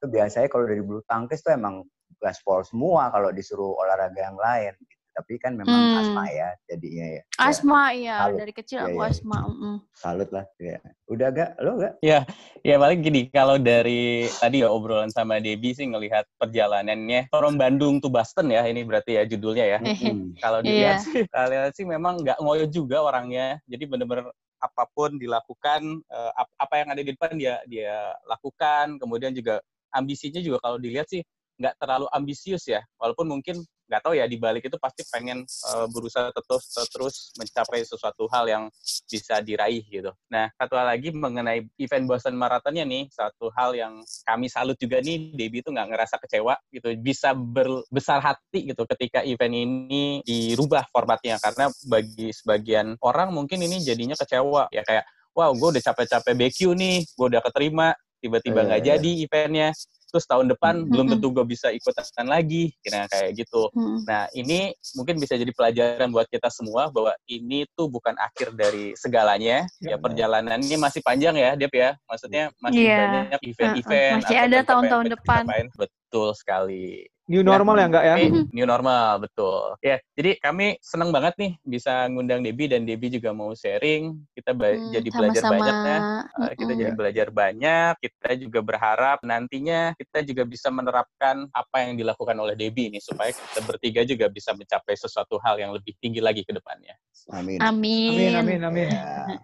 itu 0.00 0.06
biasanya 0.08 0.48
kalau 0.52 0.64
dari 0.68 0.82
bulu 0.84 1.00
tangkis 1.08 1.40
tuh 1.40 1.56
emang 1.56 1.84
gaspol 2.20 2.60
semua 2.60 3.08
kalau 3.08 3.32
disuruh 3.32 3.80
olahraga 3.80 4.20
yang 4.20 4.36
lain 4.36 4.76
gitu 4.84 4.99
tapi 5.14 5.36
kan 5.42 5.58
memang 5.58 5.74
hmm. 5.74 6.00
asma 6.00 6.24
ya 6.30 6.48
jadinya 6.70 7.06
ya. 7.18 7.22
Asma 7.36 7.82
ya, 7.92 8.18
ya. 8.30 8.36
dari 8.36 8.52
kecil 8.54 8.78
ya, 8.80 8.86
aku 8.90 9.00
ya. 9.00 9.08
asma. 9.10 9.38
Mm. 9.50 9.78
Salut 9.92 10.30
lah 10.30 10.44
ya. 10.56 10.78
Udah 11.10 11.28
gak? 11.34 11.50
Lo 11.60 11.76
gak? 11.76 11.94
Ya, 12.00 12.24
ya 12.62 12.76
paling 12.78 13.00
gini 13.02 13.26
kalau 13.28 13.58
dari 13.58 14.30
tadi 14.38 14.62
ya 14.62 14.68
obrolan 14.70 15.10
sama 15.10 15.42
Debbie 15.42 15.74
sih 15.74 15.86
ngelihat 15.90 16.24
perjalanannya 16.38 17.28
from 17.34 17.58
Bandung 17.58 17.98
to 17.98 18.08
Boston 18.08 18.54
ya 18.54 18.62
ini 18.64 18.86
berarti 18.86 19.18
ya 19.18 19.26
judulnya 19.26 19.66
ya. 19.66 19.78
Hmm. 19.82 20.32
kalau 20.44 20.62
dilihat 20.62 21.02
yeah. 21.02 21.06
sih 21.06 21.22
kalian 21.28 21.70
sih 21.74 21.84
memang 21.84 22.22
nggak 22.22 22.38
ngoyo 22.38 22.66
juga 22.70 23.02
orangnya. 23.02 23.58
Jadi 23.66 23.84
bener-bener 23.90 24.30
apa 24.60 24.84
pun 24.92 25.16
dilakukan 25.16 26.04
uh, 26.12 26.32
apa 26.36 26.74
yang 26.76 26.88
ada 26.92 27.00
di 27.00 27.16
depan 27.16 27.32
dia 27.40 27.64
dia 27.64 28.12
lakukan 28.28 29.00
kemudian 29.00 29.32
juga 29.32 29.64
ambisinya 29.96 30.38
juga 30.44 30.60
kalau 30.60 30.76
dilihat 30.76 31.08
sih 31.08 31.24
nggak 31.60 31.76
terlalu 31.80 32.06
ambisius 32.12 32.68
ya 32.68 32.84
walaupun 33.00 33.28
mungkin 33.28 33.60
nggak 33.90 34.06
tahu 34.06 34.14
ya 34.14 34.30
di 34.30 34.38
balik 34.38 34.70
itu 34.70 34.78
pasti 34.78 35.02
pengen 35.10 35.42
uh, 35.42 35.90
berusaha 35.90 36.30
terus 36.30 36.64
terus 36.94 37.14
mencapai 37.34 37.82
sesuatu 37.82 38.30
hal 38.30 38.46
yang 38.46 38.64
bisa 39.10 39.42
diraih 39.42 39.82
gitu. 39.90 40.14
Nah 40.30 40.46
satu 40.54 40.78
hal 40.78 40.94
lagi 40.94 41.10
mengenai 41.10 41.66
event 41.74 42.06
Boston 42.06 42.38
Marathonnya 42.38 42.86
nih 42.86 43.10
satu 43.10 43.50
hal 43.58 43.74
yang 43.74 43.98
kami 44.22 44.46
salut 44.46 44.78
juga 44.78 45.02
nih 45.02 45.34
Debbie 45.34 45.66
itu 45.66 45.74
nggak 45.74 45.90
ngerasa 45.90 46.22
kecewa 46.22 46.54
gitu 46.70 46.94
bisa 47.02 47.34
berbesar 47.34 48.22
hati 48.22 48.70
gitu 48.70 48.86
ketika 48.86 49.26
event 49.26 49.54
ini 49.58 50.22
dirubah 50.22 50.86
formatnya 50.94 51.42
karena 51.42 51.66
bagi 51.90 52.30
sebagian 52.30 52.94
orang 53.02 53.34
mungkin 53.34 53.58
ini 53.58 53.82
jadinya 53.82 54.14
kecewa 54.14 54.70
ya 54.70 54.86
kayak 54.86 55.02
wow 55.34 55.50
gue 55.50 55.68
udah 55.78 55.82
capek-capek 55.82 56.34
BQ 56.38 56.58
nih 56.78 56.96
gue 57.02 57.26
udah 57.26 57.42
keterima 57.42 57.90
tiba-tiba 58.20 58.62
nggak 58.68 58.80
-tiba 58.84 58.90
jadi 58.96 59.10
eventnya. 59.24 59.68
Terus 60.10 60.26
tahun 60.26 60.50
depan 60.50 60.74
hmm. 60.82 60.90
belum 60.90 61.06
tentu 61.16 61.30
gue 61.30 61.46
bisa 61.46 61.70
ikutan 61.70 62.26
lagi. 62.26 62.74
Kira 62.82 63.06
kayak 63.06 63.30
gitu. 63.38 63.70
Hmm. 63.72 64.02
nah 64.04 64.26
ini 64.34 64.74
mungkin 64.98 65.22
bisa 65.22 65.38
jadi 65.38 65.50
pelajaran 65.54 66.10
buat 66.10 66.26
kita 66.26 66.50
semua 66.50 66.90
bahwa 66.90 67.14
ini 67.30 67.62
tuh 67.78 67.86
bukan 67.86 68.18
akhir 68.18 68.52
dari 68.58 68.92
segalanya. 68.98 69.64
Ya, 69.78 69.94
ya 69.94 69.96
perjalanannya 69.96 70.76
masih 70.76 71.00
panjang 71.00 71.38
ya 71.38 71.54
Dep 71.54 71.72
ya. 71.72 71.94
Maksudnya 72.10 72.50
masih 72.58 72.82
yeah. 72.82 72.98
banyak 73.30 73.40
event-event 73.54 74.14
masih 74.22 74.36
ada 74.36 74.58
tahun-tahun 74.66 75.06
depan. 75.14 75.42
betul 75.78 76.34
sekali 76.34 77.06
New 77.30 77.46
normal 77.46 77.78
ya, 77.78 77.80
ya 77.80 77.86
enggak 77.86 78.04
ya? 78.04 78.16
New 78.50 78.66
normal, 78.66 79.10
betul. 79.22 79.78
Ya, 79.78 80.02
jadi 80.18 80.42
kami 80.42 80.82
senang 80.82 81.14
banget 81.14 81.38
nih 81.38 81.52
bisa 81.62 82.10
ngundang 82.10 82.42
Debbie 82.42 82.66
dan 82.66 82.82
Debbie 82.82 83.14
juga 83.14 83.30
mau 83.30 83.54
sharing. 83.54 84.18
Kita 84.34 84.50
hmm, 84.50 84.90
jadi 84.90 85.08
belajar 85.14 85.42
sama-sama. 85.46 85.54
banyak 85.54 85.76
ya. 85.78 85.98
Uh, 86.34 86.52
kita 86.58 86.72
jadi 86.74 86.92
belajar 86.98 87.26
banyak. 87.30 87.92
Kita 88.02 88.30
juga 88.34 88.60
berharap 88.66 89.22
nantinya 89.22 89.94
kita 89.94 90.26
juga 90.26 90.42
bisa 90.42 90.74
menerapkan 90.74 91.46
apa 91.54 91.76
yang 91.86 91.94
dilakukan 91.94 92.34
oleh 92.34 92.58
Debbie 92.58 92.90
ini 92.90 92.98
supaya 92.98 93.30
kita 93.30 93.62
bertiga 93.62 94.02
juga 94.02 94.26
bisa 94.26 94.50
mencapai 94.50 94.98
sesuatu 94.98 95.38
hal 95.38 95.62
yang 95.62 95.70
lebih 95.70 95.94
tinggi 96.02 96.18
lagi 96.18 96.42
ke 96.42 96.50
depannya. 96.50 96.98
Amin. 97.30 97.62
Amin. 97.62 98.10
Amin, 98.10 98.34
amin, 98.34 98.60
amin. 98.66 98.88
Ya. 98.90 99.38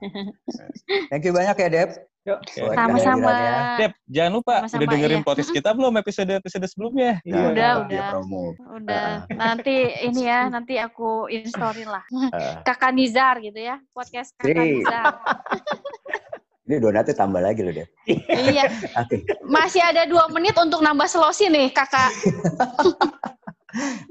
Thank 1.07 1.22
you 1.22 1.30
banyak 1.30 1.55
ya, 1.55 1.68
Deb. 1.70 2.16
Yuk, 2.27 2.43
sama-sama. 2.74 3.31
Dep, 3.79 3.93
jangan 4.11 4.33
lupa 4.35 4.66
Sama-sama, 4.66 4.81
udah 4.83 4.89
dengerin 4.91 5.22
iya. 5.22 5.27
podcast 5.31 5.51
kita 5.55 5.70
belum 5.79 5.95
episode-episode 6.03 6.66
sebelumnya? 6.66 7.12
Iya, 7.22 7.55
udah, 7.55 7.70
udah. 7.87 8.09
Udah. 8.83 9.07
Nanti 9.31 9.95
ini 10.03 10.27
ya, 10.27 10.51
nanti 10.51 10.74
aku 10.74 11.31
installin 11.31 11.87
lah. 11.87 12.03
Kakak 12.66 12.99
Nizar 12.99 13.39
gitu 13.39 13.62
ya, 13.62 13.79
podcast 13.95 14.35
Kakak 14.43 14.59
Nizar. 14.59 15.07
Ini 16.66 16.83
donatnya 16.83 17.14
tambah 17.14 17.39
lagi 17.39 17.62
loh, 17.62 17.70
Dep. 17.70 17.87
iya. 18.11 18.66
Okay. 19.07 19.22
Masih 19.47 19.79
ada 19.79 20.03
dua 20.03 20.27
menit 20.35 20.59
untuk 20.59 20.83
nambah 20.83 21.07
selosi 21.07 21.47
nih, 21.47 21.70
kakak. 21.70 22.11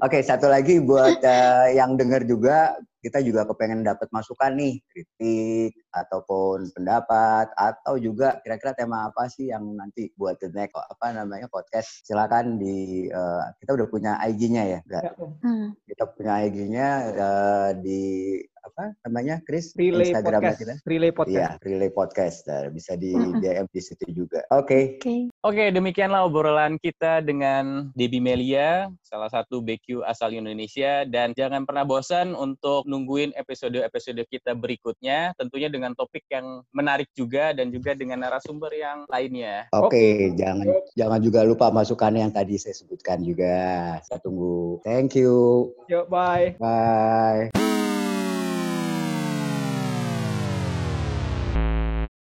okay, 0.00 0.20
satu 0.24 0.48
lagi 0.48 0.80
buat 0.80 1.20
uh, 1.20 1.68
yang 1.76 2.00
dengar 2.00 2.24
juga, 2.24 2.72
kita 3.04 3.20
juga 3.20 3.44
kepengen 3.44 3.84
dapat 3.84 4.08
masukan 4.08 4.56
nih, 4.56 4.80
kritik, 4.88 5.76
ataupun 5.96 6.68
pendapat 6.76 7.48
atau 7.56 7.96
juga 7.96 8.36
kira-kira 8.44 8.76
tema 8.76 9.08
apa 9.08 9.32
sih 9.32 9.48
yang 9.48 9.64
nanti 9.72 10.12
buat 10.20 10.36
the 10.38 10.52
next 10.52 10.76
apa 10.76 11.16
namanya 11.16 11.48
podcast 11.48 12.04
silakan 12.04 12.60
di 12.60 13.08
uh, 13.08 13.48
kita 13.64 13.72
udah 13.80 13.88
punya 13.88 14.12
IG-nya 14.20 14.62
ya, 14.76 14.80
ya 14.84 15.10
hmm. 15.16 15.72
kita 15.88 16.04
punya 16.12 16.44
IG-nya 16.44 16.88
uh, 17.16 17.70
di 17.80 18.04
apa 18.66 18.92
namanya 19.06 19.38
Chris 19.46 19.70
Relay 19.78 20.10
Instagram 20.10 20.42
podcast. 20.42 20.58
kita 20.58 20.74
Relay 20.90 21.12
Podcast 21.14 21.38
iya 21.38 21.48
Relay 21.62 21.90
Podcast 21.94 22.38
nah, 22.50 22.66
bisa 22.68 22.92
di 22.98 23.14
hmm. 23.14 23.38
DM 23.38 23.66
di 23.70 23.80
situ 23.80 24.06
juga 24.10 24.42
oke 24.50 24.66
okay. 24.66 24.82
oke 24.98 25.06
okay. 25.06 25.18
okay, 25.46 25.68
demikianlah 25.70 26.26
obrolan 26.26 26.74
kita 26.82 27.22
dengan 27.22 27.94
Debbie 27.94 28.22
Melia 28.22 28.90
salah 29.06 29.30
satu 29.30 29.62
BQ 29.62 30.02
asal 30.02 30.34
Indonesia 30.34 31.06
dan 31.06 31.30
jangan 31.38 31.62
pernah 31.62 31.86
bosan 31.86 32.34
untuk 32.34 32.82
nungguin 32.90 33.38
episode-episode 33.38 34.26
kita 34.26 34.58
berikutnya 34.58 35.30
tentunya 35.38 35.70
dengan 35.70 35.85
dengan 35.86 36.02
topik 36.02 36.26
yang 36.26 36.66
menarik 36.74 37.06
juga 37.14 37.54
dan 37.54 37.70
juga 37.70 37.94
dengan 37.94 38.26
narasumber 38.26 38.74
yang 38.74 39.06
lainnya. 39.06 39.70
Oke, 39.70 39.94
okay, 39.94 40.14
jangan 40.34 40.66
jangan 40.98 41.20
juga 41.22 41.46
lupa 41.46 41.70
masukan 41.70 42.10
yang 42.10 42.34
tadi 42.34 42.58
saya 42.58 42.74
sebutkan 42.74 43.22
juga. 43.22 43.94
Saya 44.02 44.18
tunggu. 44.18 44.82
Thank 44.82 45.14
you. 45.14 45.70
Yuk, 45.86 46.10
bye. 46.10 46.58
Bye. 46.58 47.54